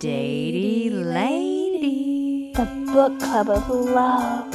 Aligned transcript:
Datey 0.00 0.88
Lady. 0.90 2.54
The 2.54 2.64
book 2.90 3.20
club 3.20 3.50
of 3.50 3.68
love. 3.68 4.48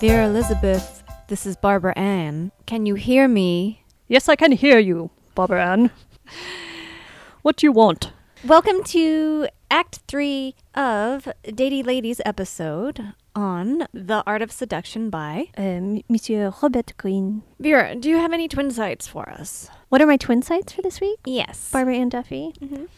Dear 0.00 0.24
Elizabeth, 0.24 1.02
this 1.28 1.46
is 1.46 1.56
Barbara 1.56 1.98
Ann. 1.98 2.52
Can 2.66 2.84
you 2.84 2.94
hear 2.94 3.26
me? 3.26 3.84
Yes, 4.06 4.28
I 4.28 4.36
can 4.36 4.52
hear 4.52 4.78
you, 4.78 5.08
Barbara 5.34 5.64
Ann. 5.64 5.90
What 7.40 7.56
do 7.56 7.66
you 7.66 7.72
want? 7.72 8.12
Welcome 8.44 8.84
to 8.84 9.48
Act 9.70 10.00
3 10.06 10.54
of 10.74 11.26
Datey 11.44 11.82
Ladies 11.86 12.20
episode 12.26 13.14
on 13.34 13.86
The 13.92 14.22
Art 14.26 14.42
of 14.42 14.50
Seduction 14.52 15.10
by 15.10 15.48
Um, 15.56 16.02
Monsieur 16.08 16.52
Robert 16.62 16.92
Greene. 16.96 17.42
Vera. 17.58 17.94
Do 17.94 18.08
you 18.10 18.16
have 18.16 18.32
any 18.32 18.48
twin 18.48 18.70
sites 18.70 19.06
for 19.06 19.28
us? 19.30 19.68
What 19.88 20.00
are 20.00 20.06
my 20.06 20.16
twin 20.16 20.42
sites 20.42 20.72
for 20.72 20.82
this 20.82 21.00
week? 21.00 21.18
Yes. 21.24 21.70
Barbara 21.72 21.96
and 21.96 22.10
Duffy. 22.10 22.52
Mhm. 22.60 22.88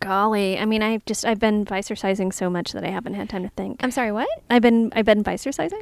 Golly, 0.00 0.58
I 0.58 0.64
mean, 0.66 0.82
I've 0.82 1.04
just 1.06 1.24
I've 1.24 1.38
been 1.40 1.64
vicercising 1.64 2.32
so 2.34 2.50
much 2.50 2.72
that 2.72 2.84
I 2.84 2.88
haven't 2.90 3.14
had 3.14 3.28
time 3.30 3.42
to 3.42 3.48
think. 3.50 3.82
I'm 3.82 3.90
sorry, 3.90 4.12
what? 4.12 4.28
I've 4.50 4.60
been 4.62 4.92
I've 4.94 5.06
been 5.06 5.24
vicercising. 5.24 5.80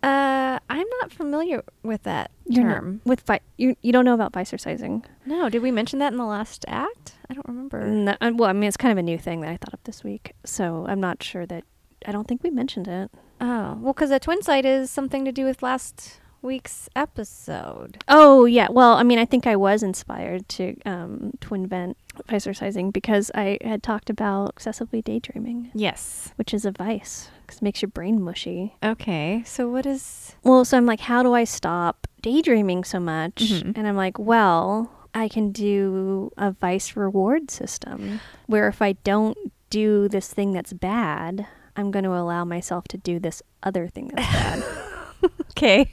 Uh, 0.00 0.60
I'm 0.70 0.86
not 1.00 1.10
familiar 1.12 1.64
with 1.82 2.04
that 2.04 2.30
You're 2.46 2.62
term. 2.70 3.00
with 3.04 3.22
vi- 3.22 3.40
you 3.56 3.74
you 3.82 3.90
don't 3.92 4.04
know 4.04 4.14
about 4.14 4.32
vicercising. 4.32 5.04
No, 5.26 5.48
did 5.48 5.60
we 5.62 5.72
mention 5.72 5.98
that 5.98 6.12
in 6.12 6.18
the 6.18 6.24
last 6.24 6.64
act? 6.68 7.16
I 7.28 7.34
don't 7.34 7.48
remember. 7.48 7.84
No, 7.84 8.16
uh, 8.20 8.30
well, 8.32 8.48
I 8.48 8.52
mean, 8.52 8.68
it's 8.68 8.76
kind 8.76 8.92
of 8.92 8.98
a 8.98 9.02
new 9.02 9.18
thing 9.18 9.40
that 9.40 9.50
I 9.50 9.56
thought 9.56 9.74
of 9.74 9.82
this 9.82 10.04
week, 10.04 10.34
so 10.44 10.86
I'm 10.88 11.00
not 11.00 11.20
sure 11.24 11.44
that 11.46 11.64
I 12.06 12.12
don't 12.12 12.28
think 12.28 12.44
we 12.44 12.50
mentioned 12.50 12.86
it. 12.86 13.10
Oh, 13.40 13.78
well, 13.80 13.92
because 13.92 14.10
a 14.10 14.18
twin 14.18 14.42
site 14.42 14.64
is 14.64 14.90
something 14.90 15.24
to 15.24 15.32
do 15.32 15.44
with 15.44 15.62
last 15.62 16.20
week's 16.42 16.88
episode. 16.96 18.02
Oh 18.08 18.44
yeah, 18.44 18.68
well, 18.70 18.94
I 18.94 19.02
mean, 19.02 19.18
I 19.18 19.24
think 19.24 19.46
I 19.46 19.56
was 19.56 19.82
inspired 19.82 20.48
to 20.50 20.76
um, 20.86 21.32
to 21.40 21.54
invent 21.54 21.96
vicercising 22.28 22.92
because 22.92 23.30
I 23.34 23.58
had 23.62 23.82
talked 23.82 24.10
about 24.10 24.50
excessively 24.50 25.02
daydreaming, 25.02 25.70
Yes. 25.74 26.32
which 26.36 26.52
is 26.54 26.64
a 26.64 26.70
vice 26.72 27.30
because 27.42 27.58
it 27.58 27.62
makes 27.62 27.80
your 27.82 27.88
brain 27.90 28.20
mushy. 28.22 28.74
Okay, 28.84 29.42
so 29.46 29.68
what 29.68 29.86
is. 29.86 30.34
Well, 30.42 30.64
so 30.64 30.76
I'm 30.76 30.86
like, 30.86 31.00
how 31.00 31.22
do 31.22 31.32
I 31.34 31.44
stop 31.44 32.06
daydreaming 32.22 32.84
so 32.84 32.98
much? 33.00 33.36
Mhm. 33.36 33.76
And 33.76 33.86
I'm 33.86 33.96
like, 33.96 34.18
well, 34.18 34.90
I 35.14 35.28
can 35.28 35.50
do 35.52 36.30
a 36.36 36.50
vice 36.52 36.96
reward 36.96 37.50
system 37.50 38.20
where 38.46 38.68
if 38.68 38.80
I 38.82 38.92
don't 38.92 39.36
do 39.70 40.08
this 40.08 40.32
thing 40.32 40.52
that's 40.52 40.72
bad, 40.72 41.46
I'm 41.78 41.90
going 41.92 42.04
to 42.04 42.10
allow 42.14 42.44
myself 42.44 42.88
to 42.88 42.98
do 42.98 43.18
this 43.20 43.40
other 43.62 43.86
thing 43.88 44.08
that's 44.14 44.32
bad. 44.32 44.64
Okay. 45.52 45.92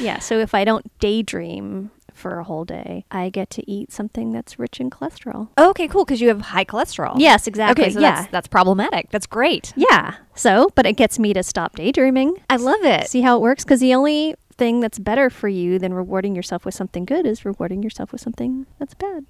yeah. 0.00 0.18
So 0.18 0.38
if 0.40 0.54
I 0.54 0.64
don't 0.64 0.90
daydream 0.98 1.92
for 2.12 2.40
a 2.40 2.44
whole 2.44 2.64
day, 2.64 3.04
I 3.10 3.28
get 3.28 3.48
to 3.50 3.70
eat 3.70 3.92
something 3.92 4.32
that's 4.32 4.58
rich 4.58 4.80
in 4.80 4.90
cholesterol. 4.90 5.48
Okay, 5.56 5.86
cool, 5.86 6.04
because 6.04 6.20
you 6.20 6.26
have 6.28 6.40
high 6.40 6.64
cholesterol. 6.64 7.14
Yes, 7.16 7.46
exactly. 7.46 7.84
Okay, 7.84 7.92
so 7.92 8.00
yeah. 8.00 8.16
that's, 8.16 8.30
that's 8.32 8.48
problematic. 8.48 9.10
That's 9.10 9.26
great. 9.26 9.72
yeah. 9.76 10.14
So, 10.34 10.70
but 10.74 10.86
it 10.86 10.94
gets 10.94 11.18
me 11.20 11.32
to 11.34 11.44
stop 11.44 11.76
daydreaming. 11.76 12.38
I 12.50 12.56
love 12.56 12.82
it. 12.82 13.08
See 13.08 13.20
how 13.20 13.36
it 13.36 13.40
works? 13.42 13.62
Because 13.62 13.78
the 13.80 13.94
only 13.94 14.34
thing 14.56 14.80
that's 14.80 14.98
better 14.98 15.30
for 15.30 15.48
you 15.48 15.78
than 15.78 15.94
rewarding 15.94 16.34
yourself 16.34 16.64
with 16.64 16.74
something 16.74 17.04
good 17.04 17.24
is 17.24 17.44
rewarding 17.44 17.82
yourself 17.84 18.10
with 18.10 18.20
something 18.20 18.66
that's 18.80 18.94
bad. 18.94 19.26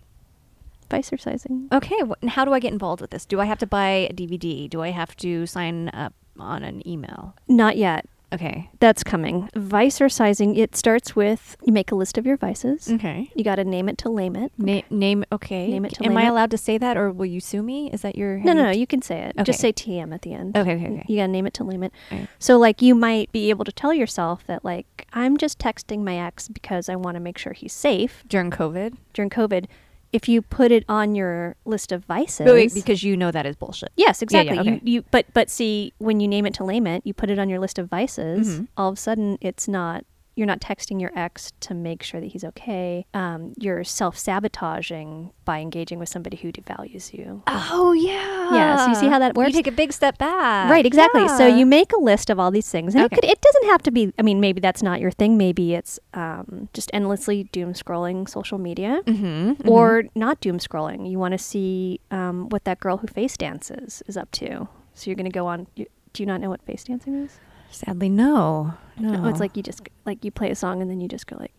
Vicercising. 0.91 1.73
Okay, 1.73 1.97
wh- 2.07 2.21
and 2.21 2.31
how 2.31 2.45
do 2.45 2.53
I 2.53 2.59
get 2.61 2.73
involved 2.73 3.01
with 3.01 3.11
this? 3.11 3.25
Do 3.25 3.41
I 3.41 3.45
have 3.47 3.59
to 3.59 3.67
buy 3.67 4.09
a 4.11 4.13
DVD? 4.13 4.69
Do 4.69 4.83
I 4.83 4.91
have 4.91 5.17
to 5.19 5.47
sign 5.47 5.89
up 5.91 6.13
on 6.39 6.63
an 6.63 6.87
email? 6.87 7.35
Not 7.49 7.77
yet. 7.77 8.07
Okay. 8.33 8.71
That's 8.79 9.03
coming. 9.03 9.49
Vicercising, 9.57 10.57
it 10.57 10.77
starts 10.77 11.17
with 11.17 11.57
you 11.65 11.73
make 11.73 11.91
a 11.91 11.97
list 11.97 12.17
of 12.17 12.25
your 12.27 12.37
vices. 12.37 12.89
Okay. 12.89 13.29
You 13.35 13.43
got 13.43 13.57
to 13.57 13.65
name 13.65 13.89
it 13.89 13.99
to 13.99 14.09
lame 14.09 14.37
it. 14.37 14.53
Na- 14.57 14.83
name, 14.89 15.25
okay. 15.33 15.67
Name 15.67 15.85
it 15.87 15.95
to 15.95 16.05
Am 16.05 16.11
name 16.11 16.19
I 16.19 16.27
it. 16.27 16.29
allowed 16.29 16.53
to 16.53 16.57
say 16.59 16.79
that 16.79 16.97
or 16.97 17.11
will 17.11 17.27
you 17.27 17.41
sue 17.41 17.61
me? 17.61 17.91
Is 17.91 18.03
that 18.03 18.15
your. 18.17 18.39
No, 18.39 18.53
no, 18.53 18.63
no, 18.67 18.71
you 18.71 18.87
can 18.87 19.03
say 19.03 19.19
it. 19.23 19.33
Okay. 19.37 19.43
Just 19.43 19.59
say 19.59 19.73
TM 19.73 20.15
at 20.15 20.23
the 20.23 20.33
end. 20.33 20.57
Okay, 20.57 20.77
okay, 20.77 20.85
okay. 20.93 21.05
You 21.09 21.17
got 21.17 21.27
to 21.27 21.33
name 21.33 21.47
it 21.47 21.55
to 21.55 21.65
lame 21.65 21.83
it. 21.83 21.93
Alright. 22.13 22.29
So, 22.39 22.57
like, 22.57 22.81
you 22.81 22.95
might 22.95 23.33
be 23.33 23.51
able 23.51 23.65
to 23.65 23.73
tell 23.73 23.93
yourself 23.93 24.47
that, 24.47 24.65
like, 24.65 25.09
I'm 25.13 25.37
just 25.37 25.59
texting 25.59 26.05
my 26.05 26.17
ex 26.17 26.47
because 26.47 26.89
I 26.89 26.95
want 26.95 27.17
to 27.17 27.21
make 27.21 27.37
sure 27.37 27.53
he's 27.53 27.73
safe 27.73 28.23
During 28.29 28.53
COVID? 28.53 28.97
during 29.13 29.31
COVID. 29.31 29.67
If 30.13 30.29
you 30.29 30.43
put 30.43 30.73
it 30.73 30.85
on 30.89 31.15
your 31.15 31.55
list 31.65 31.93
of 31.93 32.05
vices, 32.05 32.47
Wait, 32.47 32.53
wait, 32.53 32.75
because 32.75 33.03
you 33.05 33.17
know 33.17 33.31
that 33.31 33.47
is 33.47 33.55
bullshit. 33.57 33.91
Yes, 33.97 34.23
Yeah, 34.29 34.41
yeah, 34.41 34.53
exactly. 34.53 34.73
okay. 34.73 34.81
You, 34.85 34.93
you, 34.95 35.05
but 35.11 35.27
but 35.35 35.49
see, 35.51 35.93
when 35.99 36.19
you 36.21 36.27
name 36.27 36.47
it 36.47 36.55
to 36.55 36.65
lame 36.65 36.87
it, 36.87 37.03
you 37.07 37.15
put 37.15 37.31
it 37.31 37.39
on 37.39 37.49
your 37.49 37.61
list 37.61 37.79
of 37.79 37.89
vices. 37.89 38.61
Mhm. 38.61 38.69
All 38.77 38.89
of 38.89 38.95
a 38.95 39.01
sudden, 39.01 39.39
it's 39.41 39.69
not. 39.69 40.05
You're 40.41 40.47
not 40.47 40.63
texting 40.63 40.99
your 41.03 41.13
ex 41.15 41.53
to 41.61 41.75
make 41.75 42.03
sure 42.03 42.19
that 42.19 42.29
he's 42.29 42.45
okay. 42.45 43.05
Um, 43.13 43.53
you're 43.59 43.85
self 43.85 44.17
sabotaging 44.17 45.33
by 45.45 45.61
engaging 45.61 45.99
with 45.99 46.09
somebody 46.09 46.39
who 46.39 46.51
devalues 46.51 47.13
you. 47.13 47.43
Oh, 47.47 47.93
yeah. 47.93 48.55
Yeah, 48.55 48.77
so 48.85 48.89
you 48.89 48.95
see 48.95 49.09
how 49.09 49.19
that 49.19 49.35
works? 49.35 49.49
You 49.51 49.63
take 49.63 49.67
a 49.67 49.77
big 49.77 49.93
step 49.93 50.17
back. 50.17 50.71
right, 50.71 50.87
exactly. 50.87 51.29
So 51.29 51.47
you 51.47 51.67
make 51.67 51.93
a 51.93 52.01
list 52.01 52.31
of 52.31 52.41
all 52.41 52.51
these 52.51 52.71
things, 52.71 52.95
and 52.95 53.05
Okay. 53.05 53.17
it 53.17 53.21
could. 53.21 53.31
It 53.31 53.41
doesn't 53.43 53.67
have 53.67 53.83
to 53.83 53.91
be. 53.91 54.13
I 54.19 54.23
mean, 54.23 54.41
maybe 54.41 54.61
that's 54.63 54.83
not 54.83 54.99
your 55.01 55.11
thing. 55.11 55.37
Maybe 55.37 55.75
it's 55.75 56.01
um, 56.15 56.71
just 56.73 56.91
endlessly 56.95 57.45
doom 57.45 57.75
scrolling 57.75 58.29
social 58.29 58.57
media. 58.59 59.03
Mm-hmm. 59.07 59.69
or 59.69 60.05
not 60.15 60.41
doom 60.41 60.59
scrolling. 60.59 61.11
You 61.11 61.19
want 61.19 61.33
to 61.33 61.39
see 61.39 62.01
um, 62.11 62.49
what 62.49 62.65
that 62.65 62.81
girl 62.81 62.97
who 62.97 63.07
face 63.09 63.37
dances 63.37 64.03
is 64.07 64.17
up 64.17 64.31
to. 64.33 64.69
So 64.95 65.11
you're 65.11 65.17
going 65.17 65.31
to 65.31 65.31
go 65.31 65.47
on. 65.47 65.67
You, 65.77 65.87
do 66.13 66.23
you 66.23 66.27
not 66.27 66.41
know 66.41 66.49
what 66.49 66.63
face 66.65 66.85
dancing 66.85 67.15
is? 67.15 67.39
Sadly, 67.71 68.09
no. 68.09 68.75
No. 68.99 69.25
Oh, 69.25 69.29
it's 69.29 69.41
like 69.41 69.57
you 69.57 69.63
just 69.63 69.81
like 70.05 70.25
you 70.25 70.31
play 70.31 70.51
a 70.51 70.55
song 70.55 70.83
and 70.83 70.91
then 70.91 71.01
you 71.01 71.09
just 71.09 71.27
go 71.27 71.37
like, 71.39 71.55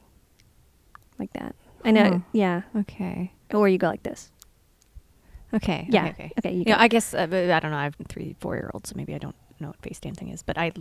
like 1.18 1.34
that. 1.34 1.56
I 1.84 1.92
know. 1.92 2.04
Huh. 2.04 2.20
Yeah. 2.34 2.62
Okay. 2.76 3.32
Or 3.54 3.68
you 3.68 3.78
go 3.78 3.88
like 3.88 4.04
this. 4.04 4.32
Okay. 5.54 5.88
Yeah. 5.90 6.06
Okay. 6.06 6.10
okay. 6.12 6.32
Okay. 6.40 6.54
You 6.54 6.64
Yeah. 6.68 6.80
I 6.80 6.88
guess 6.88 7.14
uh, 7.14 7.28
I 7.32 7.60
don't 7.60 7.72
know. 7.72 7.78
I 7.78 7.84
have 7.84 7.96
three, 8.08 8.36
four 8.40 8.56
year 8.56 8.70
olds, 8.74 8.90
so 8.90 8.94
maybe 8.96 9.14
I 9.16 9.18
don't 9.18 9.36
know 9.60 9.68
what 9.68 9.82
face 9.82 10.00
dancing 10.00 10.30
is, 10.30 10.44
but 10.44 10.58
I 10.58 10.72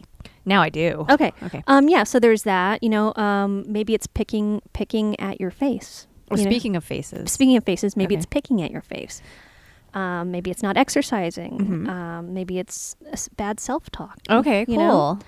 now 0.45 0.63
I 0.63 0.69
do. 0.69 1.07
okay. 1.11 1.33
Okay. 1.43 1.63
Um. 1.67 1.89
Yeah. 1.89 2.05
So 2.05 2.21
there's 2.21 2.43
that. 2.45 2.83
You 2.83 2.89
know. 2.91 3.15
Um. 3.17 3.65
Maybe 3.67 3.95
it's 3.95 4.07
picking 4.07 4.61
picking 4.73 5.19
at 5.19 5.41
your 5.41 5.51
face. 5.51 6.07
Well, 6.31 6.39
you 6.39 6.45
know? 6.45 6.51
speaking 6.51 6.77
of 6.77 6.85
faces, 6.85 7.33
Speaking 7.33 7.57
of 7.57 7.65
faces, 7.65 7.97
maybe 7.97 8.15
Okay. 8.15 8.21
it's 8.21 8.27
picking 8.27 8.63
at 8.63 8.71
your 8.71 8.83
face. 8.83 9.21
Um, 9.95 10.31
maybe 10.31 10.51
it's 10.51 10.63
not 10.63 10.77
exercising. 10.77 11.59
Mhm. 11.59 11.89
Um, 11.89 12.35
maybe 12.35 12.59
it's 12.59 12.97
bad 13.37 13.59
self-talk. 13.61 14.19
okay, 14.31 14.61
you 14.69 14.77
cool. 14.77 14.77
know? 14.77 15.19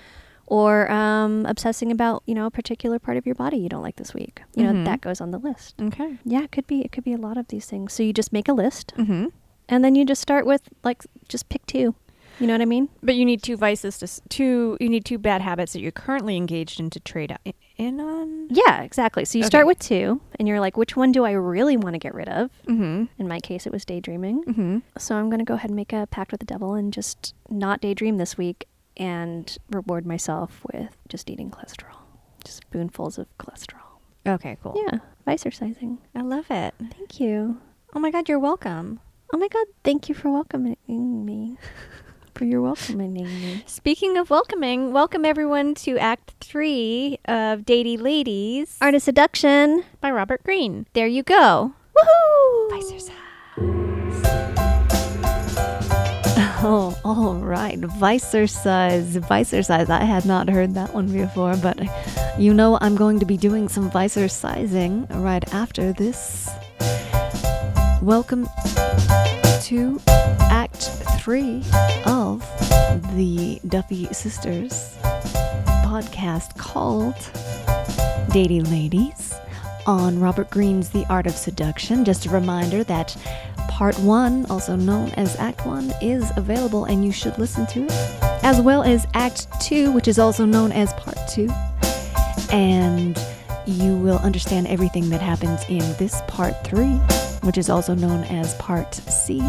or 0.47 0.91
um, 0.91 1.47
obsessing 1.47 1.91
about 1.93 2.23
you 2.27 2.35
know 2.35 2.47
a 2.47 2.51
particular 2.51 2.99
part 2.99 3.17
of 3.17 3.25
your 3.25 3.35
body 3.35 3.57
you 3.57 3.69
don't 3.69 3.83
like 3.83 3.97
this 3.97 4.13
week. 4.13 4.43
You 4.55 4.65
Mhm. 4.65 4.75
know 4.75 4.85
that 4.85 5.01
goes 5.01 5.21
on 5.21 5.31
the 5.31 5.39
list. 5.39 5.81
Okay. 5.81 6.19
Yeah, 6.25 6.43
it 6.43 6.53
could 6.53 6.67
be. 6.67 6.83
It 6.83 6.93
could 6.93 7.05
be 7.05 7.13
a 7.15 7.17
lot 7.29 7.37
of 7.39 7.49
these 7.49 7.65
things. 7.67 7.93
So 7.93 8.03
you 8.03 8.13
just 8.13 8.33
make 8.33 8.49
a 8.49 8.53
list, 8.53 8.93
Mm-hmm. 8.99 9.27
and 9.69 9.85
then 9.85 9.95
you 9.95 10.05
just 10.05 10.21
start 10.21 10.45
with 10.45 10.63
like 10.85 11.05
just 11.29 11.49
pick 11.49 11.65
two. 11.67 11.95
You 12.43 12.49
know 12.49 12.55
what 12.55 12.61
I 12.61 12.67
mean? 12.67 12.89
But 13.03 13.15
you 13.15 13.25
need 13.25 13.43
two 13.43 13.57
vices 13.57 13.99
to 13.99 14.29
two. 14.29 14.77
You 14.81 14.89
need 14.89 15.05
two 15.05 15.17
bad 15.19 15.41
habits 15.41 15.73
that 15.73 15.81
you're 15.81 15.93
currently 15.93 16.37
engaged 16.37 16.81
in 16.81 16.91
to 16.91 17.01
trade 17.01 17.35
in 17.79 18.01
on. 18.01 18.49
Yeah, 18.51 18.83
exactly. 18.83 19.25
So 19.25 19.39
you 19.39 19.45
Okay. 19.45 19.49
start 19.49 19.67
with 19.67 19.79
two, 19.79 20.21
and 20.39 20.47
you're 20.49 20.61
like, 20.61 20.77
which 20.77 20.97
one 20.97 21.13
do 21.13 21.25
I 21.25 21.31
really 21.33 21.77
want 21.77 21.95
to 21.95 21.99
get 21.99 22.15
rid 22.15 22.29
of? 22.29 22.51
Mm-hmm. 22.69 23.05
In 23.19 23.29
my 23.29 23.41
case, 23.41 23.67
it 23.67 23.73
was 23.73 23.85
daydreaming. 23.85 24.45
Mm-hmm. 24.45 24.79
So 24.99 25.15
I'm 25.17 25.31
gonna 25.31 25.45
go 25.45 25.55
ahead 25.55 25.71
and 25.71 25.77
make 25.77 25.93
a 25.93 26.07
pact 26.11 26.33
with 26.33 26.41
the 26.41 26.47
devil 26.47 26.75
and 26.75 26.93
just 26.93 27.35
not 27.49 27.81
daydream 27.81 28.19
this 28.19 28.37
week, 28.37 28.67
and 28.97 29.57
reward 29.71 30.05
myself 30.05 30.61
with 30.73 30.97
just 31.09 31.31
eating 31.31 31.51
cholesterol, 31.51 31.97
just 32.45 32.59
spoonfuls 32.59 33.19
of 33.19 33.27
cholesterol. 33.39 33.79
Okay, 34.27 34.57
cool. 34.63 34.75
Yeah, 34.77 34.99
vicercising. 35.27 35.99
I 36.15 36.23
love 36.23 36.47
it. 36.51 36.75
Thank 36.97 37.19
you. 37.21 37.61
Oh 37.95 38.01
my 38.01 38.11
God, 38.11 38.29
you're 38.29 38.39
welcome. 38.39 39.01
Oh 39.35 39.39
my 39.39 39.49
God, 39.49 39.67
thank 39.83 40.09
you 40.11 40.15
for 40.15 40.31
welcoming 40.31 40.77
me. 40.87 41.57
for 42.35 42.45
your 42.45 42.61
welcoming 42.61 43.13
me. 43.13 43.63
Speaking 43.67 44.17
of 44.17 44.31
welcoming, 44.31 44.93
welcome 44.93 45.25
everyone 45.25 45.75
to 45.77 45.99
Act 45.99 46.35
Three 46.41 47.19
of 47.27 47.61
Datey 47.61 48.01
Ladies 48.01 48.77
Art 48.81 48.95
of 48.95 49.03
Seduction. 49.03 49.85
by 50.01 50.11
Robert 50.11 50.43
Greene. 50.45 50.87
There 50.95 51.07
you 51.07 51.23
go. 51.23 51.75
Woohoo! 51.97 52.71
Vicer 52.71 53.01
size. 53.01 53.13
Oh, 56.65 56.97
all 57.05 57.35
right. 57.35 57.81
Vicercise. 57.81 59.19
Vicercise. 59.27 59.91
I 59.91 60.05
had 60.05 60.25
not 60.25 60.49
heard 60.49 60.75
that 60.75 60.95
one 60.95 61.09
before, 61.09 61.57
but 61.57 61.77
you 62.39 62.55
know 62.55 62.79
I'm 62.81 62.95
going 62.95 63.19
to 63.19 63.27
be 63.27 63.37
doing 63.37 63.69
some 63.69 63.91
vicercising 63.91 65.09
right 65.25 65.43
after 65.53 65.93
this. 65.93 66.49
Welcome 68.01 68.45
to 69.63 70.01
Act 70.09 70.91
3 71.21 71.63
of 72.07 72.41
the 73.17 73.61
Duffy 73.69 74.13
Sisters 74.13 74.97
podcast 75.85 76.59
called 76.59 77.15
Datey 78.33 78.69
Ladies 78.69 79.33
on 79.87 80.19
Robert 80.19 80.51
Greene's 80.51 80.91
The 80.91 81.07
Art 81.09 81.29
of 81.29 81.35
Seduction. 81.35 82.05
Just 82.05 82.27
a 82.27 82.31
reminder 82.31 82.83
that 82.85 83.17
Part 83.69 83.97
1, 84.01 84.47
also 84.47 84.75
known 84.75 85.11
as 85.11 85.37
Act 85.37 85.65
1, 85.65 85.93
is 86.03 86.29
available 86.37 86.87
and 86.87 87.05
you 87.05 87.13
should 87.13 87.39
listen 87.39 87.65
to 87.69 87.85
it, 87.85 87.93
as 88.43 88.61
well 88.61 88.83
as 88.83 89.07
Act 89.15 89.47
2, 89.61 89.93
which 89.93 90.09
is 90.09 90.19
also 90.19 90.45
known 90.45 90.73
as 90.73 90.93
Part 90.95 91.19
2. 91.29 91.49
And 92.51 93.17
you 93.67 93.97
will 93.97 94.19
understand 94.19 94.67
everything 94.67 95.09
that 95.11 95.21
happens 95.21 95.61
in 95.69 95.79
this 95.99 96.21
Part 96.27 96.65
3 96.65 96.99
which 97.43 97.59
is 97.59 97.69
also 97.69 97.95
known 97.95 98.25
as 98.25 98.55
Part 98.57 98.95
C, 98.95 99.41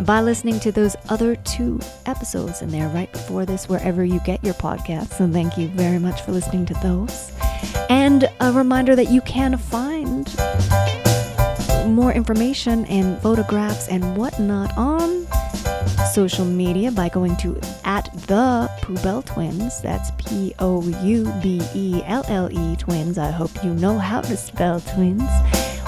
by 0.00 0.20
listening 0.20 0.60
to 0.60 0.72
those 0.72 0.96
other 1.08 1.36
two 1.36 1.80
episodes. 2.06 2.62
in 2.62 2.70
they're 2.70 2.88
right 2.88 3.10
before 3.12 3.44
this, 3.44 3.68
wherever 3.68 4.04
you 4.04 4.20
get 4.20 4.42
your 4.44 4.54
podcasts. 4.54 5.20
And 5.20 5.32
thank 5.32 5.56
you 5.56 5.68
very 5.68 5.98
much 5.98 6.22
for 6.22 6.32
listening 6.32 6.66
to 6.66 6.74
those. 6.74 7.32
And 7.88 8.28
a 8.40 8.52
reminder 8.52 8.96
that 8.96 9.10
you 9.10 9.20
can 9.22 9.56
find 9.56 10.34
more 11.86 12.12
information 12.12 12.84
and 12.86 13.20
photographs 13.22 13.88
and 13.88 14.16
whatnot 14.16 14.76
on 14.76 15.26
social 16.12 16.44
media 16.44 16.90
by 16.90 17.08
going 17.08 17.36
to 17.36 17.60
at 17.84 18.12
the 18.26 18.68
Poubelle 18.80 19.24
Twins. 19.24 19.80
That's 19.82 20.10
P 20.18 20.54
O 20.58 20.82
U 20.82 21.32
B 21.42 21.60
E 21.74 22.02
L 22.06 22.24
L 22.28 22.50
E 22.50 22.76
Twins. 22.76 23.18
I 23.18 23.30
hope 23.30 23.50
you 23.62 23.72
know 23.74 23.98
how 23.98 24.20
to 24.22 24.36
spell 24.36 24.80
twins. 24.80 25.22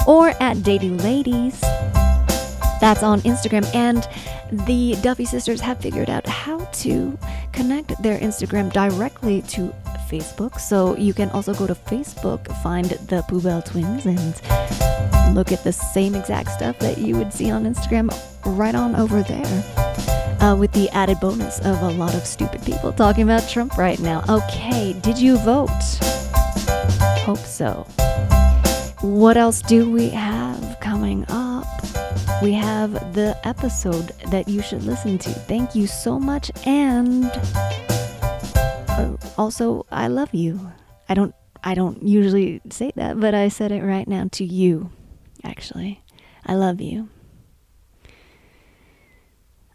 Or 0.09 0.31
at 0.41 0.63
Dating 0.63 0.97
Ladies. 0.99 1.61
That's 2.81 3.03
on 3.03 3.21
Instagram. 3.21 3.69
And 3.75 4.09
the 4.67 4.97
Duffy 5.03 5.27
sisters 5.27 5.61
have 5.61 5.79
figured 5.79 6.09
out 6.09 6.27
how 6.27 6.65
to 6.65 7.19
connect 7.53 8.03
their 8.03 8.19
Instagram 8.19 8.73
directly 8.73 9.43
to 9.43 9.75
Facebook. 10.09 10.59
So 10.59 10.97
you 10.97 11.13
can 11.13 11.29
also 11.31 11.53
go 11.53 11.67
to 11.67 11.75
Facebook, 11.75 12.47
find 12.63 12.87
the 12.87 13.23
Poubelle 13.29 13.63
Twins, 13.63 14.07
and 14.07 15.35
look 15.35 15.53
at 15.53 15.63
the 15.65 15.73
same 15.73 16.15
exact 16.15 16.53
stuff 16.53 16.79
that 16.79 16.97
you 16.97 17.15
would 17.17 17.33
see 17.33 17.51
on 17.51 17.65
Instagram 17.65 18.11
right 18.47 18.75
on 18.75 18.97
over 18.97 19.23
there. 19.23 19.65
Uh, 20.41 20.55
with 20.55 20.73
the 20.73 20.89
added 20.91 21.19
bonus 21.21 21.59
of 21.61 21.83
a 21.83 21.91
lot 21.91 22.15
of 22.15 22.25
stupid 22.25 22.65
people 22.65 22.93
talking 22.93 23.25
about 23.25 23.47
Trump 23.49 23.77
right 23.77 23.99
now. 23.99 24.25
Okay, 24.29 24.95
did 25.03 25.19
you 25.19 25.37
vote? 25.39 25.69
Hope 27.27 27.39
so. 27.39 27.87
What 29.01 29.37
else 29.37 29.63
do 29.63 29.89
we 29.89 30.09
have 30.09 30.79
coming 30.81 31.25
up? 31.29 31.67
We 32.43 32.53
have 32.55 33.15
the 33.15 33.39
episode 33.45 34.09
that 34.31 34.49
you 34.49 34.61
should 34.61 34.83
listen 34.83 35.19
to. 35.19 35.31
Thank 35.31 35.77
you 35.77 35.87
so 35.87 36.19
much. 36.19 36.51
And 36.67 37.27
uh, 38.89 39.17
also, 39.37 39.87
I 39.93 40.09
love 40.09 40.35
you. 40.35 40.73
I 41.09 41.15
don't. 41.15 41.33
I 41.63 41.75
don't 41.75 42.03
usually 42.03 42.61
say 42.71 42.93
that, 42.97 43.21
but 43.21 43.35
I 43.35 43.49
said 43.49 43.71
it 43.71 43.83
right 43.83 44.07
now 44.07 44.29
to 44.33 44.45
you. 44.45 44.91
Actually, 45.45 46.03
I 46.45 46.55
love 46.55 46.81
you. 46.81 47.09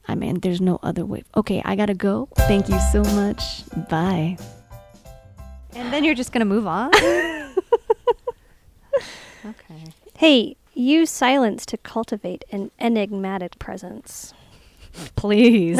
I 0.05 0.15
mean, 0.15 0.41
there's 0.41 0.59
no 0.59 0.79
other 0.83 1.05
way. 1.05 1.23
Okay, 1.35 1.61
I 1.63 1.75
gotta 1.77 1.93
go. 1.93 2.27
Thank 2.39 2.67
you 2.67 2.79
so 2.91 3.03
much. 3.15 3.41
Bye. 3.89 4.37
And 5.75 5.93
then 5.93 6.03
you're 6.03 6.15
just 6.15 6.33
to 6.41 6.45
move 6.45 6.67
on? 6.67 6.91
okay. 9.45 9.83
Hey, 10.17 10.55
use 10.73 11.09
silence 11.09 11.65
to 11.67 11.77
cultivate 11.77 12.43
an 12.51 12.71
enigmatic 12.79 13.59
presence. 13.59 14.33
Please. 15.15 15.79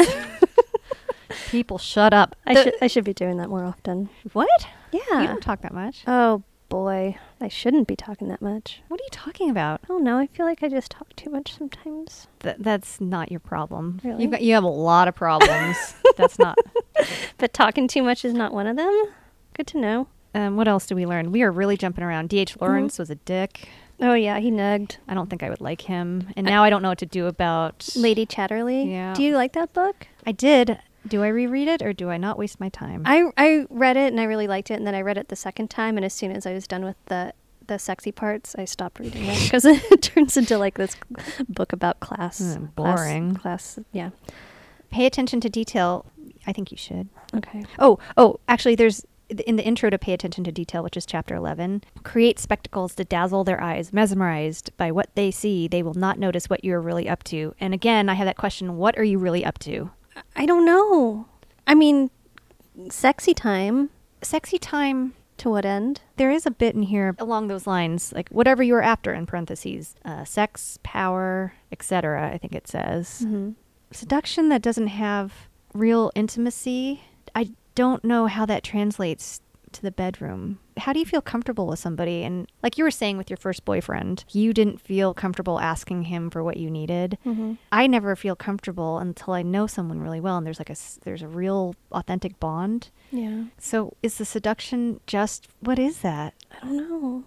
People, 1.50 1.78
shut 1.78 2.14
up. 2.14 2.36
I 2.46 2.54
should 2.62 2.74
I 2.82 2.88
should 2.88 3.04
be 3.04 3.14
doing 3.14 3.38
that 3.38 3.50
more 3.50 3.64
often. 3.64 4.10
What? 4.34 4.68
Yeah. 4.92 5.22
You 5.22 5.28
don't 5.28 5.42
talk 5.42 5.62
that 5.62 5.74
much. 5.74 6.04
oh 6.08 6.44
boy, 6.70 7.16
I 7.40 7.48
shouldn't 7.50 7.88
be 7.88 7.96
talking 7.96 8.30
that 8.30 8.42
much. 8.42 8.82
What 8.88 9.00
are 9.00 9.04
you 9.04 9.10
talking 9.12 9.50
about? 9.52 9.82
Oh, 9.84 9.86
I 9.86 9.88
don't 9.98 10.04
know. 10.04 10.18
I 10.18 10.26
feel 10.28 10.46
like 10.48 10.64
I 10.64 10.70
just 10.70 10.90
talk 10.92 11.16
too 11.16 11.30
much 11.30 11.56
sometimes. 11.56 12.28
Th- 12.40 12.56
that's 12.58 13.00
not 13.00 13.30
your 13.30 13.40
problem. 13.40 14.02
Really? 14.04 14.24
You've 14.24 14.32
got, 14.32 14.42
you 14.42 14.56
have 14.56 14.64
a 14.64 14.68
lot 14.68 15.08
of 15.08 15.14
problems. 15.14 15.78
that's 16.18 16.40
not. 16.40 16.58
But 17.38 17.54
talking 17.54 17.88
too 17.88 18.02
much 18.02 18.26
is 18.26 18.34
not 18.34 18.54
one 18.54 18.66
of 18.66 18.76
them. 18.76 19.04
Good 19.56 19.68
to 19.68 19.78
know. 19.80 20.08
Um, 20.36 20.56
what 20.58 20.68
else 20.68 20.86
do 20.88 20.96
we 20.96 21.06
learn? 21.06 21.32
We 21.32 21.44
are 21.44 21.52
really 21.52 21.78
jumping 21.78 22.04
around. 22.04 22.30
D.H. 22.30 22.58
Lawrence 22.60 22.98
was 22.98 23.10
a 23.10 23.16
dick. 23.16 23.68
Oh 24.00 24.14
yeah, 24.16 24.40
he 24.40 24.50
nugged 24.52 24.98
I 25.08 25.14
don't 25.14 25.30
think 25.30 25.44
I 25.44 25.50
would 25.50 25.62
like 25.62 25.82
him. 25.82 26.28
And 26.36 26.46
now 26.46 26.64
I 26.64 26.70
don't 26.70 26.82
know 26.82 26.90
what 26.90 26.98
to 27.00 27.06
do 27.06 27.28
about. 27.28 27.88
Lady 27.96 28.26
Chatterley. 28.26 28.90
Yeah. 28.92 29.14
Do 29.14 29.24
you 29.24 29.36
like 29.36 29.54
that 29.54 29.74
book? 29.74 30.08
I 30.26 30.32
did. 30.32 30.80
Do 31.08 31.22
I 31.24 31.28
reread 31.28 31.68
it 31.68 31.82
or 31.82 31.94
do 31.94 32.10
I 32.10 32.18
not 32.18 32.38
waste 32.38 32.60
my 32.60 32.70
time? 32.70 33.04
I 33.06 33.30
I 33.38 33.66
read 33.70 33.98
it 33.98 34.12
and 34.12 34.20
I 34.20 34.24
really 34.24 34.48
liked 34.48 34.72
it, 34.72 34.76
and 34.76 34.88
then 34.88 34.96
I 34.96 35.02
read 35.02 35.18
it 35.18 35.28
the 35.28 35.36
second 35.36 35.70
time, 35.70 35.98
and 35.98 36.06
as 36.06 36.14
soon 36.14 36.32
as 36.32 36.46
I 36.46 36.54
was 36.54 36.68
done 36.68 36.84
with 36.84 36.96
the 37.06 37.34
the 37.68 37.78
sexy 37.78 38.12
parts, 38.12 38.56
I 38.58 38.66
stopped 38.66 39.00
reading 39.00 39.26
it 39.26 39.42
because 39.44 39.66
it 39.66 40.02
turns 40.02 40.36
into 40.38 40.58
like 40.58 40.76
this 40.78 40.96
book 41.48 41.72
about 41.74 42.00
class. 42.00 42.42
Mm, 42.42 42.76
class- 42.76 42.98
boring. 42.98 43.36
Class, 43.36 43.80
yeah. 43.92 44.10
Pay 44.90 45.06
attention 45.06 45.40
to 45.42 45.50
detail. 45.50 46.06
I 46.46 46.52
think 46.54 46.72
you 46.72 46.78
should. 46.78 47.10
Okay. 47.36 47.64
Oh, 47.80 48.00
oh, 48.18 48.40
actually, 48.48 48.76
there's 48.76 49.06
in 49.42 49.56
the 49.56 49.64
intro 49.66 49.90
to 49.90 49.98
Pay 49.98 50.14
Attention 50.14 50.44
to 50.46 50.52
Detail, 50.52 50.84
which 50.84 50.98
is 50.98 51.06
chapter 51.06 51.36
11, 51.36 51.84
create 52.04 52.40
spectacles 52.40 52.96
to 52.96 53.04
dazzle 53.04 53.44
their 53.44 53.62
eyes. 53.62 53.92
Mesmerized 53.94 54.72
by 54.78 54.92
what 54.92 55.10
they 55.16 55.32
see, 55.32 55.68
they 55.68 55.84
will 55.84 55.94
not 55.94 56.20
notice 56.20 56.50
what 56.50 56.64
you're 56.64 56.82
really 56.82 57.08
up 57.10 57.24
to. 57.26 57.54
And 57.60 57.74
again, 57.74 58.10
I 58.10 58.14
have 58.16 58.26
that 58.26 58.38
question 58.38 58.78
what 58.78 58.98
are 58.98 59.04
you 59.04 59.18
really 59.20 59.44
up 59.46 59.60
to? 59.60 59.92
I 60.36 60.46
don't 60.46 60.66
know. 60.66 61.28
I 61.68 61.76
mean, 61.76 62.10
sexy 62.90 63.34
time. 63.34 63.90
Sexy 64.22 64.58
time. 64.58 65.14
To 65.38 65.50
what 65.50 65.66
end? 65.66 66.02
There 66.18 66.30
is 66.30 66.46
a 66.46 66.52
bit 66.52 66.76
in 66.76 66.84
here 66.84 67.16
along 67.18 67.48
those 67.48 67.66
lines, 67.66 68.14
like 68.14 68.30
whatever 68.30 68.62
you 68.62 68.76
are 68.76 68.84
after 68.84 69.14
in 69.14 69.26
parentheses, 69.26 69.96
uh, 70.06 70.24
sex, 70.26 70.78
power, 70.84 71.54
etc. 71.72 72.30
I 72.32 72.38
think 72.38 72.54
it 72.54 72.68
says 72.68 73.24
Mm-hmm. 73.26 73.52
seduction 73.92 74.50
that 74.50 74.62
doesn't 74.62 74.88
have 74.88 75.34
real 75.74 76.12
intimacy. 76.14 77.02
I 77.34 77.50
don't 77.76 78.04
know 78.04 78.28
how 78.28 78.46
that 78.46 78.64
translates 78.64 79.42
to 79.74 79.82
the 79.82 79.92
bedroom. 79.92 80.60
How 80.78 80.94
do 80.94 81.00
you 81.00 81.06
feel 81.06 81.22
comfortable 81.22 81.68
with 81.68 81.80
somebody? 81.80 82.24
And 82.24 82.48
like 82.62 82.78
you 82.78 82.84
were 82.84 82.92
saying 82.92 83.18
with 83.18 83.30
your 83.30 83.38
first 83.38 83.66
boyfriend, 83.66 84.24
you 84.32 84.54
didn't 84.54 84.80
feel 84.80 85.14
comfortable 85.14 85.60
asking 85.60 86.04
him 86.04 86.30
for 86.30 86.44
what 86.44 86.58
you 86.58 86.70
needed. 86.70 87.18
Mm-hmm. 87.26 87.54
I 87.72 87.88
never 87.88 88.16
feel 88.16 88.36
comfortable 88.36 89.00
until 89.00 89.34
I 89.34 89.42
know 89.42 89.68
someone 89.68 90.00
really 90.00 90.20
well 90.20 90.38
and 90.38 90.46
there's 90.46 90.60
like 90.60 90.70
a 90.70 90.76
there's 91.04 91.22
a 91.22 91.28
real 91.28 91.76
authentic 91.92 92.40
bond. 92.40 92.90
Yeah. 93.12 93.46
So 93.58 93.96
is 94.02 94.18
the 94.18 94.26
seduction 94.26 95.00
just 95.08 95.48
what 95.60 95.80
is 95.80 96.00
that? 96.00 96.34
I 96.62 96.66
don't 96.66 96.78
know. 96.78 97.24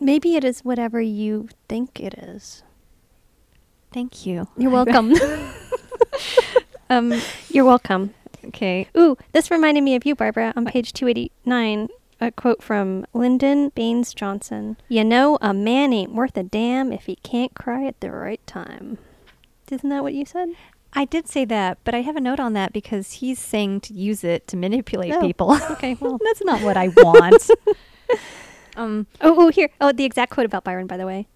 Maybe 0.00 0.36
it 0.36 0.44
is 0.44 0.60
whatever 0.64 1.00
you 1.00 1.48
think 1.68 2.00
it 2.00 2.14
is. 2.14 2.62
Thank 3.92 4.24
you. 4.26 4.48
You're 4.56 4.70
welcome. 4.84 5.14
Um 6.88 7.12
You're 7.48 7.64
welcome. 7.64 8.14
Okay. 8.48 8.88
Ooh, 8.96 9.16
this 9.32 9.50
reminded 9.50 9.82
me 9.82 9.94
of 9.94 10.04
you, 10.06 10.14
Barbara, 10.14 10.52
on 10.56 10.64
page 10.66 10.92
289. 10.92 11.88
A 12.18 12.30
quote 12.32 12.62
from 12.62 13.04
Lyndon 13.12 13.68
Baines 13.74 14.14
Johnson. 14.14 14.78
You 14.88 15.04
know, 15.04 15.36
a 15.42 15.52
man 15.52 15.92
ain't 15.92 16.14
worth 16.14 16.34
a 16.38 16.42
damn 16.42 16.90
if 16.90 17.04
he 17.04 17.16
can't 17.16 17.54
cry 17.54 17.84
at 17.84 18.00
the 18.00 18.10
right 18.10 18.40
time. 18.46 18.96
Isn't 19.70 19.90
that 19.90 20.02
what 20.02 20.14
you 20.14 20.24
said? 20.24 20.48
I 20.94 21.04
did 21.04 21.28
say 21.28 21.44
that, 21.44 21.76
but 21.84 21.94
I 21.94 22.00
have 22.00 22.16
a 22.16 22.20
note 22.20 22.40
on 22.40 22.54
that 22.54 22.72
because 22.72 23.12
he's 23.14 23.38
saying 23.38 23.80
to 23.82 23.92
use 23.92 24.24
it 24.24 24.46
to 24.48 24.56
manipulate 24.56 25.12
Oh, 25.12 25.20
people. 25.20 25.52
okay, 25.72 25.94
well. 26.00 26.18
that's 26.24 26.42
not 26.42 26.62
what 26.62 26.78
I 26.78 26.88
want. 26.88 27.50
um, 28.76 29.06
Oh, 29.20 29.34
oh, 29.36 29.48
here. 29.48 29.68
Oh, 29.78 29.92
the 29.92 30.04
exact 30.04 30.32
quote 30.32 30.46
about 30.46 30.64
Byron, 30.64 30.86
by 30.86 30.96
the 30.96 31.06
way. 31.06 31.26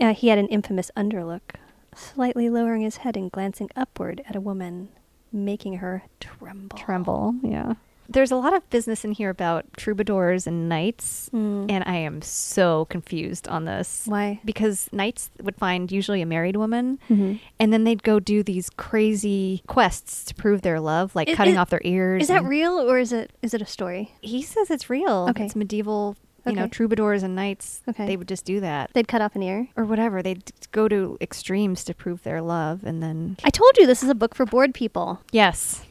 Uh, 0.00 0.14
he 0.14 0.28
had 0.28 0.38
an 0.38 0.46
infamous 0.46 0.92
underlook, 0.96 1.56
slightly 1.96 2.48
lowering 2.48 2.82
his 2.82 2.98
head 2.98 3.16
and 3.16 3.32
glancing 3.32 3.70
upward 3.74 4.22
at 4.28 4.36
a 4.36 4.40
woman, 4.40 4.90
making 5.32 5.74
her 5.78 6.02
tremble. 6.20 6.76
tremble. 6.78 7.34
Yeah. 7.42 7.74
There's 8.10 8.30
a 8.30 8.36
lot 8.36 8.54
of 8.54 8.68
business 8.70 9.04
in 9.04 9.12
here 9.12 9.28
about 9.28 9.66
troubadours 9.76 10.46
and 10.46 10.66
knights, 10.66 11.28
Mm. 11.30 11.70
and 11.70 11.84
I 11.86 11.96
am 11.96 12.22
so 12.22 12.86
confused 12.86 13.46
on 13.48 13.66
this. 13.66 14.04
Why? 14.06 14.40
Because 14.46 14.88
knights 14.92 15.30
would 15.42 15.56
find 15.56 15.92
usually 15.92 16.22
a 16.22 16.26
married 16.26 16.56
woman, 16.56 16.98
Mhm. 17.10 17.38
and 17.60 17.70
then 17.70 17.84
they'd 17.84 18.02
go 18.02 18.18
do 18.18 18.42
these 18.42 18.70
crazy 18.70 19.62
quests 19.66 20.24
to 20.24 20.34
prove 20.34 20.62
their 20.62 20.80
love, 20.80 21.14
like 21.14 21.30
cutting 21.34 21.58
off 21.58 21.68
their 21.68 21.82
ears. 21.84 22.22
Is 22.22 22.28
that 22.28 22.44
real 22.44 22.78
or 22.80 22.98
is 22.98 23.12
it 23.12 23.30
is 23.42 23.52
it 23.52 23.60
a 23.60 23.66
story? 23.66 24.12
He 24.22 24.40
says 24.40 24.70
it's 24.70 24.88
real. 24.88 25.26
Okay. 25.28 25.44
It's 25.44 25.54
medieval, 25.54 26.16
you 26.50 26.56
know, 26.56 26.68
troubadours 26.68 27.22
and 27.22 27.34
knights. 27.34 27.82
Okay. 27.88 28.06
They 28.06 28.16
would 28.16 28.28
just 28.28 28.44
do 28.44 28.60
that. 28.60 28.90
They'd 28.94 29.08
cut 29.08 29.20
off 29.22 29.34
an 29.36 29.42
ear. 29.42 29.68
or 29.76 29.84
whatever. 29.84 30.22
They'd 30.22 30.52
go 30.72 30.88
to 30.88 31.16
extremes 31.20 31.84
to 31.84 31.94
prove 31.94 32.22
their 32.22 32.40
love, 32.42 32.84
and 32.84 33.02
then 33.02 33.36
I 33.44 33.50
told 33.50 33.76
you 33.78 33.86
this 33.86 34.02
is 34.02 34.08
a 34.10 34.14
book 34.14 34.34
for 34.34 34.44
bored 34.46 34.74
people. 34.74 35.20
yes. 35.32 35.84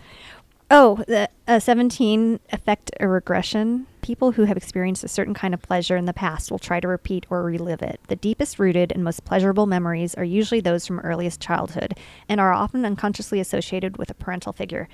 oh, 0.70 1.02
the 1.06 1.28
uh, 1.46 1.60
seventeen 1.60 2.40
affect 2.52 2.90
a 3.00 3.08
regression. 3.08 3.86
People 4.00 4.32
who 4.32 4.44
have 4.44 4.56
experienced 4.56 5.04
a 5.04 5.08
certain 5.08 5.34
kind 5.34 5.54
of 5.54 5.62
pleasure 5.62 5.96
in 5.96 6.06
the 6.06 6.12
past 6.12 6.50
will 6.50 6.58
try 6.58 6.80
to 6.80 6.88
repeat 6.88 7.24
or 7.30 7.44
relive 7.44 7.82
it. 7.82 8.00
The 8.08 8.16
deepest 8.16 8.58
rooted 8.58 8.90
and 8.90 9.04
most 9.04 9.24
pleasurable 9.24 9.66
memories 9.66 10.14
are 10.16 10.24
usually 10.24 10.60
those 10.60 10.86
from 10.86 10.98
earliest 11.00 11.40
childhood 11.40 11.94
and 12.28 12.40
are 12.40 12.52
often 12.52 12.84
unconsciously 12.84 13.38
associated 13.38 13.98
with 13.98 14.10
a 14.10 14.14
parental 14.14 14.52
figure. 14.52 14.88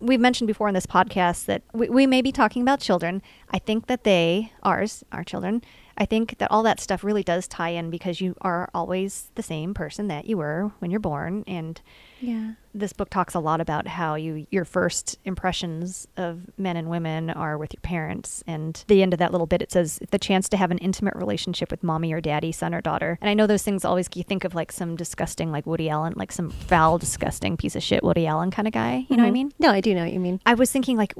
We've 0.00 0.20
mentioned 0.20 0.46
before 0.46 0.68
in 0.68 0.74
this 0.74 0.86
podcast 0.86 1.46
that 1.46 1.62
we, 1.72 1.88
we 1.88 2.06
may 2.06 2.22
be 2.22 2.30
talking 2.30 2.62
about 2.62 2.80
children. 2.80 3.20
I 3.50 3.58
think 3.58 3.88
that 3.88 4.04
they, 4.04 4.52
ours, 4.62 5.04
our 5.10 5.24
children, 5.24 5.62
I 5.98 6.06
think 6.06 6.38
that 6.38 6.50
all 6.50 6.62
that 6.62 6.80
stuff 6.80 7.02
really 7.02 7.24
does 7.24 7.48
tie 7.48 7.70
in 7.70 7.90
because 7.90 8.20
you 8.20 8.36
are 8.40 8.70
always 8.72 9.30
the 9.34 9.42
same 9.42 9.74
person 9.74 10.06
that 10.08 10.26
you 10.26 10.36
were 10.38 10.70
when 10.78 10.90
you're 10.92 11.00
born 11.00 11.42
and 11.46 11.80
Yeah. 12.20 12.52
this 12.74 12.92
book 12.92 13.10
talks 13.10 13.34
a 13.34 13.40
lot 13.40 13.60
about 13.60 13.86
how 13.88 14.14
you 14.14 14.46
your 14.50 14.64
first 14.64 15.18
impressions 15.24 16.06
of 16.16 16.42
men 16.56 16.76
and 16.76 16.88
women 16.90 17.30
are 17.30 17.56
with 17.58 17.72
your 17.74 17.80
parents 17.80 18.42
and 18.46 18.84
the 18.88 19.02
end 19.02 19.12
of 19.12 19.18
that 19.18 19.32
little 19.32 19.46
bit 19.46 19.62
it 19.62 19.72
says 19.72 19.98
the 20.10 20.18
chance 20.18 20.48
to 20.50 20.56
have 20.56 20.70
an 20.70 20.78
intimate 20.78 21.14
relationship 21.16 21.70
with 21.70 21.82
mommy 21.82 22.12
or 22.12 22.20
daddy 22.20 22.52
son 22.52 22.74
or 22.74 22.80
daughter 22.80 23.18
and 23.20 23.28
i 23.30 23.34
know 23.34 23.46
those 23.46 23.62
things 23.62 23.84
always 23.84 24.08
you 24.14 24.22
think 24.22 24.44
of 24.44 24.54
like 24.54 24.70
some 24.70 24.94
disgusting 24.96 25.50
like 25.50 25.66
woody 25.66 25.88
allen 25.88 26.12
like 26.16 26.30
some 26.32 26.50
foul 26.50 26.98
disgusting 26.98 27.56
piece 27.56 27.74
of 27.76 27.82
shit 27.82 28.02
woody 28.04 28.26
allen 28.26 28.50
kind 28.50 28.68
of 28.68 28.74
guy 28.74 29.06
you 29.08 29.16
know 29.16 29.22
what 29.24 29.28
i 29.28 29.30
Mhm. 29.30 29.34
mean 29.34 29.52
No, 29.58 29.70
I 29.70 29.80
do 29.80 29.94
know 29.94 30.04
what 30.04 30.12
you 30.12 30.20
mean. 30.20 30.40
i 30.46 30.54
was 30.54 30.70
thinking 30.70 30.96
like 30.96 31.14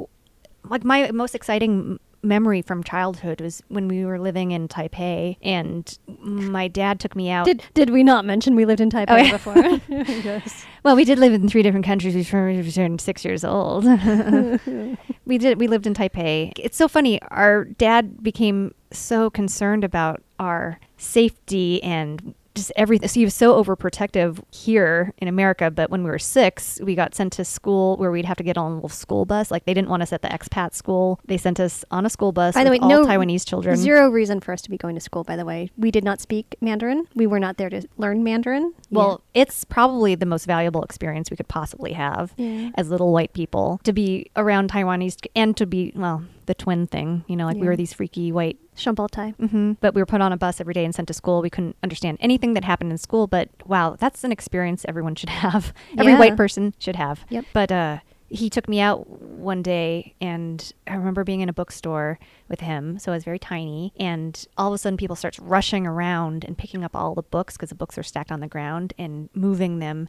like 0.65 0.85
my 0.85 1.11
most 1.13 1.35
exciting 1.35 1.99
memory 2.21 2.61
from 2.63 2.83
childhood 2.83 3.41
was 3.41 3.63
when 3.69 3.87
we 3.87 4.05
were 4.05 4.19
living 4.19 4.51
in 4.51 4.67
taipei 4.67 5.37
and 5.41 5.97
my 6.19 6.67
dad 6.67 6.99
took 6.99 7.15
me 7.15 7.31
out 7.31 7.47
Did 7.47 7.63
did 7.75 7.91
we 7.91 8.03
not 8.03 8.25
mention 8.25 8.57
we 8.57 8.65
lived 8.65 8.81
in 8.81 8.91
Taipei 8.91 9.07
Oh, 9.09 9.17
yeah. 9.17 9.31
before? 9.31 9.57
yes. 10.25 10.67
Well, 10.83 10.97
we 10.97 11.05
did 11.05 11.21
live 11.21 11.33
in 11.33 11.49
three 11.49 11.63
different 11.63 11.87
countries 11.87 12.15
before 12.15 12.47
we 12.49 12.71
turned 12.73 13.01
six 13.01 13.25
years 13.25 13.45
old. 13.45 13.85
we 15.27 15.39
did. 15.39 15.61
We 15.61 15.69
lived 15.69 15.87
in 15.87 15.95
Taipei. 15.95 16.53
It's 16.57 16.77
so 16.77 16.89
funny. 16.89 17.21
Our 17.31 17.65
dad 17.65 18.23
became 18.23 18.75
so 18.93 19.31
concerned 19.31 19.85
about 19.85 20.23
our 20.41 20.81
safety 20.97 21.83
and 21.83 22.35
just 22.59 22.73
everything. 22.77 23.09
So 23.09 23.15
he 23.21 23.25
was 23.25 23.35
so 23.35 23.63
overprotective 23.63 24.43
here 24.53 25.13
in 25.19 25.29
America. 25.29 25.71
But 25.71 25.91
when 25.91 26.05
we 26.05 26.11
were 26.11 26.19
six, 26.19 26.81
we 26.83 26.95
got 26.95 27.15
sent 27.15 27.33
to 27.35 27.45
school 27.45 27.97
where 27.97 28.11
we'd 28.11 28.25
have 28.27 28.37
to 28.37 28.43
get 28.43 28.59
on 28.59 28.73
a 28.73 28.75
little 28.75 28.89
school 28.89 29.25
bus. 29.25 29.51
Like 29.51 29.65
they 29.65 29.75
didn't 29.75 29.89
want 29.89 30.03
us 30.03 30.13
at 30.13 30.23
the 30.23 30.29
expat 30.29 30.75
school. 30.75 31.21
They 31.25 31.37
sent 31.39 31.59
us 31.61 31.85
on 31.91 32.05
a 32.05 32.11
school 32.11 32.33
bus. 32.33 32.55
By 32.55 32.65
the 32.65 32.71
with 32.71 32.81
way, 32.83 32.85
all 32.95 33.05
no- 33.05 33.07
Taiwanese 33.07 33.47
children. 33.47 33.77
Zero 33.77 34.09
reason 34.11 34.41
for 34.41 34.53
us 34.53 34.61
to 34.63 34.71
be 34.71 34.77
going 34.77 34.95
to 34.95 35.01
school, 35.01 35.25
by 35.25 35.37
the 35.37 35.45
way. 35.45 35.71
We 35.79 35.91
did 35.91 36.05
not 36.05 36.21
speak 36.21 36.57
Mandarin. 36.61 37.07
We 37.15 37.27
were 37.27 37.41
not 37.41 37.57
there 37.57 37.71
to 37.71 37.83
learn 37.97 38.23
Mandarin. 38.25 38.75
Well, 38.91 39.23
it's 39.35 39.65
probably 39.65 40.15
the 40.15 40.27
most 40.27 40.45
valuable 40.47 40.83
experience 40.83 41.31
we 41.31 41.37
could 41.37 41.49
possibly 41.49 41.93
have 41.95 42.33
Yeah. 42.37 42.71
as 42.75 42.91
little 42.91 43.13
white 43.13 43.33
people 43.33 43.81
to 43.85 43.93
be 43.93 44.31
around 44.37 44.71
Taiwanese 44.71 45.27
and 45.37 45.57
to 45.57 45.67
be, 45.67 45.93
well, 45.95 46.25
the 46.49 46.55
twin 46.55 46.87
thing, 46.89 47.25
you 47.29 47.37
know, 47.37 47.47
like 47.47 47.57
we 47.59 47.67
were 47.69 47.77
these 47.77 47.93
freaky 47.93 48.33
white. 48.33 48.59
Chambaltai. 48.77 49.35
hmm 49.51 49.73
But 49.81 49.95
we 49.95 50.01
were 50.03 50.07
put 50.07 50.21
on 50.21 50.33
a 50.33 50.37
bus 50.37 50.61
every 50.61 50.75
day 50.75 50.85
and 50.85 50.95
sent 50.95 51.07
to 51.09 51.15
school. 51.15 51.41
We 51.43 51.51
couldn't 51.51 51.77
understand 51.83 52.19
anything 52.21 52.55
that 52.55 52.65
happened 52.65 52.91
in 52.91 52.99
school, 52.99 53.27
but 53.27 53.49
wow, 53.67 53.97
that's 53.99 54.25
an 54.25 54.33
experience 54.33 54.85
everyone 54.89 55.15
should 55.15 55.29
have. 55.31 55.73
Every 55.99 56.13
Yeah. 56.13 56.19
white 56.19 56.37
person 56.37 56.75
should 56.79 56.97
have. 56.97 57.25
Yep. 57.29 57.45
But 57.53 57.71
uh, 57.73 57.99
he 58.29 58.49
took 58.51 58.69
me 58.69 58.79
out 58.81 59.09
one 59.09 59.63
day, 59.63 60.15
and 60.21 60.73
I 60.87 60.95
remember 60.95 61.25
being 61.25 61.41
in 61.41 61.49
a 61.49 61.53
bookstore 61.53 62.19
with 62.49 62.61
him. 62.61 62.99
So 62.99 63.13
I 63.13 63.17
was 63.17 63.25
very 63.25 63.39
tiny, 63.39 63.93
and 63.99 64.33
all 64.57 64.69
of 64.69 64.75
a 64.75 64.79
sudden, 64.79 64.97
people 64.97 65.17
starts 65.17 65.39
rushing 65.39 65.87
around 65.87 66.45
and 66.45 66.57
picking 66.57 66.85
up 66.85 66.95
all 66.95 67.15
the 67.15 67.23
books 67.23 67.57
because 67.57 67.71
the 67.71 67.75
books 67.75 67.97
are 67.99 68.03
stacked 68.03 68.31
on 68.33 68.41
the 68.41 68.49
ground 68.49 68.93
and 68.99 69.29
moving 69.35 69.79
them. 69.81 70.09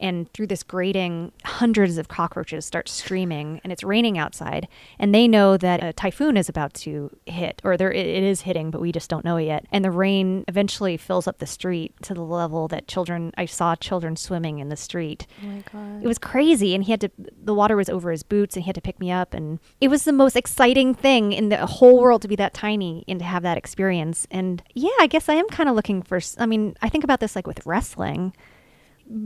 And 0.00 0.32
through 0.32 0.48
this 0.48 0.62
grating, 0.62 1.32
hundreds 1.44 1.98
of 1.98 2.08
cockroaches 2.08 2.64
start 2.64 2.88
screaming, 2.88 3.60
and 3.62 3.72
it's 3.72 3.84
raining 3.84 4.18
outside. 4.18 4.68
And 4.98 5.14
they 5.14 5.28
know 5.28 5.56
that 5.56 5.82
a 5.82 5.92
typhoon 5.92 6.36
is 6.36 6.48
about 6.48 6.74
to 6.74 7.14
hit, 7.26 7.60
or 7.64 7.76
there 7.76 7.92
it 7.92 8.06
it 8.06 8.22
is 8.22 8.42
hitting, 8.42 8.70
but 8.70 8.80
we 8.80 8.92
just 8.92 9.10
don't 9.10 9.24
know 9.24 9.36
it 9.36 9.44
yet. 9.44 9.66
And 9.70 9.84
the 9.84 9.90
rain 9.90 10.44
eventually 10.48 10.96
fills 10.96 11.26
up 11.26 11.38
the 11.38 11.46
street 11.46 11.94
to 12.02 12.14
the 12.14 12.22
level 12.22 12.68
that 12.68 12.88
children, 12.88 13.32
I 13.36 13.46
saw 13.46 13.76
children 13.76 14.16
swimming 14.16 14.58
in 14.58 14.68
the 14.68 14.76
street. 14.76 15.26
Oh 15.42 15.46
my 15.46 15.62
god. 15.72 16.02
It 16.02 16.06
was 16.06 16.18
crazy, 16.18 16.74
and 16.74 16.84
he 16.84 16.92
had 16.92 17.00
to. 17.02 17.10
The 17.42 17.54
water 17.54 17.76
was 17.76 17.88
over 17.88 18.10
his 18.10 18.22
boots, 18.22 18.56
and 18.56 18.64
he 18.64 18.68
had 18.68 18.74
to 18.74 18.80
pick 18.80 18.98
me 18.98 19.10
up, 19.10 19.34
and 19.34 19.58
it 19.80 19.88
was 19.88 20.04
the 20.04 20.12
most 20.12 20.36
exciting 20.36 20.94
thing 20.94 21.32
in 21.32 21.48
the 21.48 21.66
whole 21.66 22.00
world 22.00 22.22
to 22.22 22.28
be 22.28 22.36
that 22.36 22.54
tiny 22.54 23.04
and 23.08 23.18
to 23.18 23.24
have 23.24 23.42
that 23.42 23.58
experience. 23.58 24.26
And 24.30 24.62
yeah, 24.74 24.90
I 25.00 25.06
guess 25.06 25.28
I 25.28 25.34
am 25.34 25.48
kind 25.48 25.68
of 25.68 25.74
looking 25.74 26.02
for, 26.02 26.20
I 26.38 26.46
mean, 26.46 26.76
I 26.82 26.88
think 26.88 27.04
about 27.04 27.20
this 27.20 27.36
like 27.36 27.46
with 27.46 27.64
wrestling, 27.66 28.34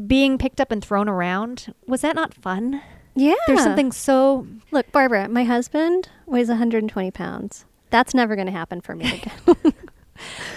being 0.06 0.38
picked 0.38 0.60
up 0.60 0.70
and 0.70 0.84
thrown 0.84 1.08
around. 1.08 1.74
Was 1.86 2.00
that 2.02 2.16
not 2.16 2.34
fun? 2.34 2.82
yeah. 3.14 3.34
There's 3.46 3.62
something 3.62 3.92
so. 3.92 4.46
Look, 4.70 4.90
Barbara, 4.92 5.28
my 5.28 5.44
husband 5.44 6.08
weighs 6.26 6.48
120 6.48 7.10
pounds. 7.10 7.64
That's 7.90 8.14
never 8.14 8.34
going 8.34 8.46
to 8.46 8.52
happen 8.52 8.80
for 8.80 8.94
me 8.96 9.22
again. 9.46 9.73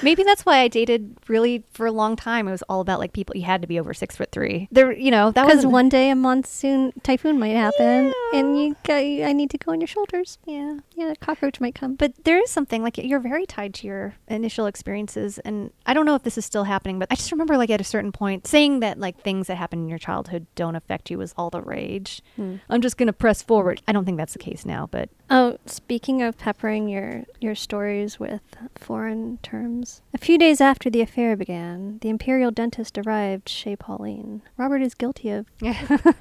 Maybe 0.04 0.24
that's 0.24 0.46
why 0.46 0.60
I 0.60 0.68
dated 0.68 1.18
really 1.28 1.64
for 1.72 1.86
a 1.86 1.92
long 1.92 2.16
time. 2.16 2.48
It 2.48 2.52
was 2.52 2.64
all 2.64 2.82
about 2.82 3.00
like 3.00 3.14
people. 3.14 3.36
You 3.36 3.44
had 3.44 3.62
to 3.62 3.68
be 3.68 3.80
over 3.80 3.94
six 3.94 4.16
foot 4.16 4.32
three. 4.32 4.68
There, 4.72 4.92
you 4.92 5.12
know, 5.12 5.32
that 5.32 5.46
Because 5.48 5.66
was 5.66 5.74
one 5.74 5.90
day 5.90 6.10
a 6.10 6.16
monsoon 6.16 6.94
typhoon 7.04 7.40
might 7.40 7.56
happen, 7.56 8.14
Yeah. 8.34 8.40
and 8.40 8.60
you 8.62 8.76
got, 8.84 8.98
I 8.98 9.34
need 9.34 9.50
to 9.52 9.58
go 9.58 9.72
on 9.72 9.82
your 9.82 9.88
shoulders. 9.88 10.38
Yeah. 10.46 10.80
Yeah, 10.96 11.12
a 11.12 11.16
cockroach 11.16 11.60
might 11.60 11.76
come. 11.76 11.96
But 11.96 12.14
there 12.24 12.42
is 12.42 12.50
something 12.50 12.82
like 12.84 12.98
you're 12.98 13.20
very 13.20 13.46
tied 13.46 13.74
to 13.76 13.88
your 13.88 14.16
initial 14.28 14.66
experiences, 14.66 15.40
and 15.40 15.72
I 15.86 15.94
don't 15.94 16.06
know 16.06 16.16
if 16.16 16.24
this 16.24 16.38
is 16.38 16.46
still 16.46 16.66
happening, 16.66 17.00
but 17.00 17.08
I 17.12 17.16
just 17.16 17.32
remember 17.32 17.58
like 17.58 17.70
at 17.70 17.82
a 17.82 17.86
certain 17.86 18.12
point 18.12 18.48
saying 18.48 18.80
that 18.82 19.00
like 19.00 19.20
things 19.22 19.48
that 19.48 19.56
happen 19.56 19.80
in 19.80 19.90
your 19.90 20.00
childhood 20.00 20.48
don't 20.56 20.76
affect 20.76 21.10
you 21.10 21.18
was 21.18 21.34
all 21.38 21.50
the 21.50 21.62
rage. 21.62 22.22
Hmm. 22.36 22.56
I'm 22.70 22.82
just 22.82 22.98
gonna 22.98 23.14
press 23.14 23.42
forward. 23.42 23.82
I 23.88 23.92
don't 23.92 24.06
think 24.06 24.18
that's 24.18 24.34
the 24.34 24.40
case 24.40 24.66
now, 24.66 24.88
but 24.92 25.10
Oh, 25.30 25.58
speaking 25.66 26.22
of 26.22 26.38
peppering 26.38 26.88
your, 26.88 27.26
your 27.42 27.54
stories 27.56 28.18
with 28.18 28.40
foreign 28.76 29.40
terms, 29.44 29.87
a 30.14 30.18
few 30.18 30.38
days 30.38 30.62
after 30.62 30.90
the 30.90 31.02
affair 31.02 31.36
began, 31.36 31.98
the 32.02 32.10
imperial 32.10 32.52
dentist 32.52 32.98
arrived 32.98 33.50
chez 33.50 33.76
Pauline. 33.78 34.42
Robert 34.58 34.82
is 34.82 34.94
guilty 34.94 35.30
of. 35.30 35.48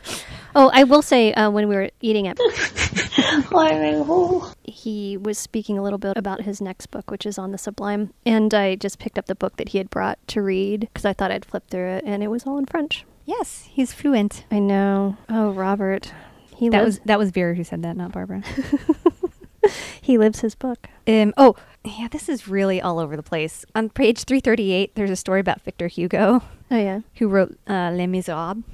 Oh, 0.58 0.70
I 0.72 0.84
will 0.84 1.02
say, 1.02 1.34
uh, 1.34 1.50
when 1.50 1.68
we 1.68 1.76
were 1.76 1.90
eating 2.00 2.26
at, 2.26 2.38
he 4.64 5.16
was 5.16 5.38
speaking 5.38 5.78
a 5.78 5.82
little 5.82 5.98
bit 5.98 6.16
about 6.16 6.42
his 6.42 6.60
next 6.62 6.86
book, 6.86 7.10
which 7.10 7.26
is 7.26 7.36
on 7.38 7.52
the 7.52 7.58
Sublime, 7.58 8.12
and 8.24 8.52
I 8.54 8.74
just 8.76 8.98
picked 8.98 9.18
up 9.18 9.26
the 9.26 9.34
book 9.34 9.56
that 9.56 9.70
he 9.70 9.78
had 9.78 9.90
brought 9.90 10.18
to 10.28 10.40
read 10.42 10.80
because 10.80 11.04
I 11.04 11.12
thought 11.12 11.30
I'd 11.30 11.44
flip 11.44 11.64
through 11.68 11.88
it, 11.96 12.04
and 12.06 12.22
it 12.22 12.28
was 12.28 12.46
all 12.46 12.56
in 12.58 12.64
French. 12.66 13.04
yes, 13.26 13.68
he's 13.70 13.92
fluent. 13.92 14.44
I 14.50 14.58
know. 14.60 15.16
Oh, 15.28 15.50
Robert. 15.50 16.12
He 16.56 16.70
That 16.70 16.84
lives. 16.84 17.00
was 17.00 17.04
that 17.04 17.18
was 17.18 17.30
Vera 17.32 17.54
who 17.54 17.64
said 17.64 17.82
that, 17.82 17.96
not 17.98 18.12
Barbara. 18.12 18.42
he 20.00 20.16
lives 20.16 20.40
his 20.40 20.54
book. 20.54 20.88
Um, 21.06 21.34
oh, 21.36 21.54
yeah, 21.86 22.08
this 22.08 22.28
is 22.28 22.48
really 22.48 22.80
all 22.80 22.98
over 22.98 23.16
the 23.16 23.22
place. 23.22 23.64
On 23.74 23.88
page 23.88 24.24
338, 24.24 24.94
there's 24.94 25.10
a 25.10 25.16
story 25.16 25.40
about 25.40 25.60
Victor 25.62 25.86
Hugo, 25.88 26.42
Oh 26.70 26.76
yeah. 26.76 27.00
who 27.16 27.28
wrote 27.28 27.56
uh, 27.68 27.90
Les 27.94 28.06
Miserables. 28.06 28.64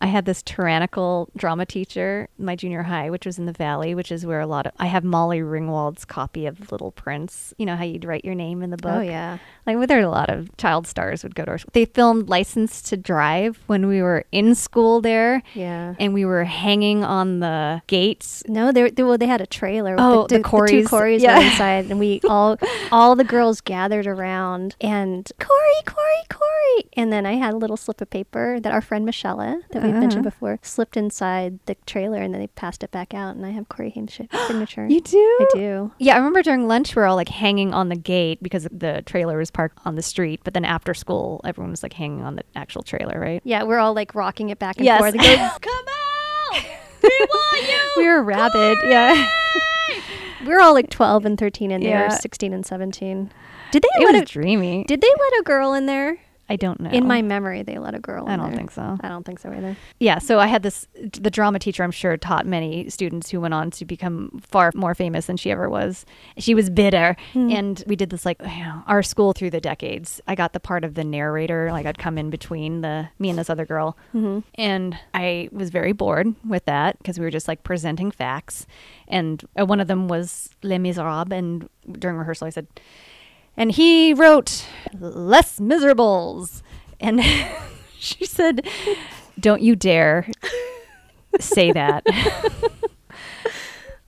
I 0.00 0.06
had 0.08 0.24
this 0.24 0.42
tyrannical 0.42 1.28
drama 1.36 1.64
teacher 1.66 2.28
in 2.38 2.44
my 2.44 2.56
junior 2.56 2.82
high, 2.82 3.10
which 3.10 3.24
was 3.26 3.38
in 3.38 3.46
the 3.46 3.52
Valley, 3.52 3.94
which 3.94 4.10
is 4.10 4.26
where 4.26 4.40
a 4.40 4.46
lot 4.46 4.66
of 4.66 4.72
I 4.78 4.86
have 4.86 5.04
Molly 5.04 5.40
Ringwald's 5.40 6.04
copy 6.04 6.46
of 6.46 6.72
Little 6.72 6.90
Prince. 6.92 7.54
You 7.58 7.66
know 7.66 7.76
how 7.76 7.84
you'd 7.84 8.04
write 8.04 8.24
your 8.24 8.34
name 8.34 8.62
in 8.62 8.70
the 8.70 8.76
oh, 8.82 8.82
book. 8.82 8.96
Oh 8.96 9.00
yeah. 9.00 9.38
Like 9.66 9.76
well, 9.76 9.86
there 9.86 9.98
are 9.98 10.02
a 10.02 10.08
lot 10.08 10.30
of 10.30 10.54
child 10.56 10.86
stars 10.86 11.22
would 11.22 11.34
go 11.34 11.44
to 11.44 11.52
our 11.52 11.58
school. 11.58 11.70
They 11.72 11.84
filmed 11.84 12.28
License 12.28 12.82
to 12.82 12.96
Drive 12.96 13.60
when 13.66 13.86
we 13.86 14.02
were 14.02 14.24
in 14.32 14.54
school 14.54 15.00
there, 15.00 15.42
Yeah. 15.54 15.94
and 15.98 16.12
we 16.12 16.24
were 16.24 16.44
hanging 16.44 17.04
on 17.04 17.40
the 17.40 17.82
gates. 17.86 18.42
No, 18.48 18.72
they, 18.72 18.90
they 18.90 19.02
well 19.02 19.18
they 19.18 19.26
had 19.26 19.40
a 19.40 19.46
trailer. 19.46 19.92
With 19.92 20.00
Oh, 20.04 20.26
the, 20.26 20.38
the 20.38 20.42
two 20.42 20.48
Corys. 20.48 20.84
Corys 20.86 21.20
Yeah. 21.20 21.38
were 21.38 21.44
inside, 21.44 21.90
and 21.90 21.98
we 21.98 22.20
all 22.28 22.58
all 22.90 23.16
the 23.16 23.24
girls 23.24 23.60
gathered 23.60 24.06
around 24.06 24.76
and 24.80 25.30
Corey, 25.38 25.82
Corey, 25.84 26.22
Corey, 26.28 26.90
and 26.94 27.12
then 27.12 27.24
I 27.26 27.34
had 27.34 27.54
a 27.54 27.56
little 27.56 27.76
slip 27.76 28.00
of 28.00 28.10
paper 28.10 28.58
that 28.60 28.72
our 28.72 28.80
friend 28.80 29.04
Michelle 29.04 29.36
that 29.36 29.82
we've 29.86 30.00
mentioned 30.00 30.26
Uh-huh. 30.26 30.30
before 30.30 30.58
slipped 30.62 30.96
inside 30.96 31.58
the 31.66 31.76
trailer, 31.86 32.20
and 32.22 32.32
then 32.34 32.40
they 32.40 32.46
passed 32.48 32.82
it 32.82 32.90
back 32.90 33.14
out, 33.14 33.36
and 33.36 33.44
I 33.46 33.50
have 33.50 33.68
Corey 33.68 33.90
Haim's 33.90 34.18
signature. 34.46 34.86
You 34.90 35.00
do? 35.00 35.18
I 35.40 35.46
do. 35.54 35.92
Yeah, 35.98 36.14
I 36.14 36.16
remember 36.18 36.42
during 36.42 36.66
lunch 36.68 36.94
we 36.94 37.00
were 37.00 37.06
all 37.06 37.16
like 37.16 37.28
hanging 37.28 37.72
on 37.74 37.88
the 37.88 37.96
gate 37.96 38.42
because 38.42 38.66
the 38.70 39.02
trailer 39.06 39.38
was 39.38 39.50
parked 39.50 39.78
on 39.84 39.94
the 39.94 40.02
street. 40.02 40.40
But 40.44 40.54
then 40.54 40.64
after 40.64 40.94
school, 40.94 41.40
everyone 41.44 41.70
was 41.70 41.82
like 41.82 41.92
hanging 41.92 42.22
on 42.22 42.36
the 42.36 42.42
actual 42.54 42.82
trailer, 42.82 43.18
right? 43.20 43.40
Yeah, 43.44 43.62
we're 43.64 43.78
all 43.78 43.94
like 43.94 44.14
rocking 44.14 44.50
it 44.50 44.58
back 44.58 44.76
and 44.76 44.84
Yes. 44.84 44.98
forth. 45.00 45.14
And 45.14 45.22
Come 45.60 45.84
out! 45.88 46.64
We 47.02 47.10
want 47.20 47.68
you! 47.68 47.78
we 47.98 48.08
were 48.08 48.22
rabid. 48.22 48.78
Yeah. 48.84 49.30
we 50.42 50.48
were 50.48 50.60
all 50.60 50.72
like 50.74 50.90
12 50.90 51.24
and 51.24 51.38
13 51.38 51.70
and 51.70 51.84
they 51.84 51.88
Yeah. 51.90 52.04
were 52.04 52.10
16 52.10 52.52
and 52.52 52.64
17. 52.66 53.30
Did 53.70 53.82
they 53.82 53.88
It 54.02 54.04
let 54.06 54.12
was 54.14 54.22
a, 54.22 54.24
dreamy. 54.24 54.84
did 54.88 55.00
they 55.00 55.08
let 55.08 55.40
a 55.40 55.42
girl 55.44 55.72
in 55.74 55.86
there? 55.86 56.18
I 56.48 56.56
don't 56.56 56.78
know. 56.80 56.90
In 56.90 57.06
my 57.08 57.22
memory, 57.22 57.62
they 57.62 57.78
let 57.78 57.94
a 57.94 57.98
girl 57.98 58.28
I 58.28 58.36
don't 58.36 58.50
there. 58.50 58.56
think 58.56 58.70
so. 58.70 58.96
I 59.00 59.08
don't 59.08 59.24
think 59.24 59.40
so 59.40 59.50
either. 59.50 59.76
Yeah, 59.98 60.18
so 60.18 60.38
I 60.38 60.46
had 60.46 60.62
this. 60.62 60.86
The 60.94 61.30
drama 61.30 61.58
teacher, 61.58 61.82
I'm 61.82 61.90
sure, 61.90 62.16
taught 62.16 62.46
many 62.46 62.88
students 62.88 63.30
who 63.30 63.40
went 63.40 63.52
on 63.54 63.70
to 63.72 63.84
become 63.84 64.40
far 64.46 64.70
more 64.74 64.94
famous 64.94 65.26
than 65.26 65.36
she 65.36 65.50
ever 65.50 65.68
was. 65.68 66.06
She 66.38 66.54
was 66.54 66.70
bitter, 66.70 67.16
and 67.34 67.82
we 67.86 67.96
did 67.96 68.10
this 68.10 68.24
like 68.24 68.40
you 68.40 68.46
know, 68.64 68.82
our 68.86 69.02
school 69.02 69.32
through 69.32 69.50
the 69.50 69.60
decades. 69.60 70.20
I 70.28 70.34
got 70.36 70.52
the 70.52 70.60
part 70.60 70.84
of 70.84 70.94
the 70.94 71.04
narrator. 71.04 71.70
Like 71.72 71.86
I'd 71.86 71.98
come 71.98 72.16
in 72.16 72.30
between 72.30 72.80
the 72.80 73.08
me 73.18 73.28
and 73.30 73.38
this 73.38 73.50
other 73.50 73.66
girl, 73.66 73.96
and 74.54 74.96
I 75.14 75.48
was 75.50 75.70
very 75.70 75.92
bored 75.92 76.34
with 76.46 76.64
that 76.66 76.98
because 76.98 77.18
we 77.18 77.24
were 77.24 77.30
just 77.30 77.48
like 77.48 77.64
presenting 77.64 78.10
facts. 78.10 78.66
And 79.08 79.44
uh, 79.58 79.66
one 79.66 79.80
of 79.80 79.88
them 79.88 80.06
was 80.06 80.50
Les 80.62 80.78
Miserables, 80.78 81.32
and 81.32 81.68
during 81.90 82.16
rehearsal, 82.16 82.46
I 82.46 82.50
said. 82.50 82.68
And 83.56 83.72
he 83.72 84.14
wrote 84.14 84.66
less 84.98 85.60
Miserables. 85.60 86.62
And 87.00 87.22
she 87.98 88.26
said, 88.26 88.66
Don't 89.38 89.62
you 89.62 89.76
dare 89.76 90.28
say 91.40 91.72
that. 91.72 92.04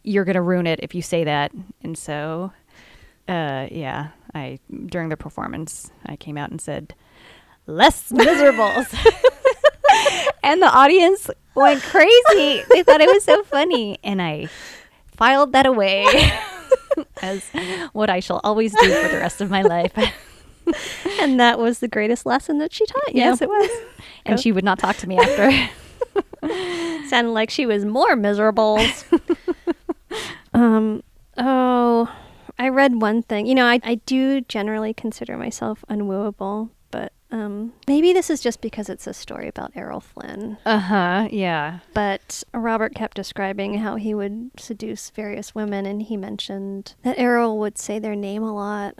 You're 0.02 0.24
going 0.24 0.36
to 0.36 0.42
ruin 0.42 0.66
it 0.66 0.80
if 0.82 0.94
you 0.94 1.02
say 1.02 1.24
that. 1.24 1.52
And 1.82 1.96
so 1.96 2.52
uh, 3.28 3.68
yeah, 3.70 4.08
I 4.34 4.58
during 4.86 5.10
the 5.10 5.16
performance, 5.16 5.90
I 6.06 6.16
came 6.16 6.38
out 6.38 6.50
and 6.50 6.60
said, 6.60 6.94
"Less 7.66 8.10
miserables," 8.10 8.86
and 10.42 10.62
the 10.62 10.70
audience 10.70 11.30
went 11.54 11.82
crazy. 11.82 12.62
They 12.70 12.82
thought 12.82 13.02
it 13.02 13.12
was 13.12 13.24
so 13.24 13.44
funny, 13.44 13.98
and 14.02 14.22
I 14.22 14.48
filed 15.14 15.52
that 15.52 15.66
away 15.66 16.06
as 17.22 17.44
what 17.92 18.10
I 18.10 18.20
shall 18.20 18.40
always 18.44 18.72
do 18.72 18.90
for 19.02 19.08
the 19.08 19.18
rest 19.18 19.40
of 19.40 19.50
my 19.50 19.62
life. 19.62 19.92
and 21.20 21.38
that 21.40 21.58
was 21.58 21.78
the 21.80 21.88
greatest 21.88 22.26
lesson 22.26 22.58
that 22.58 22.72
she 22.72 22.86
taught 22.86 23.14
you. 23.14 23.20
yes, 23.22 23.40
it 23.40 23.48
was. 23.48 23.70
And 24.26 24.36
Go. 24.36 24.42
she 24.42 24.52
would 24.52 24.64
not 24.64 24.78
talk 24.78 24.96
to 24.96 25.08
me 25.08 25.18
after. 25.18 25.70
Sounded 27.08 27.30
like 27.30 27.50
she 27.50 27.66
was 27.66 27.84
more 27.84 28.16
miserable. 28.16 28.78
um. 30.54 31.02
Oh, 31.36 32.12
I 32.58 32.68
read 32.68 33.00
one 33.00 33.22
thing. 33.22 33.46
You 33.46 33.54
know, 33.54 33.66
I 33.66 33.80
I 33.82 33.94
do 34.06 34.40
generally 34.42 34.92
consider 34.92 35.36
myself 35.36 35.84
unwooable, 35.88 36.70
um, 37.30 37.72
maybe 37.86 38.12
this 38.12 38.30
is 38.30 38.40
just 38.40 38.60
because 38.60 38.88
it's 38.88 39.06
a 39.06 39.12
story 39.14 39.48
about 39.48 39.72
Errol 39.74 40.00
Flynn. 40.00 40.56
uh 40.64 40.78
huh. 40.78 41.28
Yeah. 41.30 41.80
But 41.94 42.42
Robert 42.54 42.94
kept 42.94 43.16
describing 43.16 43.78
how 43.78 43.96
he 43.96 44.14
would 44.14 44.50
seduce 44.58 45.10
various 45.10 45.54
women, 45.54 45.84
and 45.86 46.02
he 46.02 46.16
mentioned 46.16 46.94
that 47.02 47.18
Errol 47.18 47.58
would 47.58 47.76
say 47.78 47.98
their 47.98 48.16
name 48.16 48.42
a 48.42 48.54
lot. 48.54 48.94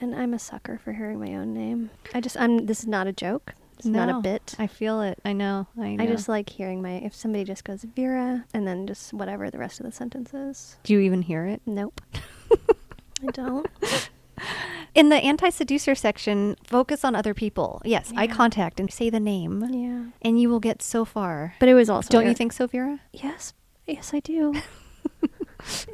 And 0.00 0.14
I'm 0.14 0.34
a 0.34 0.38
sucker 0.38 0.78
for 0.82 0.92
hearing 0.92 1.20
my 1.20 1.34
own 1.34 1.54
name. 1.54 1.90
I 2.12 2.20
just, 2.20 2.36
I'm. 2.38 2.66
This 2.66 2.80
is 2.80 2.86
not 2.86 3.06
a 3.06 3.12
joke. 3.12 3.54
It's 3.78 3.86
not 3.86 4.08
a 4.08 4.20
bit. 4.20 4.54
I 4.58 4.66
feel 4.66 5.00
it. 5.02 5.18
I 5.24 5.32
know. 5.32 5.66
I 5.80 5.96
know. 5.96 6.02
I 6.02 6.06
just 6.06 6.28
like 6.28 6.48
hearing 6.48 6.80
my. 6.82 6.92
If 6.92 7.14
somebody 7.14 7.44
just 7.44 7.64
goes 7.64 7.82
Vera, 7.84 8.44
and 8.54 8.66
then 8.66 8.86
just 8.86 9.12
whatever 9.12 9.50
the 9.50 9.58
rest 9.58 9.78
of 9.80 9.86
the 9.86 9.92
sentence 9.92 10.32
is. 10.32 10.78
Do 10.84 10.94
you 10.94 11.00
even 11.00 11.22
hear 11.22 11.44
it? 11.46 11.60
Nope. 11.66 12.00
I 12.52 13.26
don't. 13.32 13.66
In 14.94 15.08
the 15.08 15.16
anti 15.16 15.50
seducer 15.50 15.94
section, 15.94 16.56
focus 16.64 17.04
on 17.04 17.14
other 17.16 17.34
people. 17.34 17.82
Yes, 17.84 18.12
eye 18.16 18.26
contact 18.28 18.78
and 18.78 18.92
say 18.92 19.10
the 19.10 19.18
name, 19.20 19.64
Yeah. 19.70 20.04
and 20.22 20.40
you 20.40 20.48
will 20.48 20.60
get 20.60 20.82
so 20.82 21.04
far. 21.04 21.54
But 21.58 21.68
it 21.68 21.74
was 21.74 21.90
also. 21.90 22.08
Don't 22.10 22.26
you 22.28 22.34
think 22.34 22.52
so, 22.52 22.66
Vera? 22.66 23.00
Yes. 23.12 23.54
Yes, 23.86 24.14
I 24.14 24.20
do. 24.20 24.54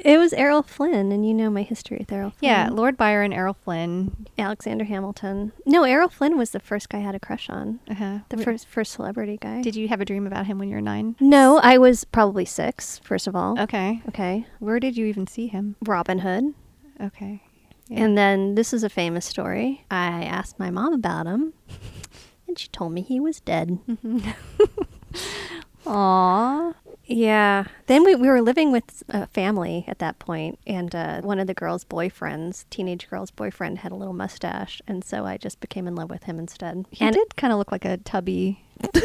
it 0.04 0.18
was 0.18 0.32
Errol 0.32 0.62
Flynn, 0.62 1.12
and 1.12 1.26
you 1.26 1.32
know 1.32 1.48
my 1.50 1.62
history 1.62 1.96
with 1.98 2.12
Errol 2.12 2.30
Flynn. 2.30 2.50
Yeah, 2.50 2.68
Lord 2.70 2.96
Byron, 2.96 3.32
Errol 3.32 3.54
Flynn. 3.54 4.26
Alexander 4.38 4.84
Hamilton. 4.84 5.52
No, 5.64 5.84
Errol 5.84 6.08
Flynn 6.08 6.36
was 6.36 6.50
the 6.50 6.60
first 6.60 6.88
guy 6.88 6.98
I 6.98 7.02
had 7.02 7.14
a 7.14 7.20
crush 7.20 7.48
on. 7.48 7.80
Uh-huh. 7.90 8.18
The 8.28 8.36
Wh- 8.36 8.44
first 8.44 8.66
first 8.68 8.92
celebrity 8.92 9.38
guy. 9.40 9.62
Did 9.62 9.76
you 9.76 9.88
have 9.88 10.00
a 10.00 10.04
dream 10.04 10.26
about 10.26 10.46
him 10.46 10.58
when 10.58 10.68
you 10.68 10.74
were 10.74 10.80
nine? 10.82 11.16
No, 11.20 11.58
I 11.62 11.78
was 11.78 12.04
probably 12.04 12.44
six. 12.44 12.98
First 13.02 13.26
of 13.26 13.34
all. 13.34 13.58
Okay. 13.58 14.02
Okay. 14.08 14.46
Where 14.58 14.78
did 14.78 14.96
you 14.96 15.06
even 15.06 15.26
see 15.26 15.46
him? 15.46 15.76
Robin 15.86 16.18
Hood. 16.20 16.54
Okay. 17.00 17.42
Yeah. 17.90 18.04
And 18.04 18.16
then 18.16 18.54
this 18.54 18.72
is 18.72 18.84
a 18.84 18.88
famous 18.88 19.26
story. 19.26 19.84
I 19.90 20.22
asked 20.22 20.60
my 20.60 20.70
mom 20.70 20.92
about 20.92 21.26
him, 21.26 21.54
and 22.48 22.56
she 22.56 22.68
told 22.68 22.92
me 22.92 23.02
he 23.02 23.18
was 23.18 23.40
dead. 23.40 23.80
Aw. 25.86 26.72
Yeah. 27.06 27.64
Then 27.86 28.04
we, 28.04 28.14
we 28.14 28.28
were 28.28 28.42
living 28.42 28.70
with 28.70 29.02
a 29.08 29.26
family 29.26 29.84
at 29.88 29.98
that 29.98 30.20
point, 30.20 30.60
and 30.68 30.94
uh, 30.94 31.20
one 31.22 31.40
of 31.40 31.48
the 31.48 31.54
girl's 31.54 31.84
boyfriends, 31.84 32.64
teenage 32.70 33.10
girl's 33.10 33.32
boyfriend, 33.32 33.78
had 33.78 33.90
a 33.90 33.96
little 33.96 34.14
mustache, 34.14 34.80
and 34.86 35.04
so 35.04 35.26
I 35.26 35.36
just 35.36 35.58
became 35.58 35.88
in 35.88 35.96
love 35.96 36.10
with 36.10 36.24
him 36.24 36.38
instead. 36.38 36.86
He 36.92 37.04
and 37.04 37.12
did 37.12 37.34
kind 37.34 37.52
of 37.52 37.58
look 37.58 37.72
like 37.72 37.84
a 37.84 37.96
tubby 37.96 38.62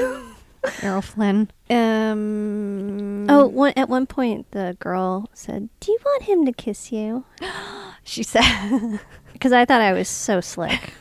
Errol 0.83 1.01
Flynn. 1.01 1.49
Um. 1.71 3.29
Oh, 3.31 3.47
one, 3.47 3.73
at 3.75 3.89
one 3.89 4.05
point 4.05 4.51
the 4.51 4.77
girl 4.79 5.27
said, 5.33 5.69
"Do 5.79 5.91
you 5.91 5.97
want 6.05 6.23
him 6.23 6.45
to 6.45 6.51
kiss 6.51 6.91
you?" 6.91 7.25
she 8.05 8.23
said. 8.23 8.99
Because 9.33 9.51
I 9.51 9.65
thought 9.65 9.81
I 9.81 9.91
was 9.91 10.07
so 10.07 10.39
slick, 10.39 10.93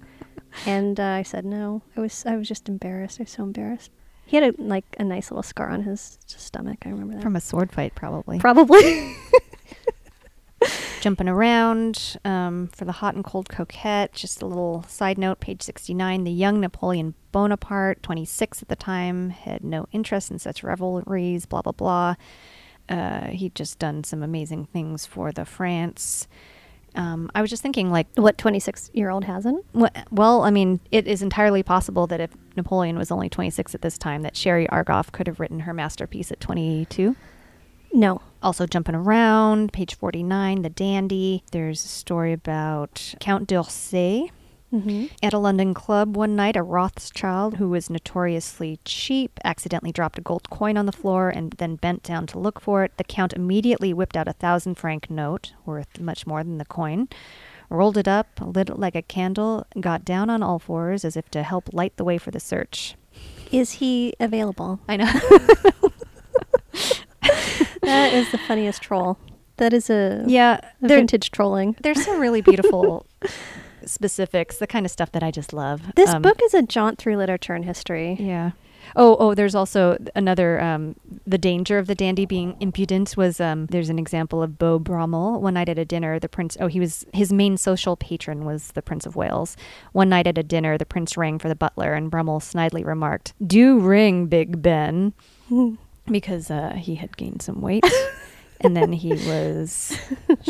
and 0.66 0.98
uh, 0.98 1.04
I 1.04 1.22
said 1.22 1.44
no. 1.44 1.82
I 1.96 2.00
was 2.00 2.26
I 2.26 2.34
was 2.34 2.48
just 2.48 2.68
embarrassed. 2.68 3.20
I 3.20 3.22
was 3.22 3.30
so 3.30 3.44
embarrassed. 3.44 3.92
He 4.24 4.36
had 4.36 4.42
a 4.58 4.60
like 4.60 4.84
a 4.98 5.04
nice 5.04 5.30
little 5.30 5.44
scar 5.44 5.70
on 5.70 5.84
his 5.84 6.18
stomach. 6.26 6.78
I 6.84 6.88
remember 6.88 7.14
that. 7.14 7.22
From 7.22 7.36
a 7.36 7.40
sword 7.40 7.70
fight, 7.70 7.94
probably. 7.94 8.40
Probably. 8.40 9.14
Jumping 11.00 11.28
around 11.28 12.16
um, 12.24 12.70
for 12.74 12.84
the 12.84 12.90
hot 12.90 13.14
and 13.14 13.22
cold 13.22 13.48
coquette. 13.48 14.12
Just 14.14 14.42
a 14.42 14.46
little 14.46 14.82
side 14.88 15.16
note, 15.16 15.38
page 15.38 15.62
69. 15.62 16.24
The 16.24 16.32
young 16.32 16.60
Napoleon 16.60 17.14
Bonaparte, 17.30 18.02
26 18.02 18.62
at 18.62 18.68
the 18.68 18.74
time, 18.74 19.30
had 19.30 19.62
no 19.62 19.86
interest 19.92 20.32
in 20.32 20.40
such 20.40 20.64
revelries, 20.64 21.46
blah, 21.46 21.62
blah, 21.62 21.70
blah. 21.70 22.16
Uh, 22.88 23.28
he'd 23.28 23.54
just 23.54 23.78
done 23.78 24.02
some 24.02 24.24
amazing 24.24 24.66
things 24.66 25.06
for 25.06 25.30
the 25.30 25.44
France. 25.44 26.26
Um, 26.96 27.30
I 27.34 27.40
was 27.40 27.50
just 27.50 27.62
thinking, 27.62 27.90
like, 27.90 28.06
what 28.14 28.38
twenty 28.38 28.58
six 28.58 28.90
year 28.94 29.10
old 29.10 29.24
hasn't? 29.24 29.64
Well, 30.10 30.42
I 30.42 30.50
mean, 30.50 30.80
it 30.90 31.06
is 31.06 31.22
entirely 31.22 31.62
possible 31.62 32.06
that 32.08 32.20
if 32.20 32.30
Napoleon 32.56 32.96
was 32.96 33.10
only 33.10 33.28
26 33.28 33.74
at 33.74 33.82
this 33.82 33.98
time, 33.98 34.22
that 34.22 34.36
Sherry 34.36 34.66
Argov 34.68 35.12
could 35.12 35.26
have 35.26 35.38
written 35.38 35.60
her 35.60 35.74
masterpiece 35.74 36.32
at 36.32 36.40
22. 36.40 37.14
No. 37.92 38.20
Also, 38.42 38.66
jumping 38.66 38.94
around, 38.94 39.72
page 39.72 39.94
49, 39.94 40.62
The 40.62 40.70
Dandy. 40.70 41.42
There's 41.52 41.84
a 41.84 41.88
story 41.88 42.32
about 42.32 43.14
Count 43.20 43.46
d'Orsay. 43.48 44.30
Mm-hmm. 44.72 45.06
At 45.22 45.32
a 45.32 45.38
London 45.38 45.74
club 45.74 46.16
one 46.16 46.34
night, 46.34 46.56
a 46.56 46.62
Rothschild 46.62 47.56
who 47.56 47.68
was 47.70 47.88
notoriously 47.88 48.80
cheap 48.84 49.38
accidentally 49.44 49.92
dropped 49.92 50.18
a 50.18 50.22
gold 50.22 50.50
coin 50.50 50.76
on 50.76 50.86
the 50.86 50.92
floor 50.92 51.28
and 51.28 51.52
then 51.52 51.76
bent 51.76 52.02
down 52.02 52.26
to 52.28 52.38
look 52.38 52.60
for 52.60 52.84
it. 52.84 52.96
The 52.96 53.04
Count 53.04 53.32
immediately 53.32 53.94
whipped 53.94 54.16
out 54.16 54.28
a 54.28 54.32
thousand 54.32 54.74
franc 54.74 55.08
note, 55.08 55.52
worth 55.64 56.00
much 56.00 56.26
more 56.26 56.42
than 56.42 56.58
the 56.58 56.64
coin, 56.64 57.08
rolled 57.70 57.96
it 57.96 58.08
up, 58.08 58.40
lit 58.40 58.68
it 58.68 58.78
like 58.78 58.96
a 58.96 59.02
candle, 59.02 59.66
got 59.80 60.04
down 60.04 60.28
on 60.30 60.42
all 60.42 60.58
fours 60.58 61.04
as 61.04 61.16
if 61.16 61.30
to 61.30 61.42
help 61.42 61.72
light 61.72 61.96
the 61.96 62.04
way 62.04 62.18
for 62.18 62.30
the 62.32 62.40
search. 62.40 62.96
Is 63.52 63.72
he 63.72 64.12
available? 64.18 64.80
I 64.88 64.96
know. 64.96 65.12
That 67.82 68.12
is 68.12 68.30
the 68.32 68.38
funniest 68.38 68.82
troll. 68.82 69.16
That 69.58 69.72
is 69.72 69.88
a, 69.88 70.24
yeah, 70.26 70.60
a 70.82 70.88
vintage 70.88 71.30
trolling. 71.30 71.76
there's 71.82 72.04
some 72.04 72.20
really 72.20 72.40
beautiful 72.42 73.06
specifics, 73.86 74.58
the 74.58 74.66
kind 74.66 74.84
of 74.84 74.92
stuff 74.92 75.12
that 75.12 75.22
I 75.22 75.30
just 75.30 75.52
love. 75.52 75.94
This 75.94 76.10
Um, 76.10 76.22
book 76.22 76.40
is 76.42 76.54
a 76.54 76.62
jaunt 76.62 76.98
through 76.98 77.16
literature 77.16 77.54
and 77.54 77.64
history. 77.64 78.16
Yeah. 78.18 78.50
Oh, 78.94 79.16
oh, 79.18 79.34
there's 79.34 79.56
also 79.56 79.96
another, 80.14 80.60
um, 80.60 80.94
the 81.26 81.38
danger 81.38 81.76
of 81.78 81.88
the 81.88 81.96
dandy 81.96 82.24
being 82.24 82.56
impudent 82.60 83.16
was, 83.16 83.40
um, 83.40 83.66
there's 83.66 83.88
an 83.88 83.98
example 83.98 84.42
of 84.44 84.58
Beau 84.58 84.78
Brummel. 84.78 85.40
One 85.40 85.54
night 85.54 85.68
at 85.68 85.76
a 85.76 85.84
dinner, 85.84 86.20
the 86.20 86.28
prince, 86.28 86.56
oh, 86.60 86.68
he 86.68 86.78
was, 86.78 87.04
his 87.12 87.32
main 87.32 87.56
social 87.56 87.96
patron 87.96 88.44
was 88.44 88.68
the 88.72 88.82
Prince 88.82 89.04
of 89.04 89.16
Wales. 89.16 89.56
One 89.92 90.08
night 90.08 90.28
at 90.28 90.38
a 90.38 90.44
dinner, 90.44 90.78
the 90.78 90.86
prince 90.86 91.16
rang 91.16 91.40
for 91.40 91.48
the 91.48 91.56
butler 91.56 91.94
and 91.94 92.12
Brummel 92.12 92.38
snidely 92.38 92.86
remarked, 92.86 93.32
do 93.44 93.76
ring, 93.80 94.26
Big 94.26 94.62
Ben, 94.62 95.12
because, 96.06 96.48
uh, 96.50 96.74
he 96.76 96.94
had 96.94 97.16
gained 97.16 97.42
some 97.42 97.60
weight. 97.60 97.84
and 98.60 98.76
then 98.76 98.92
he 98.92 99.10
was 99.10 99.98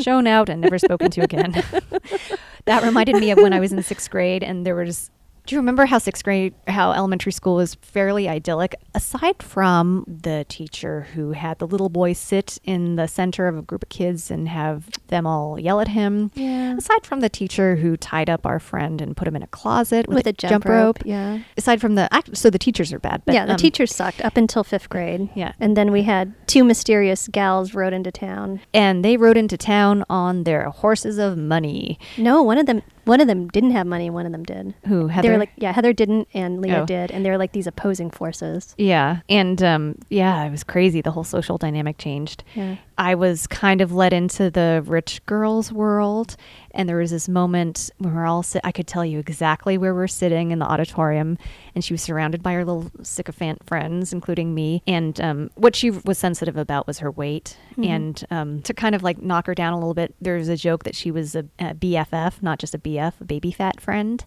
shown 0.01 0.27
out 0.27 0.49
and 0.49 0.61
never 0.61 0.79
spoken 0.79 1.11
to 1.11 1.21
again. 1.23 1.53
that 2.65 2.83
reminded 2.83 3.17
me 3.17 3.31
of 3.31 3.39
when 3.39 3.53
I 3.53 3.61
was 3.61 3.73
in 3.73 3.83
sixth 3.83 4.11
grade, 4.11 4.43
and 4.43 4.67
there 4.67 4.75
was. 4.75 5.11
Do 5.47 5.55
you 5.55 5.61
remember 5.61 5.87
how 5.87 5.99
sixth 5.99 6.25
grade, 6.25 6.55
how 6.67 6.91
elementary 6.91 7.31
school 7.31 7.55
was 7.55 7.77
fairly 7.77 8.29
idyllic? 8.29 8.75
Aside 8.97 9.41
from 9.45 10.05
the 10.09 10.45
teacher 10.49 11.03
who 11.15 11.31
had 11.33 11.61
the 11.61 11.69
little 11.69 11.89
boy 11.89 12.15
sit 12.15 12.59
in 12.65 12.97
the 12.97 13.07
center 13.07 13.47
of 13.47 13.57
a 13.57 13.63
group 13.63 13.85
of 13.85 13.89
kids 13.89 14.29
and 14.29 14.49
have 14.49 14.89
them 15.07 15.25
all 15.25 15.57
yell 15.57 15.81
at 15.81 15.87
him. 15.87 16.33
Yeah. 16.35 16.77
Aside 16.77 17.07
from 17.07 17.21
the 17.21 17.29
teacher 17.29 17.77
who 17.77 17.97
tied 17.97 18.29
up 18.29 18.45
our 18.45 18.59
friend 18.59 19.01
and 19.01 19.17
put 19.17 19.29
him 19.29 19.37
in 19.37 19.43
a 19.45 19.47
closet 19.47 20.09
with, 20.09 20.17
With 20.17 20.27
a 20.27 20.33
jump, 20.33 20.65
rope. 20.65 20.99
Yeah. 21.05 21.39
Aside 21.57 21.81
from 21.81 21.95
the 21.95 22.09
so 22.33 22.51
the 22.51 22.59
teachers 22.59 22.93
are 22.93 22.99
bad. 22.99 23.23
But, 23.25 23.37
yeah, 23.37 23.47
the 23.47 23.53
um, 23.53 23.59
teachers 23.59 23.95
sucked 23.95 24.25
up 24.25 24.37
until 24.37 24.65
fifth 24.65 24.89
grade. 24.89 25.29
Yeah. 25.37 25.53
And 25.61 25.77
then 25.77 25.93
we 25.93 26.03
had 26.03 26.35
two 26.49 26.65
mysterious 26.65 27.29
gals 27.29 27.73
rode 27.73 27.93
into 27.93 28.11
town. 28.11 28.61
and 28.75 29.05
they 29.05 29.17
rode 29.17 29.37
into 29.37 29.57
town 29.57 30.05
on 30.11 30.43
their 30.43 30.71
horses 30.71 31.19
of 31.19 31.39
money. 31.39 32.01
No, 32.19 32.43
one 32.43 32.59
of 32.59 32.67
them 32.67 32.83
one 33.07 33.21
of 33.21 33.27
them 33.29 33.49
didn't 33.49 33.71
have 33.71 33.87
money, 33.87 34.11
one 34.11 34.27
of 34.27 34.33
them 34.33 34.43
did. 34.45 34.75
Who 34.87 35.09
They 35.23 35.31
were 35.31 35.39
like 35.39 35.53
yeah, 35.57 35.73
Heather 35.73 35.93
didn't 35.93 36.29
and 36.35 36.61
Leah 36.61 36.83
Oh. 36.83 36.87
did, 36.87 37.11
and 37.11 37.25
they 37.25 37.31
were 37.31 37.39
like 37.39 37.53
these 37.53 37.67
opposing 37.67 38.11
forces. 38.11 38.75
Yeah. 38.77 39.21
And 39.29 39.63
um, 39.63 39.95
yeah, 40.11 40.45
it 40.45 40.51
was 40.51 40.65
crazy. 40.65 41.01
The 41.01 41.13
whole 41.13 41.25
social 41.25 41.57
dynamic 41.57 41.97
changed. 41.99 42.45
Yeah. 42.55 42.77
I 42.99 43.15
was 43.15 43.47
kind 43.47 43.81
of 43.81 43.93
led 43.93 44.13
into 44.13 44.51
the 44.51 44.83
rich 44.87 45.25
girls 45.27 45.73
world. 45.73 46.37
And 46.71 46.89
there 46.89 46.97
was 46.97 47.11
this 47.11 47.29
moment 47.29 47.91
when 47.99 48.11
we 48.13 48.17
we're 48.17 48.27
all 48.27 48.43
sit. 48.43 48.61
I 48.65 48.73
could 48.73 48.87
tell 48.87 49.05
you 49.05 49.19
exactly 49.19 49.79
where 49.79 49.95
we're 49.95 50.07
sitting 50.07 50.51
in 50.51 50.59
the 50.59 50.67
auditorium. 50.67 51.39
And 51.75 51.85
she 51.85 51.93
was 51.93 52.03
surrounded 52.03 52.43
by 52.43 52.53
her 52.53 52.65
little 52.65 52.91
sycophant 53.03 53.65
friends, 53.67 54.13
including 54.13 54.55
me. 54.55 54.83
And 54.87 55.21
um, 55.21 55.51
what 55.55 55.77
she 55.77 55.91
was 55.91 56.19
sensitive 56.19 56.57
about 56.57 56.87
was 56.87 56.99
her 57.01 57.11
weight. 57.11 57.57
Mhm. 57.77 57.87
And 57.87 58.25
um, 58.31 58.63
to 58.63 58.73
kind 58.75 58.95
of 58.95 59.03
like 59.03 59.21
knock 59.21 59.47
her 59.47 59.55
down 59.55 59.73
a 59.73 59.77
little 59.77 59.95
bit, 59.95 60.15
there's 60.21 60.49
a 60.49 60.57
joke 60.57 60.85
that 60.85 60.95
she 60.95 61.11
was 61.11 61.35
a, 61.35 61.45
a 61.59 61.75
BFF, 61.75 62.43
not 62.43 62.59
just 62.59 62.75
a 62.75 62.79
BF, 62.79 63.13
a 63.21 63.25
baby 63.25 63.53
fat 63.53 63.81
friend. 63.81 64.25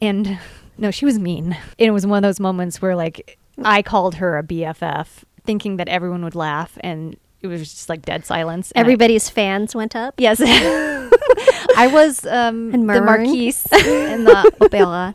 And 0.00 0.38
no, 0.76 0.90
she 0.90 1.04
was 1.04 1.18
mean. 1.18 1.56
And 1.78 1.86
it 1.86 1.90
was 1.90 2.06
one 2.06 2.22
of 2.22 2.28
those 2.28 2.40
moments 2.40 2.80
where 2.82 2.96
like 2.96 3.38
I 3.62 3.82
called 3.82 4.16
her 4.16 4.38
a 4.38 4.42
BFF 4.42 5.24
thinking 5.44 5.76
that 5.76 5.88
everyone 5.88 6.22
would 6.24 6.34
laugh 6.34 6.76
and 6.80 7.16
it 7.40 7.46
was 7.46 7.60
just 7.60 7.88
like 7.88 8.02
dead 8.02 8.24
silence. 8.24 8.70
and 8.72 8.80
I- 8.80 8.86
Everybody's 8.86 9.28
fans 9.30 9.74
went 9.74 9.94
up. 9.96 10.14
Yes. 10.18 10.40
I 11.76 11.88
was 11.92 12.26
um, 12.26 12.72
the 12.72 12.78
marquise 12.78 13.66
in 13.72 14.24
the 14.24 14.52
opera. 14.60 15.14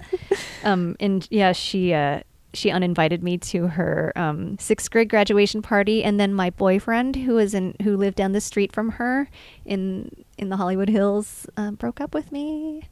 Um, 0.63 0.95
and 0.99 1.27
yeah, 1.29 1.51
she 1.51 1.93
uh, 1.93 2.21
she 2.53 2.69
uninvited 2.71 3.23
me 3.23 3.38
to 3.39 3.67
her 3.67 4.13
um, 4.15 4.57
sixth 4.59 4.89
grade 4.91 5.09
graduation 5.09 5.62
party, 5.62 6.03
and 6.03 6.19
then 6.19 6.33
my 6.33 6.49
boyfriend, 6.51 7.15
who 7.17 7.33
was 7.36 7.53
in 7.53 7.75
who 7.81 7.97
lived 7.97 8.15
down 8.15 8.31
the 8.31 8.41
street 8.41 8.71
from 8.71 8.91
her 8.91 9.29
in 9.65 10.09
in 10.38 10.49
the 10.49 10.57
Hollywood 10.57 10.89
Hills, 10.89 11.47
uh, 11.57 11.71
broke 11.71 11.99
up 11.99 12.13
with 12.13 12.31
me. 12.31 12.83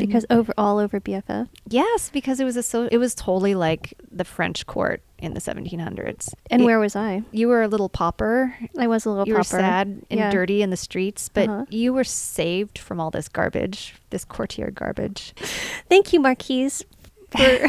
Because 0.00 0.26
over 0.30 0.52
all 0.58 0.78
over 0.78 1.00
BFF. 1.00 1.48
yes, 1.68 2.10
because 2.12 2.40
it 2.40 2.44
was 2.44 2.56
a 2.56 2.62
so 2.62 2.88
it 2.90 2.98
was 2.98 3.14
totally 3.14 3.54
like 3.54 3.94
the 4.10 4.24
French 4.24 4.66
court 4.66 5.02
in 5.18 5.34
the 5.34 5.40
1700s. 5.40 6.28
And 6.50 6.62
It- 6.62 6.64
where 6.64 6.78
was 6.78 6.94
I? 6.96 7.22
you 7.32 7.48
were 7.48 7.62
a 7.62 7.68
little 7.68 7.88
pauper 7.88 8.54
I 8.78 8.86
was 8.86 9.06
a 9.06 9.10
little 9.10 9.26
you 9.26 9.32
were 9.34 9.38
pauper. 9.40 9.58
sad 9.60 9.86
and 10.10 10.20
Yeah. 10.20 10.30
dirty 10.30 10.60
in 10.62 10.70
the 10.70 10.76
streets, 10.76 11.28
but 11.28 11.48
Uh-huh. 11.48 11.64
you 11.70 11.92
were 11.94 12.04
saved 12.04 12.78
from 12.78 13.00
all 13.00 13.10
this 13.10 13.28
garbage, 13.28 13.94
this 14.10 14.24
courtier 14.24 14.70
garbage. 14.70 15.32
Thank 15.88 16.12
you, 16.12 16.20
Marquise, 16.20 16.84
for 17.30 17.40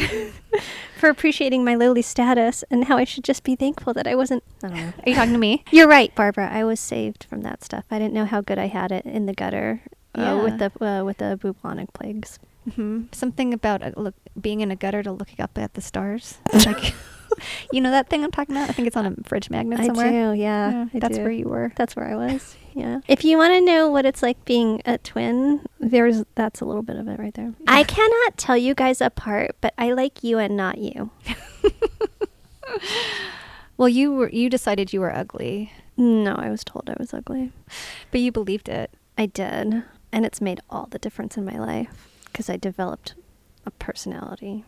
for 0.98 1.08
appreciating 1.10 1.64
my 1.64 1.74
lowly 1.74 2.02
status 2.02 2.64
and 2.70 2.84
how 2.84 2.96
I 2.96 3.04
should 3.04 3.24
just 3.24 3.44
be 3.44 3.54
thankful 3.56 3.92
that 3.94 4.06
I 4.06 4.14
wasn't. 4.14 4.42
I. 4.62 4.68
Are 4.68 4.92
you 5.06 5.14
talking 5.14 5.32
to 5.32 5.38
me? 5.38 5.64
You're 5.70 5.88
right, 5.88 6.14
Barbara. 6.14 6.48
I 6.50 6.64
was 6.64 6.80
saved 6.80 7.24
from 7.24 7.42
that 7.42 7.62
stuff. 7.64 7.84
I 7.90 7.98
didn't 7.98 8.14
know 8.14 8.24
how 8.26 8.40
good 8.40 8.58
I 8.58 8.66
had 8.66 8.92
it 8.92 9.04
in 9.04 9.26
the 9.26 9.34
gutter 9.34 9.82
uh, 10.16 10.40
with 10.42 10.58
the 10.58 10.70
uh, 10.84 11.04
with 11.04 11.18
the 11.18 11.36
bubonic 11.36 11.92
plagues. 11.92 12.38
hmm 12.74 13.02
Something 13.12 13.54
about 13.54 13.82
uh, 13.82 13.92
look, 13.96 14.14
being 14.40 14.60
in 14.60 14.70
a 14.70 14.76
gutter 14.76 15.02
to 15.02 15.12
looking 15.12 15.40
up 15.40 15.56
at 15.58 15.74
the 15.74 15.80
stars. 15.80 16.38
like, 16.52 16.94
you 17.72 17.80
know 17.80 17.90
that 17.90 18.08
thing 18.08 18.24
I'm 18.24 18.30
talking 18.30 18.56
about? 18.56 18.68
I 18.70 18.72
think 18.72 18.88
it's 18.88 18.96
on 18.96 19.06
a 19.06 19.14
fridge 19.28 19.50
magnet 19.50 19.80
I 19.80 19.86
somewhere. 19.86 20.32
do, 20.34 20.40
yeah. 20.40 20.86
I 20.92 20.98
that's 20.98 21.16
do. 21.18 21.22
where 21.22 21.30
you 21.32 21.48
were. 21.48 21.72
That's 21.76 21.94
where 21.96 22.06
I 22.08 22.16
was. 22.16 22.56
Yeah. 22.76 23.00
If 23.08 23.24
you 23.24 23.38
want 23.38 23.54
to 23.54 23.62
know 23.62 23.88
what 23.88 24.04
it's 24.04 24.22
like 24.22 24.44
being 24.44 24.82
a 24.84 24.98
twin, 24.98 25.64
there's 25.80 26.24
that's 26.34 26.60
a 26.60 26.66
little 26.66 26.82
bit 26.82 26.96
of 26.96 27.08
it 27.08 27.18
right 27.18 27.32
there. 27.32 27.54
I 27.66 27.84
cannot 27.84 28.36
tell 28.36 28.54
you 28.58 28.74
guys 28.74 29.00
apart, 29.00 29.56
but 29.62 29.72
I 29.78 29.92
like 29.92 30.22
you 30.22 30.36
and 30.38 30.58
not 30.58 30.76
you. 30.76 31.08
Well, 33.78 33.88
you 33.88 34.12
were 34.12 34.28
you 34.28 34.48
decided 34.50 34.92
you 34.92 35.00
were 35.00 35.14
ugly, 35.14 35.72
No, 35.96 36.34
I 36.34 36.50
was 36.50 36.64
told 36.64 36.88
I 36.88 36.96
was 36.98 37.12
ugly. 37.14 37.52
but 38.10 38.20
you 38.20 38.32
believed 38.32 38.68
it. 38.68 38.90
I 39.18 39.24
did, 39.26 39.82
and 40.12 40.24
it's 40.24 40.40
made 40.40 40.60
all 40.70 40.86
the 40.90 40.98
difference 40.98 41.36
in 41.36 41.44
my 41.44 41.58
life 41.58 42.18
because 42.26 42.48
I 42.50 42.56
developed 42.56 43.14
a 43.64 43.70
personality. 43.72 44.64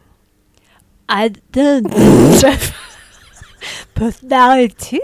I 1.09 1.29
did. 1.29 1.87
Personality. 3.94 5.01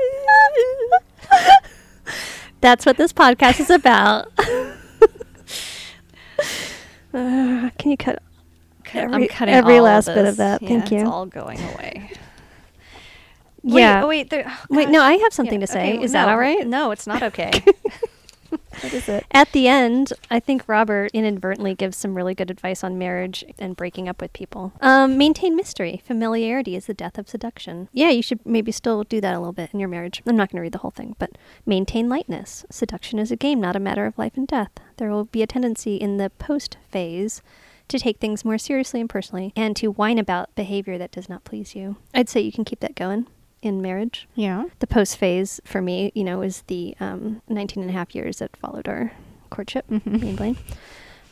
That's 2.60 2.86
what 2.86 2.96
this 2.96 3.12
podcast 3.12 3.58
is 3.60 3.70
about. 3.70 4.28
Uh, 7.12 7.70
can 7.78 7.90
you 7.92 7.96
cut 7.96 8.20
every, 8.92 9.14
I'm 9.14 9.28
cutting 9.28 9.54
every 9.54 9.74
all 9.78 9.86
of 9.86 9.92
last 9.92 10.06
bit 10.06 10.24
of 10.26 10.36
that? 10.38 10.60
Yeah, 10.62 10.68
Thank 10.68 10.90
you. 10.90 10.98
It's 11.00 11.08
all 11.08 11.26
going 11.26 11.60
away. 11.60 12.10
yeah. 13.62 14.00
Wait, 14.00 14.02
oh, 14.02 14.08
wait, 14.08 14.30
there, 14.30 14.44
oh, 14.48 14.64
Wait, 14.70 14.88
no, 14.88 15.00
I 15.00 15.14
have 15.14 15.32
something 15.32 15.60
Yeah, 15.60 15.66
to 15.66 15.72
say. 15.72 15.94
okay, 15.94 16.02
is 16.04 16.12
that 16.12 16.28
all 16.28 16.36
right? 16.38 16.66
No, 16.66 16.90
it's 16.90 17.06
not 17.06 17.22
okay. 17.22 17.52
what 18.80 18.92
is 18.92 19.08
it? 19.08 19.24
At 19.30 19.52
the 19.52 19.68
end, 19.68 20.12
I 20.30 20.40
think 20.40 20.64
Robert 20.66 21.10
inadvertently 21.12 21.74
gives 21.74 21.96
some 21.96 22.14
really 22.14 22.34
good 22.34 22.50
advice 22.50 22.84
on 22.84 22.98
marriage 22.98 23.44
and 23.58 23.76
breaking 23.76 24.08
up 24.08 24.20
with 24.20 24.32
people. 24.32 24.72
Um, 24.80 25.16
maintain 25.18 25.56
mystery. 25.56 26.02
Familiarity 26.04 26.76
is 26.76 26.86
the 26.86 26.94
death 26.94 27.18
of 27.18 27.28
seduction. 27.28 27.88
Yeah, 27.92 28.10
you 28.10 28.22
should 28.22 28.44
maybe 28.44 28.72
still 28.72 29.04
do 29.04 29.20
that 29.20 29.34
a 29.34 29.38
little 29.38 29.52
bit 29.52 29.70
in 29.72 29.80
your 29.80 29.88
marriage. 29.88 30.22
I'm 30.26 30.36
not 30.36 30.50
going 30.50 30.58
to 30.58 30.62
read 30.62 30.72
the 30.72 30.78
whole 30.78 30.90
thing, 30.90 31.16
but 31.18 31.32
maintain 31.66 32.08
lightness. 32.08 32.64
Seduction 32.70 33.18
is 33.18 33.30
a 33.30 33.36
game, 33.36 33.60
not 33.60 33.76
a 33.76 33.80
matter 33.80 34.06
of 34.06 34.18
life 34.18 34.36
and 34.36 34.46
death. 34.46 34.70
There 34.96 35.10
will 35.10 35.24
be 35.24 35.42
a 35.42 35.46
tendency 35.46 35.96
in 35.96 36.16
the 36.16 36.30
post 36.30 36.76
phase 36.90 37.42
to 37.88 37.98
take 37.98 38.18
things 38.18 38.44
more 38.44 38.58
seriously 38.58 39.00
and 39.00 39.10
personally 39.10 39.52
and 39.54 39.76
to 39.76 39.88
whine 39.88 40.18
about 40.18 40.54
behavior 40.54 40.96
that 40.98 41.12
does 41.12 41.28
not 41.28 41.44
please 41.44 41.74
you. 41.74 41.96
I'd 42.14 42.28
say 42.28 42.40
you 42.40 42.52
can 42.52 42.64
keep 42.64 42.80
that 42.80 42.94
going 42.94 43.26
in 43.64 43.80
marriage 43.82 44.28
Yeah. 44.34 44.64
the 44.78 44.86
post 44.86 45.16
phase 45.16 45.60
for 45.64 45.80
me, 45.80 46.12
you 46.14 46.24
know, 46.24 46.42
is 46.42 46.62
the 46.66 46.94
um, 47.00 47.42
19 47.48 47.82
and 47.82 47.90
a 47.90 47.92
half 47.92 48.14
years 48.14 48.38
that 48.38 48.56
followed 48.56 48.88
our 48.88 49.12
courtship, 49.50 49.86
mm-hmm. 49.90 50.20
me 50.20 50.28
and 50.28 50.36
Blaine. 50.36 50.56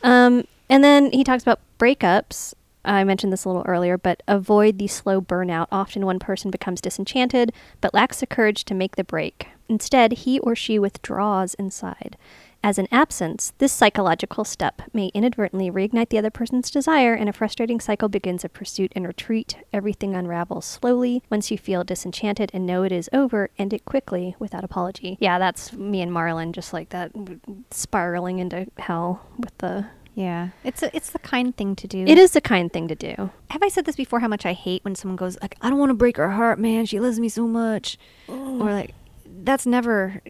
Um, 0.03 0.45
and 0.69 0.83
then 0.83 1.11
he 1.11 1.23
talks 1.23 1.43
about 1.43 1.59
breakups. 1.77 2.53
I 2.85 3.03
mentioned 3.05 3.31
this 3.31 3.45
a 3.45 3.49
little 3.49 3.63
earlier, 3.65 3.97
but 3.97 4.21
avoid 4.27 4.77
the 4.77 4.87
slow 4.87 5.21
burnout. 5.21 5.67
Often 5.71 6.05
one 6.05 6.19
person 6.19 6.51
becomes 6.51 6.81
disenchanted 6.81 7.53
but 7.79 7.93
lacks 7.93 8.19
the 8.19 8.27
courage 8.27 8.65
to 8.65 8.73
make 8.73 8.95
the 8.95 9.03
break. 9.03 9.47
Instead, 9.69 10.11
he 10.11 10.39
or 10.39 10.55
she 10.55 10.77
withdraws 10.77 11.53
inside. 11.53 12.17
As 12.65 12.77
an 12.77 12.87
absence, 12.93 13.51
this 13.57 13.73
psychological 13.73 14.45
step 14.45 14.83
may 14.93 15.07
inadvertently 15.07 15.69
reignite 15.69 16.07
the 16.07 16.17
other 16.17 16.29
person's 16.29 16.71
desire, 16.71 17.13
and 17.13 17.27
a 17.27 17.33
frustrating 17.33 17.81
cycle 17.81 18.07
begins 18.07 18.45
of 18.45 18.53
pursuit 18.53 18.93
and 18.95 19.05
retreat. 19.05 19.57
Everything 19.73 20.15
unravels 20.15 20.63
slowly. 20.63 21.21
Once 21.29 21.51
you 21.51 21.57
feel 21.57 21.83
disenchanted 21.83 22.49
and 22.53 22.65
know 22.65 22.83
it 22.83 22.93
is 22.93 23.09
over, 23.11 23.49
end 23.57 23.73
it 23.73 23.83
quickly 23.83 24.37
without 24.39 24.63
apology. 24.63 25.17
Yeah, 25.19 25.39
that's 25.39 25.73
me 25.73 26.01
and 26.01 26.09
Marlon, 26.09 26.53
just 26.53 26.71
like 26.71 26.87
that, 26.89 27.11
spiraling 27.69 28.39
into 28.39 28.67
hell 28.77 29.27
with 29.37 29.57
the. 29.57 29.87
Yeah. 30.15 30.49
It's 30.63 30.81
a, 30.81 30.95
it's 30.95 31.09
the 31.09 31.19
kind 31.19 31.57
thing 31.57 31.75
to 31.75 31.87
do. 31.87 32.05
It 32.07 32.17
is 32.17 32.31
the 32.31 32.39
kind 32.39 32.71
thing 32.71 32.87
to 32.87 32.95
do. 32.95 33.29
Have 33.49 33.61
I 33.61 33.67
said 33.67 33.83
this 33.83 33.97
before? 33.97 34.21
How 34.21 34.29
much 34.29 34.45
I 34.45 34.53
hate 34.53 34.85
when 34.85 34.95
someone 34.95 35.17
goes 35.17 35.37
like, 35.41 35.57
"I 35.59 35.69
don't 35.69 35.79
want 35.79 35.89
to 35.89 35.95
break 35.95 36.15
her 36.15 36.29
heart, 36.29 36.59
man. 36.59 36.85
She 36.85 37.01
loves 37.01 37.19
me 37.19 37.27
so 37.27 37.45
much," 37.45 37.97
or 38.29 38.71
like, 38.71 38.93
that's 39.25 39.65
never. 39.65 40.21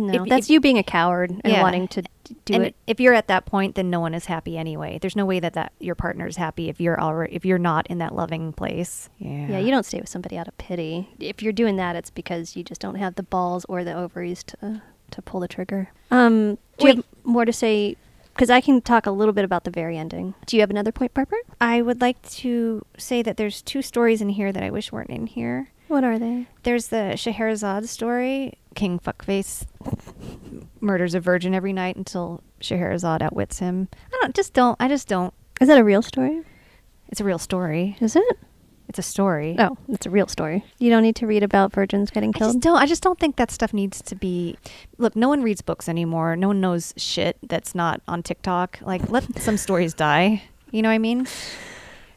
No, 0.00 0.22
If- 0.24 0.28
that's 0.28 0.46
if- 0.46 0.50
you 0.50 0.60
being 0.60 0.78
a 0.78 0.82
coward 0.82 1.30
and 1.30 1.52
Yeah. 1.52 1.62
wanting 1.62 1.88
to 1.88 2.02
do 2.44 2.54
and 2.54 2.64
it. 2.66 2.76
if 2.86 3.00
you're 3.00 3.12
at 3.14 3.26
that 3.28 3.44
point, 3.44 3.74
then 3.74 3.90
no 3.90 4.00
one 4.00 4.14
is 4.14 4.26
happy 4.26 4.56
anyway. 4.56 4.98
There's 5.00 5.16
no 5.16 5.26
way 5.26 5.40
that 5.40 5.52
that 5.54 5.72
your 5.80 5.94
partner 5.94 6.26
is 6.26 6.36
happy 6.36 6.68
if 6.68 6.80
you're 6.80 7.00
already 7.00 7.34
if 7.34 7.44
you're 7.44 7.58
not 7.58 7.86
in 7.88 7.98
that 7.98 8.14
loving 8.14 8.52
place. 8.52 9.08
Yeah. 9.18 9.48
Yeah, 9.50 9.58
you 9.58 9.70
don't 9.70 9.84
stay 9.84 10.00
with 10.00 10.08
somebody 10.08 10.38
out 10.38 10.48
of 10.48 10.56
pity. 10.58 11.08
If 11.18 11.42
you're 11.42 11.52
doing 11.52 11.76
that, 11.76 11.96
it's 11.96 12.10
because 12.10 12.56
you 12.56 12.62
just 12.64 12.80
don't 12.80 12.94
have 12.96 13.16
the 13.16 13.22
balls 13.22 13.64
or 13.68 13.84
the 13.84 13.92
ovaries 13.94 14.42
to 14.44 14.82
to 15.10 15.22
pull 15.22 15.40
the 15.40 15.48
trigger. 15.48 15.88
Um, 16.12 16.56
do 16.78 16.86
you 16.88 16.94
have 16.96 17.04
more 17.24 17.44
to 17.44 17.52
say? 17.52 17.96
Because 18.32 18.48
I 18.48 18.60
can 18.60 18.80
talk 18.80 19.06
a 19.06 19.10
little 19.10 19.34
bit 19.34 19.44
about 19.44 19.64
the 19.64 19.70
very 19.70 19.98
ending. 19.98 20.34
Do 20.46 20.56
you 20.56 20.62
have 20.62 20.70
another 20.70 20.92
point, 20.92 21.12
Barbara? 21.12 21.38
I 21.60 21.82
would 21.82 22.00
like 22.00 22.22
to 22.38 22.86
say 22.96 23.20
that 23.22 23.36
there's 23.36 23.60
two 23.60 23.82
stories 23.82 24.22
in 24.22 24.30
here 24.30 24.52
that 24.52 24.62
I 24.62 24.70
wish 24.70 24.92
weren't 24.92 25.10
in 25.10 25.26
here. 25.26 25.68
What 25.88 26.04
are 26.04 26.16
they? 26.18 26.46
There's 26.62 26.86
the 26.88 27.16
Scheherazade 27.16 27.88
story. 27.88 28.54
King 28.74 28.98
Fuckface 28.98 29.66
murders 30.80 31.14
a 31.14 31.20
virgin 31.20 31.54
every 31.54 31.72
night 31.72 31.96
until 31.96 32.42
Scheherazade 32.60 33.22
outwits 33.22 33.58
him. 33.58 33.88
I 34.12 34.18
don't 34.22 34.34
just 34.34 34.52
don't. 34.52 34.76
I 34.80 34.88
just 34.88 35.08
don't. 35.08 35.34
Is 35.60 35.68
that 35.68 35.78
a 35.78 35.84
real 35.84 36.02
story? 36.02 36.42
It's 37.08 37.20
a 37.20 37.24
real 37.24 37.38
story. 37.38 37.96
Is 38.00 38.16
it? 38.16 38.38
It's 38.88 38.98
a 38.98 39.02
story. 39.02 39.54
Oh, 39.58 39.76
it's 39.88 40.06
a 40.06 40.10
real 40.10 40.26
story. 40.26 40.64
You 40.78 40.90
don't 40.90 41.02
need 41.02 41.14
to 41.16 41.26
read 41.26 41.44
about 41.44 41.72
virgins 41.72 42.10
getting 42.10 42.30
I 42.34 42.38
killed. 42.38 42.54
just 42.54 42.60
don't. 42.60 42.76
I 42.76 42.86
just 42.86 43.02
don't 43.02 43.18
think 43.20 43.36
that 43.36 43.50
stuff 43.50 43.72
needs 43.72 44.02
to 44.02 44.14
be. 44.16 44.56
Look, 44.98 45.14
no 45.14 45.28
one 45.28 45.42
reads 45.42 45.62
books 45.62 45.88
anymore. 45.88 46.34
No 46.34 46.48
one 46.48 46.60
knows 46.60 46.92
shit 46.96 47.38
that's 47.42 47.74
not 47.74 48.00
on 48.08 48.22
TikTok. 48.22 48.78
Like, 48.82 49.08
let 49.10 49.38
some 49.40 49.56
stories 49.56 49.94
die. 49.94 50.42
You 50.72 50.82
know 50.82 50.88
what 50.88 50.94
I 50.94 50.98
mean? 50.98 51.26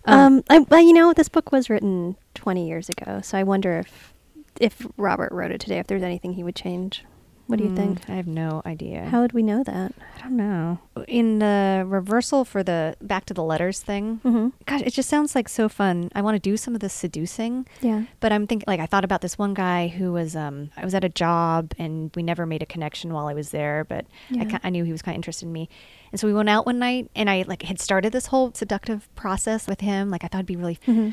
Um, 0.05 0.43
I, 0.49 0.59
well, 0.59 0.81
you 0.81 0.93
know, 0.93 1.13
this 1.13 1.29
book 1.29 1.51
was 1.51 1.69
written 1.69 2.17
20 2.35 2.67
years 2.67 2.89
ago, 2.89 3.21
so 3.23 3.37
I 3.37 3.43
wonder 3.43 3.79
if 3.79 4.12
if 4.59 4.85
Robert 4.97 5.31
wrote 5.31 5.51
it 5.51 5.59
today, 5.61 5.79
if 5.79 5.87
there's 5.87 6.03
anything 6.03 6.33
he 6.33 6.43
would 6.43 6.55
change. 6.55 7.03
What 7.47 7.57
do 7.59 7.65
you 7.65 7.71
mm, 7.71 7.75
think? 7.75 8.09
I 8.09 8.13
have 8.13 8.25
no 8.25 8.61
idea. 8.65 9.03
How 9.03 9.19
would 9.19 9.33
we 9.33 9.43
know 9.43 9.65
that? 9.65 9.91
I 10.17 10.21
don't 10.21 10.37
know. 10.37 10.79
In 11.09 11.39
the 11.39 11.83
reversal 11.85 12.45
for 12.45 12.63
the 12.63 12.95
back 13.01 13.25
to 13.25 13.33
the 13.33 13.43
letters 13.43 13.81
thing, 13.81 14.21
Mm-hmm. 14.23 14.47
gosh, 14.65 14.79
it 14.85 14.91
just 14.93 15.09
sounds 15.09 15.35
like 15.35 15.49
so 15.49 15.67
fun. 15.67 16.09
I 16.15 16.21
want 16.21 16.35
to 16.35 16.39
do 16.39 16.55
some 16.55 16.73
of 16.73 16.79
the 16.79 16.87
seducing. 16.87 17.67
Yeah. 17.81 18.03
But 18.21 18.31
I'm 18.31 18.47
thinking, 18.47 18.63
like, 18.65 18.79
I 18.79 18.85
thought 18.85 19.03
about 19.03 19.19
this 19.19 19.37
one 19.37 19.53
guy 19.53 19.89
who 19.89 20.13
was, 20.13 20.37
um, 20.37 20.71
I 20.77 20.85
was 20.85 20.95
at 20.95 21.03
a 21.03 21.09
job 21.09 21.73
and 21.77 22.11
we 22.15 22.23
never 22.23 22.45
made 22.45 22.61
a 22.63 22.65
connection 22.65 23.11
while 23.13 23.27
I 23.27 23.33
was 23.33 23.49
there, 23.51 23.83
but 23.83 24.05
I, 24.31 24.35
Yeah. 24.35 24.43
ki- 24.45 24.59
I 24.63 24.69
knew 24.69 24.85
he 24.85 24.93
was 24.93 25.01
kind 25.01 25.13
of 25.15 25.17
interested 25.17 25.45
in 25.47 25.51
me. 25.51 25.67
And 26.13 26.21
so 26.21 26.27
we 26.27 26.33
went 26.33 26.47
out 26.49 26.65
one 26.65 26.79
night 26.79 27.11
and 27.13 27.29
I, 27.29 27.43
like, 27.45 27.63
had 27.63 27.77
started 27.81 28.13
this 28.13 28.27
whole 28.27 28.53
seductive 28.53 29.13
process 29.15 29.67
with 29.67 29.81
him. 29.81 30.09
Like, 30.09 30.23
I 30.23 30.27
thought 30.27 30.37
it'd 30.37 30.45
be 30.45 30.55
really, 30.55 30.79
Mm-hmm. 30.87 31.09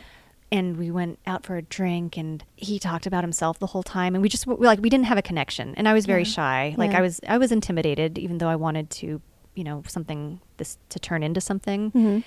And 0.53 0.77
we 0.77 0.91
went 0.91 1.19
out 1.27 1.45
for 1.45 1.57
a 1.57 1.63
drink 1.63 2.17
and 2.17 2.45
he 2.57 2.79
talked 2.79 3.07
about 3.07 3.23
himself 3.25 3.59
the 3.59 3.67
whole 3.69 3.83
time 3.83 4.15
and 4.15 4.23
we 4.23 4.29
just, 4.29 4.47
we, 4.47 4.55
like, 4.67 4.81
we 4.81 4.91
didn't 4.91 5.07
have 5.07 5.19
a 5.19 5.23
connection. 5.23 5.75
And 5.77 5.89
I 5.89 5.93
was 5.93 6.07
very 6.07 6.23
Yeah. 6.23 6.29
shy. 6.29 6.75
Like, 6.77 6.91
Yeah. 6.93 6.99
I 6.99 7.03
was, 7.03 7.21
I 7.29 7.39
was 7.39 7.53
intimidated, 7.53 8.19
even 8.19 8.39
though 8.39 8.49
I 8.49 8.57
wanted 8.57 8.91
to, 8.91 9.21
you 9.55 9.65
know, 9.65 9.83
something, 9.87 10.41
this, 10.57 10.79
to 10.89 10.99
turn 10.99 11.23
into 11.23 11.41
something. 11.41 11.91
Mm-hmm. 11.93 12.19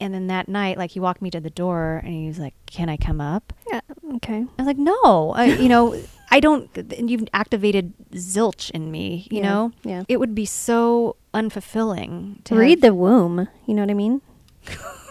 And 0.00 0.12
then 0.12 0.26
that 0.26 0.48
night, 0.48 0.76
like, 0.76 0.90
he 0.90 1.00
walked 1.00 1.22
me 1.22 1.30
to 1.30 1.40
the 1.40 1.50
door 1.50 2.00
and 2.04 2.12
he 2.12 2.26
was 2.26 2.38
like, 2.38 2.54
can 2.66 2.88
I 2.88 2.96
come 2.96 3.20
up? 3.20 3.52
Yeah. 3.70 3.80
Okay. 4.16 4.38
I 4.40 4.62
was 4.62 4.66
like, 4.66 4.76
no, 4.78 5.32
I, 5.36 5.44
you 5.44 5.68
know, 5.68 6.00
I 6.30 6.40
don't. 6.40 6.68
and 6.76 7.08
You've 7.10 7.24
activated 7.32 7.92
zilch 8.12 8.70
in 8.72 8.90
me. 8.90 9.28
You 9.30 9.38
Yeah, 9.38 9.42
know, 9.48 9.72
yeah. 9.84 10.02
It 10.08 10.18
would 10.18 10.34
be 10.34 10.46
so 10.46 11.16
unfulfilling 11.32 12.42
to 12.44 12.56
Read 12.56 12.70
have- 12.70 12.80
the 12.80 12.94
womb. 12.94 13.48
You 13.66 13.74
know 13.74 13.82
what 13.82 13.90
I 13.90 13.94
mean? 13.94 14.20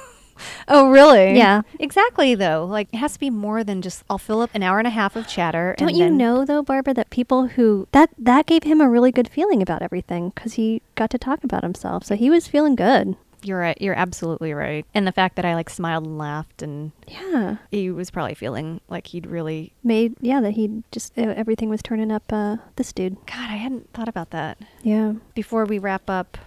Oh, 0.67 0.89
really? 0.89 1.37
Yeah. 1.37 1.61
Exactly, 1.79 2.35
though. 2.35 2.65
Like, 2.65 2.87
it 2.93 2.97
has 2.97 3.13
to 3.13 3.19
be 3.19 3.29
more 3.29 3.63
than 3.63 3.81
just, 3.81 4.03
I'll 4.09 4.17
fill 4.17 4.41
up 4.41 4.49
an 4.53 4.63
hour 4.63 4.77
and 4.79 4.87
a 4.87 4.91
half 4.91 5.15
of 5.15 5.27
chatter. 5.27 5.75
Don't 5.77 5.95
you 5.95 6.09
know 6.09 6.45
though, 6.45 6.61
Barbara, 6.63 6.93
that 6.93 7.09
people 7.09 7.47
who 7.47 7.87
that 7.91 8.09
that 8.17 8.45
gave 8.45 8.63
him 8.63 8.81
a 8.81 8.89
really 8.89 9.11
good 9.11 9.27
feeling 9.27 9.61
about 9.61 9.81
everything 9.81 10.29
because 10.35 10.53
he 10.53 10.81
got 10.95 11.09
to 11.11 11.17
talk 11.17 11.43
about 11.43 11.63
himself, 11.63 12.03
so 12.05 12.15
he 12.15 12.29
was 12.29 12.47
feeling 12.47 12.75
good. 12.75 13.15
You're 13.45 13.59
right. 13.59 13.77
You're 13.81 13.93
absolutely 13.93 14.53
right. 14.53 14.85
And 14.93 15.05
the 15.05 15.11
fact 15.11 15.35
that 15.35 15.43
I, 15.43 15.53
like, 15.53 15.69
smiled 15.69 16.05
and 16.05 16.17
laughed, 16.17 16.61
and 16.61 16.93
Yeah, 17.09 17.57
he 17.71 17.91
was 17.91 18.09
probably 18.09 18.35
feeling 18.35 18.79
like 18.87 19.07
he'd 19.07 19.25
really. 19.27 19.73
made 19.83 20.15
yeah 20.21 20.39
that 20.39 20.51
he 20.51 20.83
just 20.93 21.17
uh, 21.19 21.33
everything 21.35 21.69
was 21.69 21.81
turning 21.81 22.09
up. 22.09 22.23
Uh, 22.31 22.57
this 22.77 22.93
dude. 22.93 23.17
God, 23.25 23.49
I 23.51 23.57
hadn't 23.57 23.91
thought 23.91 24.07
about 24.07 24.29
that. 24.29 24.57
Yeah. 24.81 25.13
Before 25.35 25.65
we 25.65 25.77
wrap 25.77 26.09
up, 26.09 26.37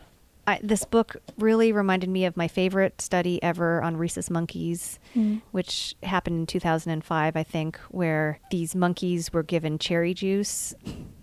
I, 0.49 0.61
this 0.63 0.85
book 0.85 1.17
really 1.39 1.73
reminded 1.73 2.09
me 2.09 2.25
of 2.25 2.37
my 2.37 2.47
favorite 2.47 3.01
study 3.01 3.43
ever 3.43 3.83
on 3.83 3.97
rhesus 3.97 4.31
monkeys, 4.31 4.99
Mm. 5.17 5.41
which 5.51 5.95
happened 6.03 6.37
in 6.39 6.47
2005, 6.47 7.37
I 7.37 7.43
think, 7.43 7.79
where 7.91 8.39
these 8.51 8.75
monkeys 8.77 9.33
were 9.33 9.43
given 9.43 9.79
cherry 9.79 10.15
juice, 10.15 10.75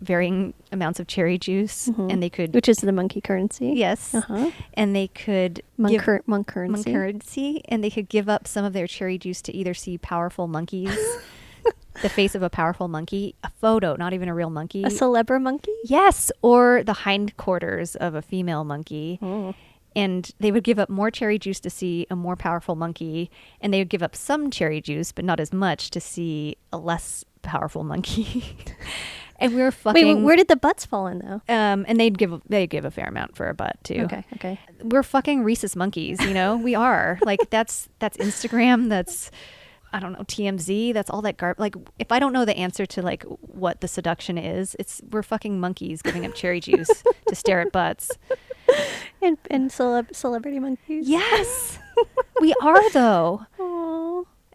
varying 0.01 0.53
amounts 0.71 0.99
of 0.99 1.07
cherry 1.07 1.37
juice, 1.37 1.89
Mhm. 1.89 2.11
and 2.11 2.21
they 2.23 2.29
could. 2.29 2.53
Which 2.53 2.67
is 2.67 2.77
the 2.77 2.91
monkey 2.91 3.21
currency. 3.21 3.73
Yes. 3.75 4.13
Uh-huh. 4.13 4.51
And 4.73 4.95
they 4.95 5.07
could. 5.07 5.61
Monk, 5.77 5.93
give- 6.03 6.27
monk 6.27 6.47
currency. 6.47 6.71
monk 6.91 6.97
currency, 6.97 7.61
and 7.69 7.83
they 7.83 7.89
could 7.89 8.09
give 8.09 8.27
up 8.27 8.47
some 8.47 8.65
of 8.65 8.73
their 8.73 8.87
cherry 8.87 9.17
juice 9.17 9.41
to 9.43 9.55
either 9.55 9.73
see 9.73 9.97
powerful 9.97 10.47
monkeys, 10.47 10.89
the 12.01 12.09
face 12.09 12.35
of 12.35 12.41
a 12.43 12.49
powerful 12.49 12.87
monkey, 12.87 13.35
a 13.43 13.49
photo, 13.49 13.95
not 13.95 14.13
even 14.13 14.27
a 14.29 14.33
real 14.33 14.49
monkey. 14.49 14.83
A 14.83 14.87
celebra 14.87 15.41
monkey. 15.41 15.71
yes, 15.83 16.31
or 16.41 16.83
the 16.83 16.93
hindquarters 16.93 17.95
of 17.95 18.15
a 18.15 18.21
female 18.21 18.63
monkey. 18.63 19.19
Oh. 19.21 19.53
And 19.95 20.31
they 20.39 20.51
would 20.51 20.63
give 20.63 20.79
up 20.79 20.89
more 20.89 21.11
cherry 21.11 21.37
juice 21.37 21.59
to 21.59 21.69
see 21.69 22.07
a 22.09 22.15
more 22.15 22.35
powerful 22.35 22.75
monkey, 22.75 23.29
and 23.61 23.71
they 23.71 23.79
would 23.79 23.89
give 23.89 24.01
up 24.01 24.15
some 24.15 24.49
cherry 24.49 24.81
juice, 24.81 25.11
but 25.11 25.23
not 25.23 25.39
as 25.39 25.53
much 25.53 25.91
to 25.91 25.99
see 26.01 26.57
a 26.71 26.79
less 26.79 27.23
powerful 27.43 27.83
monkey. 27.83 28.43
and 29.39 29.53
we 29.53 29.61
were 29.61 29.69
fucking. 29.69 30.17
Wait, 30.17 30.23
where 30.23 30.35
did 30.35 30.47
the 30.47 30.55
butts 30.55 30.83
fall 30.83 31.05
in 31.05 31.19
though? 31.19 31.41
um, 31.53 31.85
and 31.87 31.99
they'd 31.99 32.17
give 32.17 32.41
they 32.49 32.65
give 32.65 32.85
a 32.85 32.91
fair 32.91 33.05
amount 33.05 33.35
for 33.35 33.49
a 33.49 33.53
butt 33.53 33.77
too 33.83 34.01
Okay. 34.05 34.23
Okay. 34.35 34.59
we're 34.81 35.03
fucking 35.03 35.43
rhesus 35.43 35.75
monkeys 35.75 36.19
you 36.21 36.33
know 36.33 36.55
we 36.57 36.73
are 36.75 37.19
like 37.25 37.39
that's 37.49 37.89
that's 37.99 38.17
instagram 38.17 38.89
that's 38.89 39.29
i 39.93 39.99
don't 39.99 40.13
know 40.13 40.23
tmz 40.25 40.93
that's 40.93 41.09
all 41.09 41.21
that 41.21 41.37
garb 41.37 41.59
like 41.59 41.75
if 41.99 42.11
i 42.11 42.19
don't 42.19 42.33
know 42.33 42.45
the 42.45 42.57
answer 42.57 42.85
to 42.85 43.01
like 43.01 43.23
what 43.39 43.79
the 43.81 43.87
seduction 43.87 44.37
is 44.37 44.75
it's 44.79 45.01
we're 45.11 45.23
fucking 45.23 45.59
monkeys 45.59 46.01
giving 46.01 46.25
up 46.25 46.33
cherry 46.33 46.59
juice 46.59 47.03
to 47.27 47.35
stare 47.35 47.61
at 47.61 47.71
butts. 47.71 48.09
And 49.21 49.37
and 49.49 49.69
celeb- 49.69 50.15
celebrity 50.15 50.59
monkeys. 50.59 51.07
yes! 51.07 51.79
We 52.41 52.53
are 52.61 52.89
though. 52.89 53.45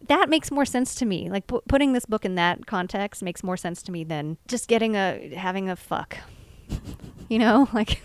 That 0.09 0.29
makes 0.29 0.51
more 0.51 0.65
sense 0.65 0.95
to 0.97 1.07
me. 1.07 1.31
Like 1.31 1.47
pu- 1.47 1.63
putting 1.69 1.93
this 1.93 2.05
book 2.05 2.25
in 2.25 2.35
that 2.35 2.67
context 2.67 3.23
makes 3.23 3.43
more 3.43 3.57
sense 3.57 3.83
to 3.85 3.93
me 3.93 4.05
than 4.05 4.37
just 4.49 4.69
getting 4.69 4.95
a 4.97 5.35
having 5.37 5.71
a 5.71 5.77
fuck. 5.77 6.19
You 7.29 7.39
know? 7.39 7.69
Like 7.73 8.03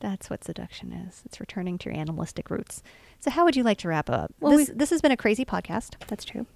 that's 0.00 0.28
what 0.30 0.44
seduction 0.44 0.92
is. 0.92 1.22
It's 1.24 1.40
returning 1.40 1.78
to 1.78 1.90
your 1.90 1.98
animalistic 1.98 2.50
roots. 2.50 2.82
So 3.18 3.30
how 3.30 3.44
would 3.44 3.56
you 3.56 3.62
like 3.62 3.78
to 3.78 3.88
wrap 3.88 4.08
up? 4.10 4.32
Well, 4.40 4.56
this, 4.56 4.70
this 4.74 4.90
has 4.90 5.00
been 5.00 5.12
a 5.12 5.16
crazy 5.16 5.44
podcast. 5.44 5.94
That's 6.06 6.24
true. 6.24 6.46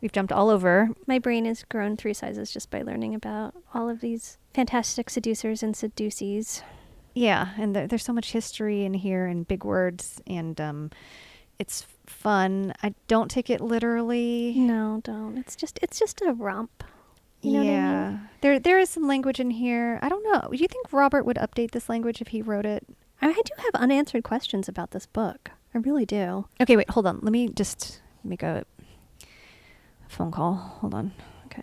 We've 0.00 0.12
jumped 0.12 0.32
all 0.32 0.50
over 0.50 0.88
My 1.06 1.18
brain 1.18 1.44
has 1.44 1.64
grown 1.64 1.96
three 1.96 2.14
sizes 2.14 2.50
just 2.52 2.70
by 2.70 2.82
learning 2.82 3.14
about 3.14 3.54
all 3.74 3.88
of 3.88 4.00
these 4.00 4.38
fantastic 4.54 5.10
seducers 5.10 5.62
and 5.62 5.76
seducees. 5.76 6.62
yeah 7.14 7.50
and 7.58 7.74
there, 7.74 7.86
there's 7.86 8.04
so 8.04 8.12
much 8.12 8.32
history 8.32 8.84
in 8.84 8.94
here 8.94 9.26
and 9.26 9.46
big 9.48 9.64
words 9.64 10.20
and 10.26 10.60
um 10.60 10.90
it's 11.58 11.86
fun 12.06 12.72
i 12.82 12.94
don't 13.08 13.30
take 13.30 13.50
it 13.50 13.60
literally 13.60 14.54
No, 14.56 15.00
don't. 15.04 15.36
It's 15.38 15.56
just 15.56 15.78
it's 15.82 15.98
just 15.98 16.20
a 16.22 16.32
romp. 16.32 16.84
You 17.40 17.52
know 17.52 17.62
yeah 17.62 17.70
what 18.02 18.06
I 18.06 18.10
mean? 18.10 18.20
there 18.40 18.58
there 18.60 18.78
is 18.78 18.90
some 18.90 19.06
language 19.06 19.38
in 19.40 19.50
here 19.50 19.98
i 20.02 20.08
don't 20.08 20.24
know 20.24 20.48
do 20.50 20.56
you 20.56 20.66
think 20.68 20.92
robert 20.92 21.24
would 21.24 21.36
update 21.36 21.70
this 21.70 21.88
language 21.88 22.20
if 22.20 22.28
he 22.28 22.42
wrote 22.42 22.66
it 22.66 22.84
I, 23.22 23.28
I 23.28 23.32
do 23.32 23.52
have 23.58 23.74
unanswered 23.74 24.22
questions 24.24 24.68
about 24.68 24.92
this 24.92 25.06
book. 25.06 25.50
I 25.74 25.78
really 25.78 26.06
do. 26.06 26.46
Okay, 26.60 26.76
wait, 26.76 26.88
hold 26.90 27.04
on. 27.04 27.18
Let 27.20 27.32
me 27.32 27.48
just 27.48 28.00
make 28.22 28.44
a 28.44 28.64
phone 30.08 30.30
call. 30.30 30.54
Hold 30.80 30.94
on. 30.94 31.12
Okay. 31.46 31.62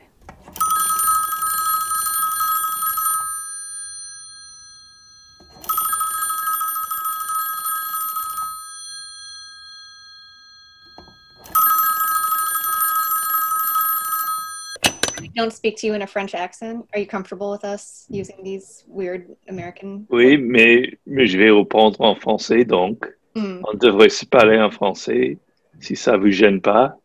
We 15.22 15.30
don't 15.30 15.52
speak 15.54 15.78
to 15.78 15.88
you 15.88 15.94
in 15.94 16.02
a 16.02 16.08
French 16.08 16.36
accent. 16.36 16.86
Are 16.94 17.00
you 17.00 17.08
comfortable 17.08 17.50
with 17.50 17.64
us 17.64 18.06
using 18.10 18.44
these 18.44 18.84
weird 18.88 19.28
American? 19.48 20.06
Oui, 20.10 20.38
mais, 20.38 20.98
mais 21.06 21.26
je 21.28 21.38
vais 21.38 21.52
répondre 21.52 22.00
en 22.02 22.16
français, 22.16 22.66
donc 22.66 23.08
Mm. 23.36 23.62
on 23.68 23.74
devrait 23.78 24.08
se 24.10 24.26
parler 24.26 24.58
en 24.60 24.72
français. 24.72 25.38
Si 25.82 25.96
ça 25.98 26.16
vous 26.16 26.32
gêne 26.32 26.62
pas, 26.62 26.96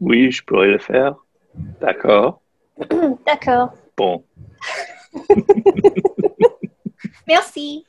oui, 0.00 0.30
je 0.30 0.42
pourrais 0.44 0.68
le 0.68 0.78
faire. 0.78 1.14
D'accord. 1.80 2.40
D'accord. 3.26 3.72
Bon. 3.96 4.24
Merci. 7.26 7.84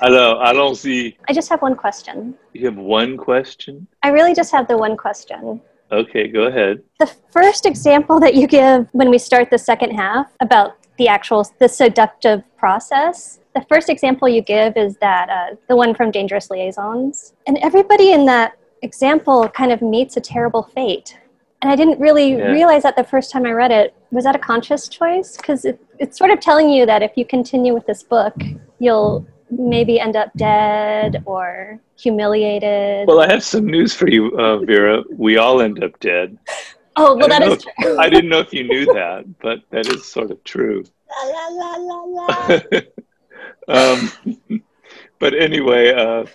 Alors, 0.00 0.42
allons-y. 0.42 1.16
I 1.28 1.32
just 1.32 1.48
have 1.50 1.62
one 1.62 1.76
question. 1.76 2.34
You 2.52 2.66
have 2.66 2.76
one 2.76 3.16
question? 3.16 3.86
I 4.02 4.10
really 4.10 4.34
just 4.34 4.52
have 4.52 4.66
the 4.68 4.76
one 4.76 4.96
question. 4.96 5.60
Okay, 5.90 6.28
go 6.28 6.46
ahead. 6.46 6.82
The 6.98 7.10
first 7.30 7.64
example 7.64 8.20
that 8.20 8.34
you 8.34 8.46
give 8.46 8.88
when 8.92 9.08
we 9.08 9.18
start 9.18 9.50
the 9.50 9.58
second 9.58 9.92
half 9.92 10.26
about 10.40 10.72
the 10.98 11.08
actual 11.08 11.46
the 11.58 11.68
seductive 11.68 12.42
process 12.56 13.38
the 13.56 13.64
first 13.70 13.88
example 13.88 14.28
you 14.28 14.42
give 14.42 14.76
is 14.76 14.98
that 14.98 15.30
uh, 15.30 15.56
the 15.66 15.74
one 15.74 15.94
from 15.94 16.10
dangerous 16.10 16.50
liaisons 16.50 17.32
and 17.46 17.56
everybody 17.62 18.12
in 18.12 18.26
that 18.26 18.52
example 18.82 19.48
kind 19.48 19.72
of 19.72 19.80
meets 19.80 20.16
a 20.18 20.20
terrible 20.20 20.62
fate 20.62 21.18
and 21.62 21.70
i 21.70 21.76
didn't 21.76 21.98
really 21.98 22.36
Yeah. 22.36 22.50
realize 22.52 22.82
that 22.82 22.96
the 22.96 23.04
first 23.04 23.30
time 23.32 23.44
i 23.46 23.52
read 23.52 23.70
it 23.70 23.94
was 24.10 24.24
that 24.24 24.36
a 24.36 24.38
conscious 24.38 24.88
choice 24.88 25.36
because 25.36 25.64
it, 25.64 25.80
it's 25.98 26.16
sort 26.18 26.30
of 26.30 26.40
telling 26.40 26.68
you 26.70 26.86
that 26.86 27.02
if 27.02 27.12
you 27.16 27.24
continue 27.24 27.72
with 27.74 27.86
this 27.86 28.02
book 28.02 28.34
you'll 28.78 29.26
maybe 29.50 29.98
end 30.00 30.16
up 30.16 30.30
dead 30.36 31.22
or 31.24 31.78
humiliated 31.96 33.06
Well, 33.08 33.20
I 33.20 33.28
have 33.30 33.44
some 33.44 33.64
news 33.66 33.94
for 33.94 34.08
you, 34.08 34.36
uh, 34.36 34.58
Vera. 34.58 35.02
We 35.16 35.38
all 35.38 35.60
end 35.62 35.82
up 35.84 35.98
dead. 36.00 36.36
oh 36.96 37.14
well 37.16 37.28
that 37.28 37.42
is 37.42 37.48
that 37.48 37.48
don't 37.48 37.58
is 37.58 37.66
know 37.66 37.72
true 37.82 37.98
I 38.04 38.08
didn't 38.10 38.30
know 38.30 38.40
if 38.40 38.52
you 38.52 38.64
knew 38.64 38.84
that, 38.86 39.24
but 39.40 39.58
that 39.70 39.86
is 39.86 40.04
sort 40.04 40.30
of 40.30 40.42
true. 40.44 40.84
la, 41.32 41.46
la, 41.48 41.76
la, 41.76 42.02
la, 42.16 42.60
la. 43.68 43.92
um, 43.92 44.60
but 45.18 45.34
anyway, 45.34 45.92
uh, 45.92 46.26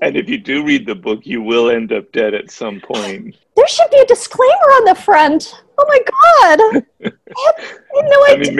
and 0.00 0.16
if 0.16 0.28
you 0.28 0.38
do 0.38 0.64
read 0.64 0.86
the 0.86 0.94
book, 0.94 1.20
you 1.24 1.42
will 1.42 1.70
end 1.70 1.92
up 1.92 2.10
dead 2.12 2.34
at 2.34 2.50
some 2.50 2.80
point. 2.80 3.36
There 3.56 3.68
should 3.68 3.90
be 3.90 3.98
a 3.98 4.06
disclaimer 4.06 4.50
on 4.50 4.84
the 4.84 4.94
front. 4.94 5.62
Oh 5.82 5.86
my 5.88 6.00
god! 6.04 6.84
I 7.36 7.52
had, 7.94 8.04
no 8.08 8.24
I 8.26 8.36
idea. 8.38 8.52
mean, 8.52 8.56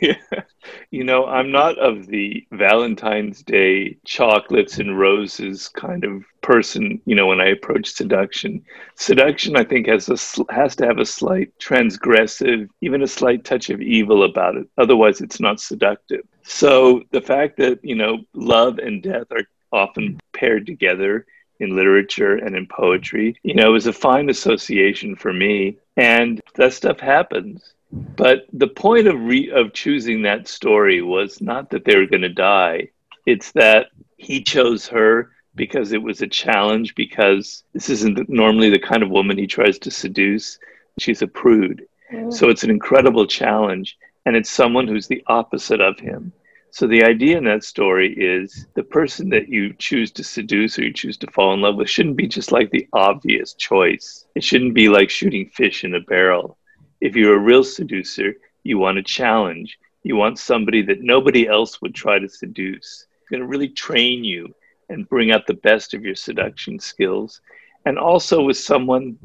maybe, 0.00 0.16
you 0.90 1.02
know, 1.04 1.26
I'm 1.26 1.50
not 1.50 1.76
of 1.78 2.06
the 2.06 2.46
Valentine's 2.52 3.42
Day 3.42 3.96
chocolates 4.04 4.78
and 4.78 4.98
roses 4.98 5.68
kind 5.68 6.04
of 6.04 6.22
person. 6.42 7.00
You 7.04 7.16
know, 7.16 7.26
when 7.26 7.40
I 7.40 7.48
approach 7.48 7.88
seduction, 7.88 8.64
seduction, 8.94 9.56
I 9.56 9.64
think 9.64 9.88
has 9.88 10.08
a 10.08 10.52
has 10.52 10.76
to 10.76 10.86
have 10.86 10.98
a 10.98 11.06
slight 11.06 11.50
transgressive, 11.58 12.68
even 12.80 13.02
a 13.02 13.08
slight 13.08 13.44
touch 13.44 13.70
of 13.70 13.80
evil 13.80 14.22
about 14.22 14.56
it. 14.56 14.68
Otherwise, 14.78 15.20
it's 15.20 15.40
not 15.40 15.60
seductive. 15.60 16.22
So 16.44 17.02
the 17.10 17.20
fact 17.22 17.56
that 17.56 17.84
you 17.84 17.96
know, 17.96 18.18
love 18.34 18.78
and 18.78 19.02
death 19.02 19.26
are 19.32 19.46
often 19.72 20.20
paired 20.32 20.66
together 20.66 21.26
in 21.60 21.76
literature 21.76 22.36
and 22.36 22.54
in 22.54 22.66
poetry, 22.66 23.38
you 23.42 23.54
know, 23.54 23.68
it 23.68 23.72
was 23.72 23.86
a 23.86 23.92
fine 23.92 24.28
association 24.28 25.16
for 25.16 25.32
me. 25.32 25.78
And 25.96 26.40
that 26.54 26.72
stuff 26.72 27.00
happens. 27.00 27.74
But 27.90 28.46
the 28.52 28.66
point 28.66 29.06
of 29.06 29.20
re- 29.20 29.50
of 29.50 29.72
choosing 29.72 30.22
that 30.22 30.48
story 30.48 31.02
was 31.02 31.40
not 31.40 31.70
that 31.70 31.84
they 31.84 31.96
were 31.96 32.06
going 32.06 32.22
to 32.22 32.28
die. 32.28 32.88
It's 33.24 33.52
that 33.52 33.86
he 34.16 34.42
chose 34.42 34.86
her 34.88 35.30
because 35.54 35.92
it 35.92 36.02
was 36.02 36.20
a 36.20 36.26
challenge. 36.26 36.94
Because 36.94 37.62
this 37.72 37.88
isn't 37.88 38.28
normally 38.28 38.70
the 38.70 38.78
kind 38.78 39.02
of 39.02 39.10
woman 39.10 39.38
he 39.38 39.46
tries 39.46 39.78
to 39.80 39.90
seduce. 39.90 40.58
She's 40.98 41.20
a 41.20 41.26
prude, 41.26 41.86
mm-hmm. 42.10 42.30
so 42.30 42.48
it's 42.48 42.64
an 42.64 42.70
incredible 42.70 43.26
challenge, 43.26 43.98
and 44.24 44.34
it's 44.34 44.48
someone 44.48 44.88
who's 44.88 45.08
the 45.08 45.22
opposite 45.26 45.80
of 45.80 45.98
him. 45.98 46.32
So 46.76 46.86
the 46.86 47.04
idea 47.04 47.38
in 47.38 47.44
that 47.44 47.64
story 47.64 48.12
is 48.12 48.66
the 48.74 48.82
person 48.82 49.30
that 49.30 49.48
you 49.48 49.72
choose 49.78 50.10
to 50.10 50.22
seduce 50.22 50.78
or 50.78 50.82
you 50.84 50.92
choose 50.92 51.16
to 51.16 51.30
fall 51.30 51.54
in 51.54 51.62
love 51.62 51.76
with 51.76 51.88
shouldn't 51.88 52.18
be 52.18 52.28
just 52.28 52.52
like 52.52 52.70
the 52.70 52.86
obvious 52.92 53.54
choice. 53.54 54.26
It 54.34 54.44
shouldn't 54.44 54.74
be 54.74 54.90
like 54.90 55.08
shooting 55.08 55.48
fish 55.48 55.84
in 55.84 55.94
a 55.94 56.00
barrel. 56.00 56.58
If 57.00 57.16
you're 57.16 57.36
a 57.36 57.38
real 57.38 57.64
seducer, 57.64 58.34
you 58.62 58.76
want 58.76 58.98
a 58.98 59.02
challenge. 59.02 59.78
You 60.02 60.16
want 60.16 60.38
somebody 60.38 60.82
that 60.82 61.00
nobody 61.00 61.48
else 61.48 61.80
would 61.80 61.94
try 61.94 62.18
to 62.18 62.28
seduce. 62.28 63.06
It's 63.22 63.30
going 63.30 63.40
to 63.40 63.48
really 63.48 63.70
train 63.70 64.22
you 64.22 64.54
and 64.90 65.08
bring 65.08 65.30
out 65.30 65.46
the 65.46 65.54
best 65.54 65.94
of 65.94 66.04
your 66.04 66.14
seduction 66.14 66.78
skills. 66.78 67.40
and 67.86 67.98
also 67.98 68.42
with 68.42 68.58
someone 68.58 69.16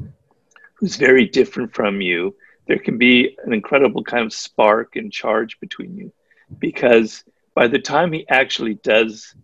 who's 0.72 0.96
very 0.96 1.26
different 1.26 1.74
from 1.74 2.00
you, 2.00 2.34
there 2.66 2.78
can 2.78 2.96
be 2.96 3.36
an 3.44 3.52
incredible 3.52 4.02
kind 4.02 4.24
of 4.24 4.32
spark 4.32 4.96
and 4.96 5.12
charge 5.12 5.60
between 5.60 5.98
you. 5.98 6.10
Because 6.58 7.24
by 7.54 7.66
the 7.66 7.78
time 7.78 8.12
he 8.12 8.26
actually 8.28 8.74
does 8.74 9.34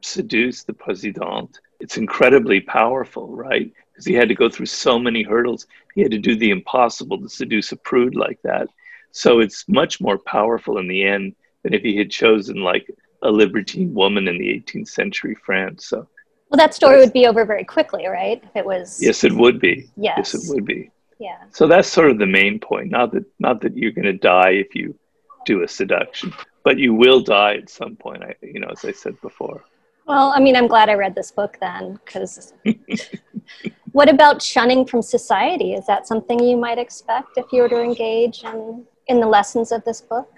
seduce 0.00 0.64
the 0.64 0.72
president, 0.72 1.58
it's 1.80 1.96
incredibly 1.96 2.60
powerful, 2.60 3.28
right? 3.28 3.72
Because 3.92 4.04
he 4.04 4.14
had 4.14 4.28
to 4.28 4.34
go 4.34 4.48
through 4.48 4.66
so 4.66 4.98
many 4.98 5.22
hurdles. 5.22 5.66
He 5.94 6.02
had 6.02 6.10
to 6.10 6.18
do 6.18 6.36
the 6.36 6.50
impossible 6.50 7.20
to 7.20 7.28
seduce 7.28 7.72
a 7.72 7.76
prude 7.76 8.14
like 8.14 8.40
that. 8.42 8.68
So 9.12 9.40
it's 9.40 9.68
much 9.68 10.00
more 10.00 10.18
powerful 10.18 10.78
in 10.78 10.88
the 10.88 11.04
end 11.04 11.34
than 11.62 11.74
if 11.74 11.82
he 11.82 11.96
had 11.96 12.10
chosen 12.10 12.62
like 12.62 12.90
a 13.22 13.30
libertine 13.30 13.94
woman 13.94 14.28
in 14.28 14.38
the 14.38 14.48
18th 14.48 14.88
century 14.88 15.34
France. 15.34 15.86
So 15.86 16.08
well, 16.50 16.58
that 16.58 16.74
story 16.74 16.98
would 16.98 17.12
be 17.12 17.26
over 17.26 17.44
very 17.44 17.64
quickly, 17.64 18.06
right? 18.06 18.42
If 18.44 18.56
it 18.56 18.64
was. 18.64 19.02
Yes, 19.02 19.24
it 19.24 19.32
would 19.32 19.60
be. 19.60 19.90
Yes. 19.96 20.14
Yes, 20.18 20.34
it 20.34 20.54
would 20.54 20.64
be. 20.64 20.90
Yeah. 21.18 21.38
So 21.50 21.66
that's 21.66 21.88
sort 21.88 22.10
of 22.10 22.18
the 22.18 22.26
main 22.26 22.58
point. 22.58 22.90
Not 22.90 23.12
that 23.12 23.24
not 23.38 23.60
that 23.62 23.76
you're 23.76 23.92
going 23.92 24.04
to 24.04 24.12
die 24.12 24.50
if 24.50 24.74
you 24.74 24.98
do 25.46 25.62
a 25.62 25.68
seduction, 25.68 26.32
but 26.64 26.78
you 26.78 26.94
will 26.94 27.20
die 27.20 27.54
at 27.56 27.70
some 27.70 27.94
point. 27.94 28.22
I, 28.22 28.34
you 28.42 28.58
know, 28.58 28.68
as 28.68 28.84
I 28.84 28.92
said 28.92 29.20
before. 29.20 29.62
Well, 30.06 30.32
I 30.34 30.40
mean, 30.40 30.56
I'm 30.56 30.66
glad 30.66 30.90
I 30.90 30.94
read 30.94 31.14
this 31.14 31.30
book 31.30 31.56
then, 31.60 31.98
because. 32.04 32.52
what 33.92 34.08
about 34.08 34.42
shunning 34.42 34.84
from 34.86 35.00
society? 35.02 35.74
Is 35.74 35.86
that 35.86 36.06
something 36.06 36.42
you 36.42 36.56
might 36.56 36.78
expect 36.78 37.28
if 37.36 37.46
you 37.52 37.62
were 37.62 37.68
to 37.68 37.80
engage 37.80 38.42
in 38.44 38.84
in 39.06 39.20
the 39.20 39.26
lessons 39.26 39.70
of 39.70 39.84
this 39.84 40.00
book? 40.00 40.32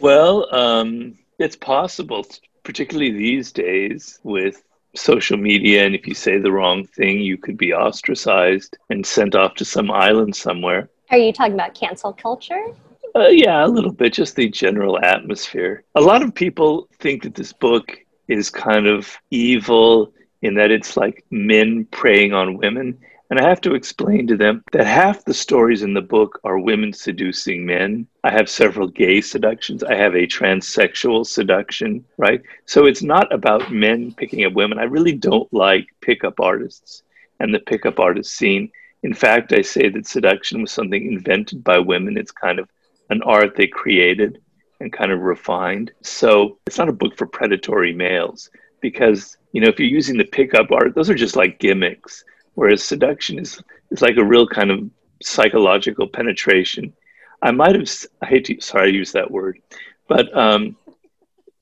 Well, 0.00 0.52
um, 0.54 1.18
it's 1.38 1.56
possible, 1.56 2.26
particularly 2.64 3.12
these 3.12 3.52
days 3.52 4.20
with 4.22 4.62
social 4.94 5.38
media 5.38 5.86
and 5.86 5.94
if 5.94 6.06
you 6.06 6.14
say 6.14 6.38
the 6.38 6.52
wrong 6.52 6.86
thing 6.86 7.18
you 7.18 7.38
could 7.38 7.56
be 7.56 7.72
ostracized 7.72 8.76
and 8.90 9.06
sent 9.06 9.34
off 9.34 9.54
to 9.54 9.64
some 9.64 9.90
island 9.90 10.36
somewhere 10.36 10.90
are 11.10 11.16
you 11.16 11.32
talking 11.32 11.54
about 11.54 11.74
cancel 11.74 12.12
culture 12.12 12.74
uh, 13.14 13.28
yeah 13.28 13.64
a 13.64 13.68
little 13.68 13.92
bit 13.92 14.12
just 14.12 14.36
the 14.36 14.48
general 14.48 14.98
atmosphere 15.04 15.84
a 15.94 16.00
lot 16.00 16.22
of 16.22 16.34
people 16.34 16.88
think 16.98 17.22
that 17.22 17.34
this 17.34 17.52
book 17.52 17.98
is 18.28 18.50
kind 18.50 18.86
of 18.86 19.16
evil 19.30 20.12
in 20.42 20.54
that 20.54 20.70
it's 20.70 20.96
like 20.96 21.24
men 21.30 21.86
preying 21.90 22.32
on 22.32 22.56
women 22.58 22.98
and 23.32 23.40
I 23.40 23.48
have 23.48 23.62
to 23.62 23.74
explain 23.74 24.26
to 24.26 24.36
them 24.36 24.62
that 24.72 24.84
half 24.84 25.24
the 25.24 25.32
stories 25.32 25.82
in 25.82 25.94
the 25.94 26.02
book 26.02 26.38
are 26.44 26.58
women 26.58 26.92
seducing 26.92 27.64
men. 27.64 28.06
I 28.22 28.30
have 28.30 28.46
several 28.46 28.88
gay 28.88 29.22
seductions. 29.22 29.82
I 29.82 29.94
have 29.94 30.14
a 30.14 30.26
transsexual 30.26 31.26
seduction, 31.26 32.04
right? 32.18 32.42
So 32.66 32.84
it's 32.84 33.02
not 33.02 33.32
about 33.32 33.72
men 33.72 34.12
picking 34.12 34.44
up 34.44 34.52
women. 34.52 34.78
I 34.78 34.82
really 34.82 35.14
don't 35.14 35.50
like 35.50 35.86
pickup 36.02 36.40
artists 36.40 37.04
and 37.40 37.54
the 37.54 37.60
pickup 37.60 37.98
artist 37.98 38.34
scene. 38.34 38.70
In 39.02 39.14
fact, 39.14 39.54
I 39.54 39.62
say 39.62 39.88
that 39.88 40.06
seduction 40.06 40.60
was 40.60 40.70
something 40.70 41.10
invented 41.10 41.64
by 41.64 41.78
women. 41.78 42.18
It's 42.18 42.32
kind 42.32 42.58
of 42.58 42.68
an 43.12 43.22
art 43.22 43.54
they 43.56 43.68
created 43.68 44.40
and 44.80 44.92
kind 44.92 45.12
of 45.12 45.20
refined. 45.20 45.92
So 46.02 46.58
it's 46.66 46.78
not 46.78 46.88
a 46.88 46.92
book 46.92 47.16
for 47.16 47.26
predatory 47.26 47.94
males 47.94 48.50
because, 48.80 49.36
you 49.52 49.60
know, 49.60 49.68
if 49.68 49.78
you're 49.78 49.88
using 49.88 50.18
the 50.18 50.24
pickup 50.24 50.72
art, 50.72 50.94
those 50.94 51.08
are 51.08 51.14
just 51.14 51.36
like 51.36 51.60
gimmicks 51.60 52.24
whereas 52.54 52.82
seduction 52.82 53.38
is 53.38 53.62
is 53.90 54.02
like 54.02 54.16
a 54.16 54.24
real 54.24 54.46
kind 54.46 54.70
of 54.70 54.90
psychological 55.22 56.06
penetration. 56.06 56.92
I 57.40 57.50
might 57.50 57.74
have 57.74 57.88
I 58.20 58.26
hate 58.26 58.44
to 58.46 58.60
sorry 58.60 58.88
I 58.88 58.92
use 58.92 59.12
that 59.12 59.30
word, 59.30 59.60
but 60.08 60.34
um, 60.36 60.76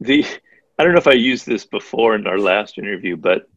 the 0.00 0.24
I 0.78 0.84
don't 0.84 0.92
know 0.92 0.98
if 0.98 1.06
I 1.06 1.12
used 1.12 1.46
this 1.46 1.66
before 1.66 2.14
in 2.14 2.26
our 2.26 2.38
last 2.38 2.78
interview, 2.78 3.16
but 3.16 3.48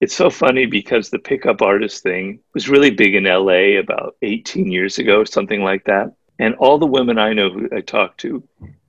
it's 0.00 0.14
so 0.14 0.30
funny 0.30 0.66
because 0.66 1.10
the 1.10 1.18
pickup 1.18 1.60
artist 1.60 2.04
thing 2.04 2.38
was 2.54 2.68
really 2.68 2.90
big 2.90 3.16
in 3.16 3.24
LA 3.24 3.80
about 3.80 4.16
18 4.22 4.70
years 4.70 4.98
ago, 4.98 5.24
something 5.24 5.62
like 5.62 5.84
that. 5.86 6.12
And 6.38 6.54
all 6.56 6.78
the 6.78 6.86
women 6.86 7.18
I 7.18 7.32
know 7.32 7.50
who 7.50 7.68
I 7.74 7.80
talked 7.80 8.20
to, 8.20 8.42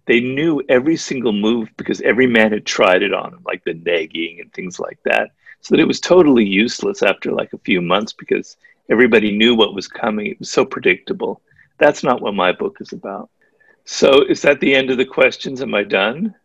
they 0.06 0.20
knew 0.20 0.62
every 0.70 0.98
single 0.98 1.34
move 1.34 1.70
because 1.78 2.02
every 2.02 2.28
man 2.28 2.52
had 2.52 2.66
tried 2.66 3.04
it 3.04 3.14
on 3.14 3.32
them, 3.32 3.44
like 3.46 3.64
the 3.64 3.74
nagging 3.74 4.40
and 4.40 4.52
things 4.54 4.80
like 4.80 5.00
that 5.06 5.32
so 5.62 5.76
that 5.76 5.82
it 5.82 5.88
was 5.88 6.00
totally 6.00 6.46
useless 6.46 7.04
after 7.04 7.32
like 7.32 7.54
a 7.54 7.58
few 7.60 7.82
months 7.82 8.14
because 8.14 8.58
everybody 8.90 9.36
knew 9.36 9.56
what 9.56 9.74
was 9.74 9.88
coming. 9.88 10.28
It 10.28 10.40
was 10.40 10.52
so 10.52 10.66
predictable. 10.66 11.42
That's 11.78 12.04
not 12.04 12.22
what 12.22 12.34
my 12.34 12.52
book 12.52 12.78
is 12.80 12.94
about. 12.94 13.30
So, 13.86 14.24
is 14.24 14.42
that 14.44 14.60
the 14.60 14.76
end 14.76 14.92
of 14.92 14.98
the 14.98 15.06
questions? 15.06 15.62
Am 15.62 15.74
I 15.74 15.84
done? 15.84 16.36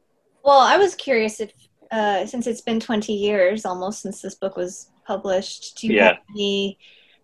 Well, 0.45 0.61
I 0.61 0.77
was 0.77 0.95
curious 0.95 1.41
if, 1.41 1.53
uh, 1.91 2.27
since 2.27 2.47
it's 2.47 2.61
been 2.61 2.81
20 2.81 3.13
years 3.13 3.65
almost 3.65 4.03
since 4.03 4.23
this 4.23 4.35
book 4.35 4.57
was 4.57 4.89
published, 5.07 5.79
do 5.79 5.89
you 5.89 5.95
yeah. 5.95 6.05
have 6.05 6.19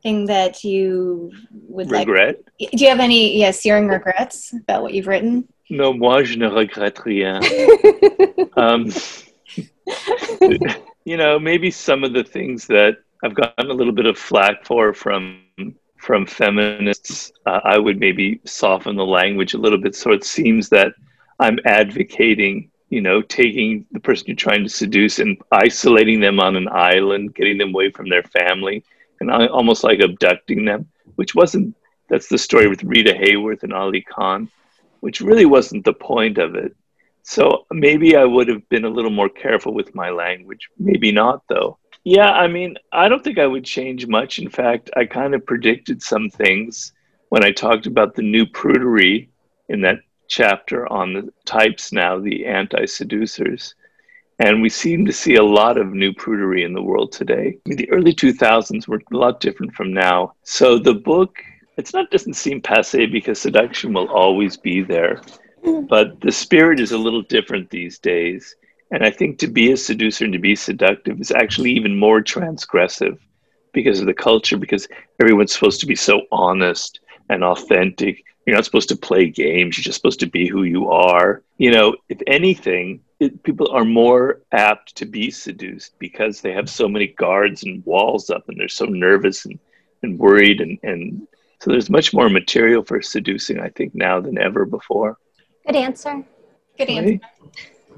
anything 0.05 0.27
that 0.27 0.65
you 0.65 1.33
would 1.69 1.91
regret? 1.91 2.41
Like, 2.61 2.71
do 2.73 2.85
you 2.85 2.91
have 2.91 3.01
any, 3.01 3.39
yeah, 3.39 3.51
searing 3.51 3.89
regrets 3.89 4.53
about 4.53 4.83
what 4.83 4.95
you've 4.95 5.07
written? 5.07 5.49
No, 5.69 5.93
moi 5.93 6.23
je 6.23 6.37
ne 6.37 6.49
regrette 6.49 7.05
rien. 7.05 7.43
um, 8.57 8.91
you 11.05 11.17
know, 11.17 11.39
maybe 11.39 11.71
some 11.71 12.05
of 12.05 12.13
the 12.13 12.25
things 12.25 12.67
that 12.67 12.97
I've 13.23 13.35
gotten 13.35 13.71
a 13.71 13.75
little 13.75 13.93
bit 13.93 14.07
of 14.07 14.19
flack 14.19 14.65
for 14.65 14.93
from 14.93 15.43
from 15.97 16.25
feminists, 16.25 17.31
uh, 17.45 17.61
I 17.63 17.79
would 17.79 18.01
maybe 18.01 18.41
soften 18.47 18.97
the 18.97 19.05
language 19.05 19.53
a 19.53 19.59
little 19.59 19.79
bit 19.79 19.95
so 19.95 20.13
it 20.13 20.25
seems 20.25 20.71
that 20.71 20.95
I'm 21.39 21.59
advocating, 21.67 22.71
you 22.89 23.03
know, 23.03 23.21
taking 23.21 23.85
the 23.93 24.01
person 24.01 24.25
you're 24.27 24.37
trying 24.37 24.63
to 24.63 24.71
seduce 24.71 25.19
and 25.19 25.37
isolating 25.53 26.21
them 26.21 26.41
on 26.41 26.57
an 26.57 26.69
island, 26.69 27.35
getting 27.35 27.59
them 27.59 27.69
away 27.69 27.91
from 27.91 28.09
their 28.09 28.23
family, 28.23 28.83
and 29.21 29.31
almost 29.31 29.85
like 29.85 30.01
abducting 30.01 30.65
them, 30.65 30.89
which 31.17 31.35
wasn't. 31.35 31.77
That's 32.09 32.29
the 32.29 32.39
story 32.39 32.69
with 32.69 32.83
Rita 32.83 33.13
Hayworth 33.13 33.63
and 33.63 33.73
Ali 33.73 34.03
Khan, 34.03 34.51
which 35.01 35.21
really 35.21 35.47
wasn't 35.47 35.85
the 35.85 35.93
point 35.93 36.39
of 36.39 36.57
it. 36.57 36.75
So 37.23 37.67
maybe 37.71 38.17
I 38.17 38.25
would 38.25 38.49
have 38.49 38.69
been 38.69 38.85
a 38.85 38.89
little 38.89 39.11
more 39.11 39.29
careful 39.29 39.73
with 39.73 39.95
my 39.95 40.11
language. 40.11 40.69
Maybe 40.79 41.13
not, 41.13 41.43
though. 41.49 41.79
Yeah, 42.03 42.31
I 42.31 42.49
mean, 42.49 42.77
I 42.93 43.09
don't 43.09 43.23
think 43.23 43.39
I 43.39 43.47
would 43.47 43.65
change 43.65 44.07
much. 44.07 44.39
In 44.39 44.49
fact, 44.49 44.91
I 44.97 45.05
kind 45.05 45.35
of 45.35 45.47
predicted 45.47 46.03
some 46.03 46.31
things 46.31 46.93
when 47.29 47.45
I 47.45 47.53
talked 47.53 47.87
about 47.87 48.15
the 48.15 48.23
new 48.23 48.47
prudery 48.47 49.29
in 49.69 49.83
that 49.83 50.01
chapter 50.27 50.91
on 50.91 51.13
the 51.13 51.33
types 51.45 51.93
now, 51.93 52.19
the 52.19 52.47
anti 52.47 52.87
seducers. 52.87 53.75
And 54.41 54.63
we 54.63 54.71
seem 54.71 55.05
to 55.05 55.13
see 55.13 55.35
a 55.35 55.43
lot 55.43 55.77
of 55.77 55.93
new 55.93 56.15
prudery 56.15 56.65
in 56.65 56.73
the 56.73 56.83
world 56.83 57.13
today. 57.13 57.59
I 57.59 57.69
mean, 57.69 57.77
the 57.77 57.91
early 57.91 58.15
2000s 58.15 58.89
were 58.89 59.03
a 59.13 59.17
lot 59.17 59.39
different 59.39 59.75
from 59.75 59.93
now. 59.93 60.33
So 60.45 60.79
the 60.79 60.95
book, 60.95 61.37
it's 61.77 61.93
not 61.93 62.11
doesn't 62.11 62.35
seem 62.35 62.63
passe 62.63 63.05
because 63.05 63.39
seduction 63.39 63.93
will 63.93 64.09
always 64.09 64.57
be 64.57 64.81
there. 64.81 65.21
Mm. 65.63 65.87
But 65.87 66.23
the 66.23 66.33
spirit 66.33 66.81
is 66.81 66.93
a 66.93 66.99
little 66.99 67.21
different 67.21 67.69
these 67.69 67.99
days. 67.99 68.57
And 68.91 69.05
I 69.05 69.11
think 69.11 69.39
to 69.41 69.47
be 69.47 69.73
a 69.73 69.77
seducer 69.77 70.25
and 70.25 70.33
to 70.33 70.39
be 70.39 70.57
seductive 70.57 71.21
is 71.21 71.31
actually 71.31 71.73
even 71.73 71.99
more 71.99 72.23
transgressive 72.23 73.19
because 73.75 74.01
of 74.01 74.07
the 74.07 74.15
culture, 74.15 74.57
because 74.57 74.89
everyone's 75.21 75.53
supposed 75.53 75.81
to 75.81 75.87
be 75.87 75.95
so 75.95 76.23
honest 76.33 76.99
and 77.29 77.45
authentic. 77.45 78.25
You're 78.47 78.57
not 78.57 78.65
supposed 78.65 78.89
to 78.89 78.97
play 78.97 79.29
games. 79.29 79.77
You're 79.77 79.85
just 79.85 79.97
supposed 79.97 80.21
to 80.21 80.27
be 80.27 80.49
who 80.49 80.65
you 80.65 80.91
are. 80.91 81.43
You 81.59 81.71
know, 81.71 81.97
if 82.09 82.21
anything, 82.27 83.01
it, 83.19 83.43
people 83.43 83.71
are 83.71 83.85
more 83.85 84.41
apt 84.53 84.97
to 84.97 85.07
be 85.07 85.31
seduced 85.31 85.99
because 85.99 86.41
they 86.41 86.53
have 86.53 86.69
so 86.69 86.89
many 86.89 87.09
guards 87.09 87.65
and 87.65 87.85
walls 87.85 88.31
up 88.31 88.49
and 88.49 88.59
they're 88.59 88.69
so 88.69 88.87
nervous 88.87 89.45
and, 89.45 89.59
and 90.03 90.19
worried. 90.19 90.61
And, 90.61 90.79
and 90.83 91.29
so 91.61 91.71
there's 91.71 91.91
much 91.91 92.15
more 92.15 92.31
material 92.31 92.83
for 92.83 93.03
seducing, 93.03 93.61
I 93.61 93.69
think, 93.69 93.95
now 93.95 94.21
than 94.21 94.39
ever 94.39 94.65
before. 94.65 95.19
Good 95.67 95.77
answer. 95.77 96.25
Good 96.79 96.89
answer. 96.89 97.21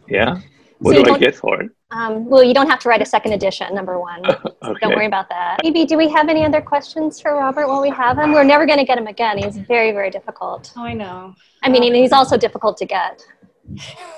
Yeah. 0.09 0.41
What 0.83 0.97
so 0.97 1.05
do 1.05 1.15
I 1.15 1.19
get 1.19 1.37
for 1.37 1.63
it? 1.63 1.71
Um, 1.93 2.27
well, 2.27 2.43
you 2.43 2.55
don't 2.55 2.69
have 2.69 2.79
to 2.81 2.89
write 2.89 3.03
a 3.03 3.07
second 3.07 3.33
edition, 3.33 3.75
number 3.75 4.01
one. 4.01 4.25
okay. 4.27 4.47
Don't 4.81 4.95
worry 4.95 5.07
about 5.07 5.29
that. 5.29 5.59
Maybe, 5.63 5.85
do 5.85 5.97
we 5.97 6.09
have 6.09 6.29
any 6.29 6.45
other 6.45 6.61
questions 6.61 7.21
for 7.21 7.35
Robert 7.35 7.69
while 7.69 7.83
we 7.83 7.91
have 7.91 8.19
him? 8.19 8.33
We're 8.33 8.45
never 8.45 8.67
going 8.67 8.79
to 8.79 8.85
get 8.85 8.99
him 8.99 9.07
again. 9.07 9.39
He's 9.39 9.59
very, 9.59 9.93
very 9.93 10.11
difficult. 10.11 10.73
Oh, 10.77 10.85
I 10.85 10.95
know. 10.95 11.35
I 11.63 11.69
mean, 11.69 11.83
um, 11.83 11.95
he's 11.95 12.13
also 12.13 12.37
difficult 12.37 12.77
to 12.79 12.87
get. 12.87 13.25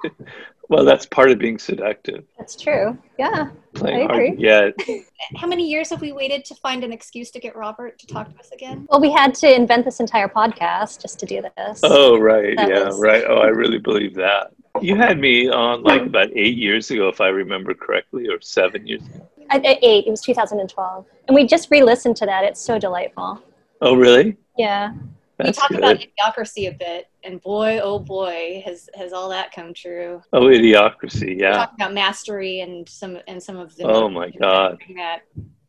Well, 0.68 0.84
that's 0.84 1.06
part 1.06 1.30
of 1.30 1.38
being 1.38 1.58
seductive. 1.58 2.24
That's 2.38 2.56
true. 2.56 2.96
Yeah. 3.18 3.50
Playing 3.74 4.10
I 4.10 4.14
agree. 4.14 4.34
Yeah. 4.38 4.70
How 5.36 5.46
many 5.46 5.68
years 5.68 5.90
have 5.90 6.00
we 6.00 6.12
waited 6.12 6.44
to 6.46 6.54
find 6.56 6.82
an 6.84 6.92
excuse 6.92 7.30
to 7.32 7.40
get 7.40 7.54
Robert 7.54 7.98
to 7.98 8.06
talk 8.06 8.32
to 8.32 8.38
us 8.38 8.50
again? 8.50 8.86
Well, 8.88 9.00
we 9.00 9.12
had 9.12 9.34
to 9.36 9.54
invent 9.54 9.84
this 9.84 10.00
entire 10.00 10.28
podcast 10.28 11.02
just 11.02 11.18
to 11.20 11.26
do 11.26 11.42
this. 11.56 11.80
Oh, 11.82 12.18
right. 12.18 12.56
That 12.56 12.68
yeah, 12.68 12.84
was... 12.86 13.00
right. 13.00 13.24
Oh, 13.28 13.38
I 13.38 13.48
really 13.48 13.78
believe 13.78 14.14
that. 14.14 14.52
You 14.80 14.96
had 14.96 15.18
me 15.20 15.48
on 15.48 15.82
like 15.82 16.02
um, 16.02 16.08
about 16.08 16.30
eight 16.34 16.56
years 16.56 16.90
ago, 16.90 17.08
if 17.08 17.20
I 17.20 17.28
remember 17.28 17.74
correctly, 17.74 18.28
or 18.28 18.40
seven 18.40 18.86
years 18.86 19.02
ago. 19.06 19.28
eight. 19.52 20.06
It 20.06 20.10
was 20.10 20.20
2012. 20.20 21.06
And 21.28 21.34
we 21.34 21.46
just 21.46 21.70
re 21.70 21.82
listened 21.82 22.16
to 22.16 22.26
that. 22.26 22.44
It's 22.44 22.60
so 22.60 22.78
delightful. 22.78 23.42
Oh, 23.80 23.94
really? 23.94 24.36
Yeah. 24.58 24.92
That's 25.38 25.58
we 25.58 25.60
talk 25.60 25.68
good. 25.70 25.78
about 25.78 25.96
idiocracy 25.98 26.68
a 26.68 26.72
bit, 26.72 27.08
and 27.24 27.40
boy, 27.40 27.80
oh 27.82 27.98
boy, 27.98 28.62
has 28.64 28.88
has 28.94 29.12
all 29.12 29.28
that 29.30 29.50
come 29.52 29.74
true. 29.74 30.22
Oh, 30.32 30.42
idiocracy, 30.42 31.40
yeah. 31.40 31.50
We 31.50 31.56
talk 31.56 31.72
about 31.74 31.92
mastery 31.92 32.60
and 32.60 32.88
some 32.88 33.18
and 33.26 33.42
some 33.42 33.56
of 33.56 33.74
the. 33.74 33.84
Oh 33.84 34.08
my 34.08 34.30
god. 34.30 34.78
That 34.96 35.22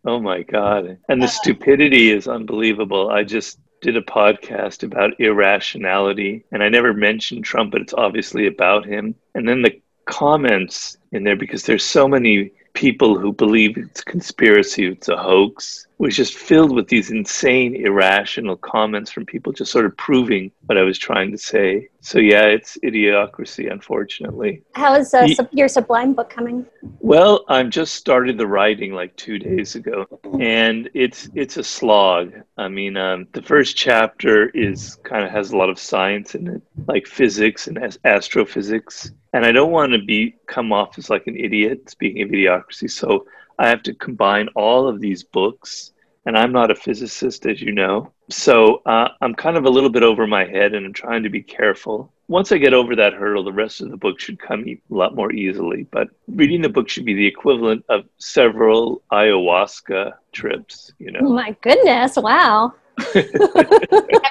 Oh 0.05 0.19
my 0.19 0.43
God. 0.43 0.97
And 1.09 1.19
the 1.19 1.25
uh, 1.25 1.29
stupidity 1.29 2.11
is 2.11 2.27
unbelievable. 2.27 3.09
I 3.09 3.23
just 3.23 3.59
did 3.85 3.95
a 3.95 4.01
podcast 4.01 4.81
about 4.81 5.19
irrationality 5.19 6.43
and 6.51 6.63
I 6.63 6.69
never 6.69 6.91
mentioned 6.91 7.45
Trump, 7.45 7.71
but 7.71 7.81
it's 7.81 7.93
obviously 7.93 8.47
about 8.47 8.83
him. 8.83 9.13
And 9.35 9.47
then 9.47 9.61
the 9.61 9.79
comments 10.05 10.97
in 11.11 11.23
there, 11.23 11.35
because 11.35 11.63
there's 11.63 11.85
so 11.85 12.07
many 12.07 12.51
people 12.73 13.19
who 13.19 13.31
believe 13.31 13.77
it's 13.77 14.03
conspiracy, 14.03 14.87
it's 14.87 15.07
a 15.07 15.15
hoax, 15.15 15.85
was 15.97 16.15
just 16.15 16.33
filled 16.35 16.75
with 16.75 16.87
these 16.89 17.09
insane, 17.09 17.75
irrational 17.75 18.57
comments 18.57 19.11
from 19.11 19.25
people 19.25 19.53
just 19.53 19.71
sort 19.71 19.85
of 19.85 19.95
proving 19.97 20.51
what 20.65 20.77
I 20.77 20.81
was 20.81 20.97
trying 20.97 21.31
to 21.31 21.37
say. 21.37 21.89
So, 22.01 22.19
yeah, 22.19 22.43
it's 22.43 22.77
idiocracy, 22.83 23.71
unfortunately. 23.71 24.61
How 24.73 24.95
is 24.95 25.13
uh, 25.13 25.27
your 25.51 25.67
Sublime 25.67 26.13
book 26.13 26.29
coming? 26.29 26.65
Well, 26.99 27.45
I'm 27.47 27.71
just 27.71 27.95
started 27.95 28.37
the 28.37 28.45
writing 28.45 28.93
like 28.93 29.15
two 29.15 29.39
days 29.39 29.75
ago, 29.75 30.05
and 30.39 30.89
it's 30.93 31.29
it's 31.33 31.57
a 31.57 31.63
slog. 31.63 32.33
I 32.57 32.67
mean, 32.67 32.97
um, 32.97 33.27
the 33.33 33.41
first 33.41 33.75
chapter 33.75 34.49
is 34.49 34.97
kind 35.03 35.23
of 35.23 35.31
has 35.31 35.51
a 35.51 35.57
lot 35.57 35.69
of 35.69 35.79
science 35.79 36.35
in 36.35 36.47
it, 36.47 36.61
like 36.87 37.07
physics 37.07 37.67
and 37.67 37.97
astrophysics, 38.03 39.11
and 39.33 39.45
I 39.45 39.51
don't 39.51 39.71
want 39.71 39.93
to 39.93 39.99
be 39.99 40.35
come 40.47 40.71
off 40.71 40.97
as 40.97 41.09
like 41.09 41.25
an 41.27 41.35
idiot. 41.35 41.89
Speaking 41.89 42.21
of 42.21 42.29
idiocracy, 42.29 42.89
so 42.89 43.25
I 43.59 43.67
have 43.69 43.83
to 43.83 43.93
combine 43.93 44.49
all 44.55 44.87
of 44.87 44.99
these 44.99 45.23
books, 45.23 45.91
and 46.25 46.37
I'm 46.37 46.51
not 46.51 46.71
a 46.71 46.75
physicist, 46.75 47.45
as 47.45 47.61
you 47.61 47.71
know. 47.71 48.11
So 48.29 48.81
uh, 48.85 49.09
I'm 49.21 49.35
kind 49.35 49.55
of 49.57 49.65
a 49.65 49.69
little 49.69 49.89
bit 49.89 50.03
over 50.03 50.25
my 50.27 50.45
head, 50.45 50.73
and 50.73 50.85
I'm 50.85 50.93
trying 50.93 51.23
to 51.23 51.29
be 51.29 51.41
careful. 51.41 52.11
Once 52.27 52.51
I 52.51 52.57
get 52.57 52.73
over 52.73 52.95
that 52.95 53.13
hurdle, 53.13 53.43
the 53.43 53.53
rest 53.53 53.81
of 53.81 53.91
the 53.91 53.97
book 53.97 54.19
should 54.19 54.39
come 54.39 54.65
a 54.67 54.77
lot 54.89 55.15
more 55.15 55.31
easily. 55.31 55.83
But 55.91 56.09
reading 56.27 56.61
the 56.61 56.69
book 56.69 56.89
should 56.89 57.05
be 57.05 57.13
the 57.13 57.27
equivalent 57.27 57.85
of 57.87 58.05
several 58.17 59.03
ayahuasca 59.11 60.13
trips. 60.31 60.91
You 60.97 61.11
Oh 61.19 61.23
know? 61.23 61.29
my 61.29 61.55
goodness! 61.61 62.15
Wow. 62.17 62.73
have, 63.13 63.15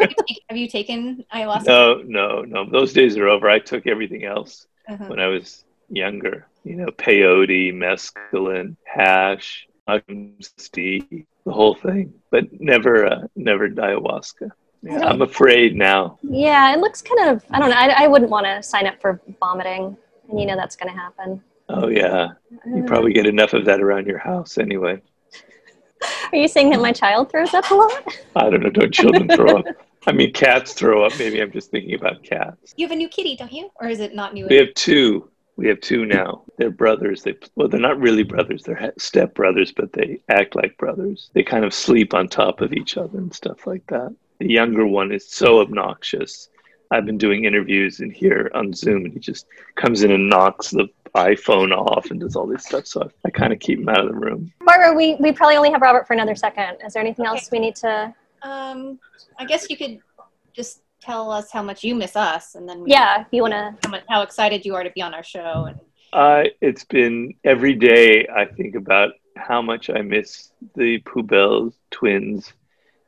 you 0.00 0.14
take, 0.26 0.42
have 0.48 0.56
you 0.56 0.68
taken 0.68 1.24
ayahuasca? 1.32 1.66
No, 1.66 2.02
no, 2.04 2.40
no. 2.42 2.68
Those 2.68 2.92
days 2.92 3.16
are 3.16 3.28
over. 3.28 3.48
I 3.48 3.58
took 3.60 3.86
everything 3.86 4.24
else 4.24 4.66
Uh-huh. 4.88 5.04
when 5.06 5.20
I 5.20 5.28
was 5.28 5.64
younger. 5.88 6.46
You 6.64 6.76
know, 6.76 6.86
peyote, 6.86 7.74
mescaline, 7.74 8.76
hash, 8.84 9.68
mushrooms, 9.86 10.52
tea, 10.72 11.26
the 11.44 11.52
whole 11.52 11.74
thing. 11.74 12.14
But 12.30 12.44
never, 12.60 13.06
uh, 13.06 13.26
never 13.36 13.68
ayahuasca. 13.68 14.50
Yeah, 14.82 15.06
I'm 15.06 15.22
afraid 15.22 15.76
now. 15.76 16.18
Yeah, 16.22 16.74
it 16.74 16.80
looks 16.80 17.00
kind 17.00 17.30
of. 17.30 17.44
I 17.50 17.58
don't 17.58 17.70
know. 17.70 17.76
I, 17.76 18.04
I 18.04 18.06
wouldn't 18.06 18.30
want 18.30 18.46
to 18.46 18.62
sign 18.62 18.86
up 18.86 19.00
for 19.00 19.20
vomiting, 19.40 19.96
and 20.28 20.40
you 20.40 20.46
know 20.46 20.56
that's 20.56 20.76
going 20.76 20.92
to 20.92 20.98
happen. 20.98 21.42
Oh 21.70 21.88
yeah, 21.88 22.32
you 22.66 22.84
probably 22.84 23.14
get 23.14 23.26
enough 23.26 23.54
of 23.54 23.64
that 23.64 23.80
around 23.80 24.06
your 24.06 24.18
house 24.18 24.58
anyway. 24.58 25.00
Are 26.32 26.36
you 26.36 26.48
saying 26.48 26.68
that 26.70 26.80
my 26.80 26.92
child 26.92 27.30
throws 27.30 27.54
up 27.54 27.70
a 27.70 27.74
lot? 27.74 28.16
I 28.36 28.50
don't 28.50 28.62
know. 28.62 28.70
Don't 28.70 28.92
children 28.92 29.28
throw 29.28 29.58
up? 29.58 29.66
I 30.06 30.12
mean, 30.12 30.32
cats 30.34 30.74
throw 30.74 31.06
up. 31.06 31.18
Maybe 31.18 31.40
I'm 31.40 31.50
just 31.50 31.70
thinking 31.70 31.94
about 31.94 32.22
cats. 32.22 32.74
You 32.76 32.86
have 32.86 32.92
a 32.92 32.96
new 32.96 33.08
kitty, 33.08 33.36
don't 33.36 33.52
you? 33.52 33.70
Or 33.76 33.88
is 33.88 34.00
it 34.00 34.14
not 34.14 34.34
new? 34.34 34.46
We 34.48 34.56
have 34.56 34.74
two. 34.74 35.30
We 35.56 35.68
have 35.68 35.80
two 35.80 36.04
now. 36.04 36.42
They're 36.58 36.70
brothers. 36.70 37.22
They 37.22 37.34
well, 37.54 37.68
they're 37.68 37.80
not 37.80 38.00
really 38.00 38.24
brothers. 38.24 38.62
They're 38.64 38.92
step 38.98 39.34
brothers, 39.34 39.72
but 39.72 39.92
they 39.92 40.20
act 40.28 40.56
like 40.56 40.76
brothers. 40.78 41.30
They 41.32 41.42
kind 41.42 41.64
of 41.64 41.72
sleep 41.72 42.12
on 42.12 42.28
top 42.28 42.60
of 42.60 42.72
each 42.72 42.96
other 42.96 43.18
and 43.18 43.32
stuff 43.32 43.66
like 43.66 43.86
that. 43.86 44.14
The 44.38 44.50
younger 44.50 44.86
one 44.86 45.12
is 45.12 45.28
so 45.28 45.60
obnoxious. 45.60 46.48
I've 46.90 47.06
been 47.06 47.18
doing 47.18 47.44
interviews 47.44 48.00
in 48.00 48.10
here 48.10 48.50
on 48.54 48.72
Zoom, 48.72 49.04
and 49.04 49.12
he 49.12 49.20
just 49.20 49.46
comes 49.76 50.02
in 50.02 50.10
and 50.10 50.28
knocks 50.28 50.70
the 50.70 50.88
iPhone 51.14 51.72
off 51.72 52.10
and 52.10 52.20
does 52.20 52.36
all 52.36 52.46
this 52.46 52.64
stuff. 52.64 52.86
So 52.86 53.08
I 53.24 53.30
kind 53.30 53.52
of 53.52 53.60
keep 53.60 53.78
him 53.78 53.88
out 53.88 54.00
of 54.00 54.08
the 54.08 54.14
room. 54.14 54.52
Barbara, 54.64 54.92
we, 54.92 55.14
we 55.20 55.32
probably 55.32 55.56
only 55.56 55.70
have 55.70 55.80
Robert 55.80 56.06
for 56.06 56.12
another 56.12 56.34
second. 56.34 56.78
Is 56.84 56.94
there 56.94 57.02
anything 57.02 57.26
else 57.26 57.50
we 57.50 57.60
need 57.60 57.76
to? 57.76 58.12
Um, 58.42 58.98
I 59.38 59.44
guess 59.44 59.70
you 59.70 59.76
could 59.76 60.00
just 60.52 60.82
tell 61.04 61.30
us 61.30 61.50
how 61.52 61.62
much 61.62 61.84
you 61.84 61.94
miss 61.94 62.16
us, 62.16 62.54
and 62.54 62.68
then 62.68 62.82
we 62.82 62.90
Yeah, 62.90 63.20
if 63.22 63.26
you 63.30 63.42
want 63.42 63.52
to. 63.52 63.88
how, 63.88 63.98
how 64.08 64.22
excited 64.22 64.64
you 64.64 64.74
are 64.74 64.84
to 64.84 64.90
be 64.90 65.02
on 65.02 65.14
our 65.14 65.22
show. 65.22 65.66
And 65.68 65.78
I 66.12 66.50
it's 66.60 66.84
been 66.84 67.34
every 67.44 67.74
day 67.74 68.26
I 68.28 68.44
think 68.44 68.74
about 68.74 69.12
how 69.36 69.60
much 69.62 69.90
I 69.90 70.00
miss 70.02 70.50
the 70.76 71.00
Poubelle 71.00 71.72
twins 71.90 72.52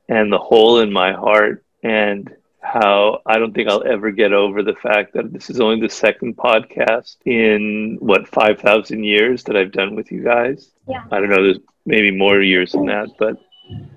and 0.08 0.32
the 0.32 0.38
hole 0.38 0.80
in 0.80 0.92
my 0.92 1.12
heart 1.12 1.64
and 1.82 2.34
how 2.60 3.20
I 3.26 3.38
don't 3.38 3.54
think 3.54 3.68
I'll 3.68 3.86
ever 3.86 4.10
get 4.10 4.32
over 4.32 4.62
the 4.62 4.74
fact 4.74 5.14
that 5.14 5.32
this 5.32 5.50
is 5.50 5.60
only 5.60 5.80
the 5.80 5.88
second 5.88 6.36
podcast 6.36 7.16
in 7.24 7.96
what 8.00 8.26
5,000 8.26 9.04
years 9.04 9.44
that 9.44 9.56
I've 9.56 9.70
done 9.70 9.94
with 9.94 10.10
you 10.10 10.24
guys. 10.24 10.72
Yeah. 10.88 11.04
I 11.12 11.20
don't 11.20 11.30
know, 11.30 11.44
there's 11.44 11.60
maybe 11.84 12.10
more 12.10 12.40
years 12.42 12.72
than 12.72 12.86
that, 12.86 13.10
but 13.18 13.36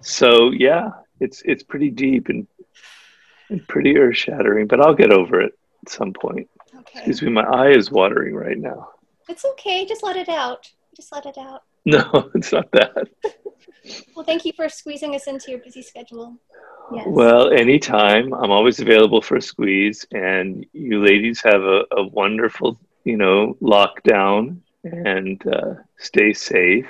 so 0.02 0.52
yeah, 0.52 0.92
it's 1.20 1.42
it's 1.46 1.64
pretty 1.64 1.90
deep 1.90 2.30
and, 2.30 2.46
and 2.58 2.59
pretty 3.68 3.98
earth 3.98 4.18
shattering, 4.18 4.68
but 4.68 4.80
I'll 4.82 4.96
get 4.96 5.12
over 5.12 5.42
it 5.42 5.54
at 5.84 5.90
some 5.90 6.14
point. 6.14 6.50
okay, 6.80 7.00
Excuse 7.00 7.22
me, 7.24 7.30
my 7.32 7.44
eye 7.44 7.72
is 7.72 7.92
watering 7.92 8.36
right 8.36 8.58
now. 8.58 8.90
it's 9.28 9.46
okay. 9.46 9.86
Just 9.86 10.04
let 10.04 10.16
it 10.16 10.30
out. 10.30 10.70
Just 10.96 11.12
let 11.12 11.26
it 11.26 11.38
out. 11.38 11.64
No, 11.86 12.30
it's 12.36 12.52
not 12.52 12.70
that. 12.74 13.08
Well, 14.16 14.26
thank 14.26 14.44
you 14.46 14.52
for 14.54 14.68
squeezing 14.70 15.16
us 15.16 15.26
into 15.26 15.50
your 15.50 15.62
busy 15.62 15.82
schedule. 15.82 16.38
Yes. 16.94 17.06
Well, 17.08 17.50
anytime. 17.52 18.34
I'm 18.34 18.52
always 18.52 18.80
available 18.82 19.22
for 19.22 19.38
a 19.38 19.42
squeeze. 19.42 20.06
And 20.12 20.66
you 20.74 21.04
ladies 21.04 21.42
have 21.44 21.62
a, 21.64 21.84
a 21.92 22.04
wonderful, 22.08 22.80
you 23.06 23.18
know, 23.18 23.58
lockdown 23.62 24.58
and 24.84 25.42
uh, 25.48 25.76
stay 25.98 26.34
safe. 26.34 26.86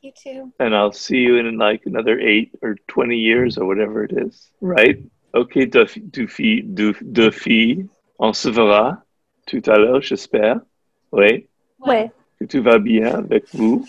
You 0.00 0.12
too. 0.20 0.52
And 0.58 0.74
I'll 0.74 0.92
see 0.92 1.18
you 1.18 1.36
in 1.36 1.56
like 1.58 1.82
another 1.84 2.18
eight 2.18 2.52
or 2.62 2.76
20 2.88 3.16
years 3.16 3.58
or 3.58 3.66
whatever 3.66 4.02
it 4.02 4.12
is. 4.16 4.50
Right? 4.60 5.04
Ok, 5.34 5.58
Duffy, 5.66 6.00
Duffy, 6.00 6.62
Duff- 6.62 7.02
Duffy. 7.02 7.86
On 8.18 8.32
se 8.32 8.48
verra 8.48 9.02
tout 9.46 9.62
à 9.66 9.76
l'heure, 9.76 10.00
j'espère. 10.00 10.60
Oui. 11.12 11.46
Oui. 11.80 12.06
Que 12.38 12.44
tout 12.46 12.62
va 12.62 12.78
bien 12.78 13.16
avec 13.18 13.44
vous. 13.52 13.84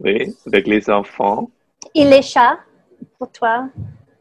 Oui. 0.00 0.34
Avec 0.46 0.66
les 0.66 0.88
enfants. 0.90 1.50
Et 1.94 2.04
les 2.04 2.22
chats 2.22 2.58
pour 3.18 3.30
toi? 3.30 3.68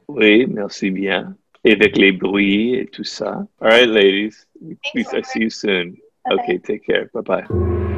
Oui, 0.08 0.46
merci 0.48 0.92
bien. 0.92 1.36
Et 1.64 1.72
avec 1.72 1.98
les 1.98 2.12
bruits 2.12 2.76
et 2.76 2.86
tout 2.88 3.06
ça. 3.06 3.46
All 3.62 3.70
right, 3.70 3.88
ladies. 3.90 4.46
Thanks, 4.94 5.14
I 5.14 5.24
see 5.24 5.40
you 5.44 5.50
soon. 5.50 5.96
Bye-bye. 6.26 6.44
Okay, 6.44 6.60
take 6.60 6.86
care. 6.86 7.08
Bye 7.14 7.24
bye. 7.24 7.93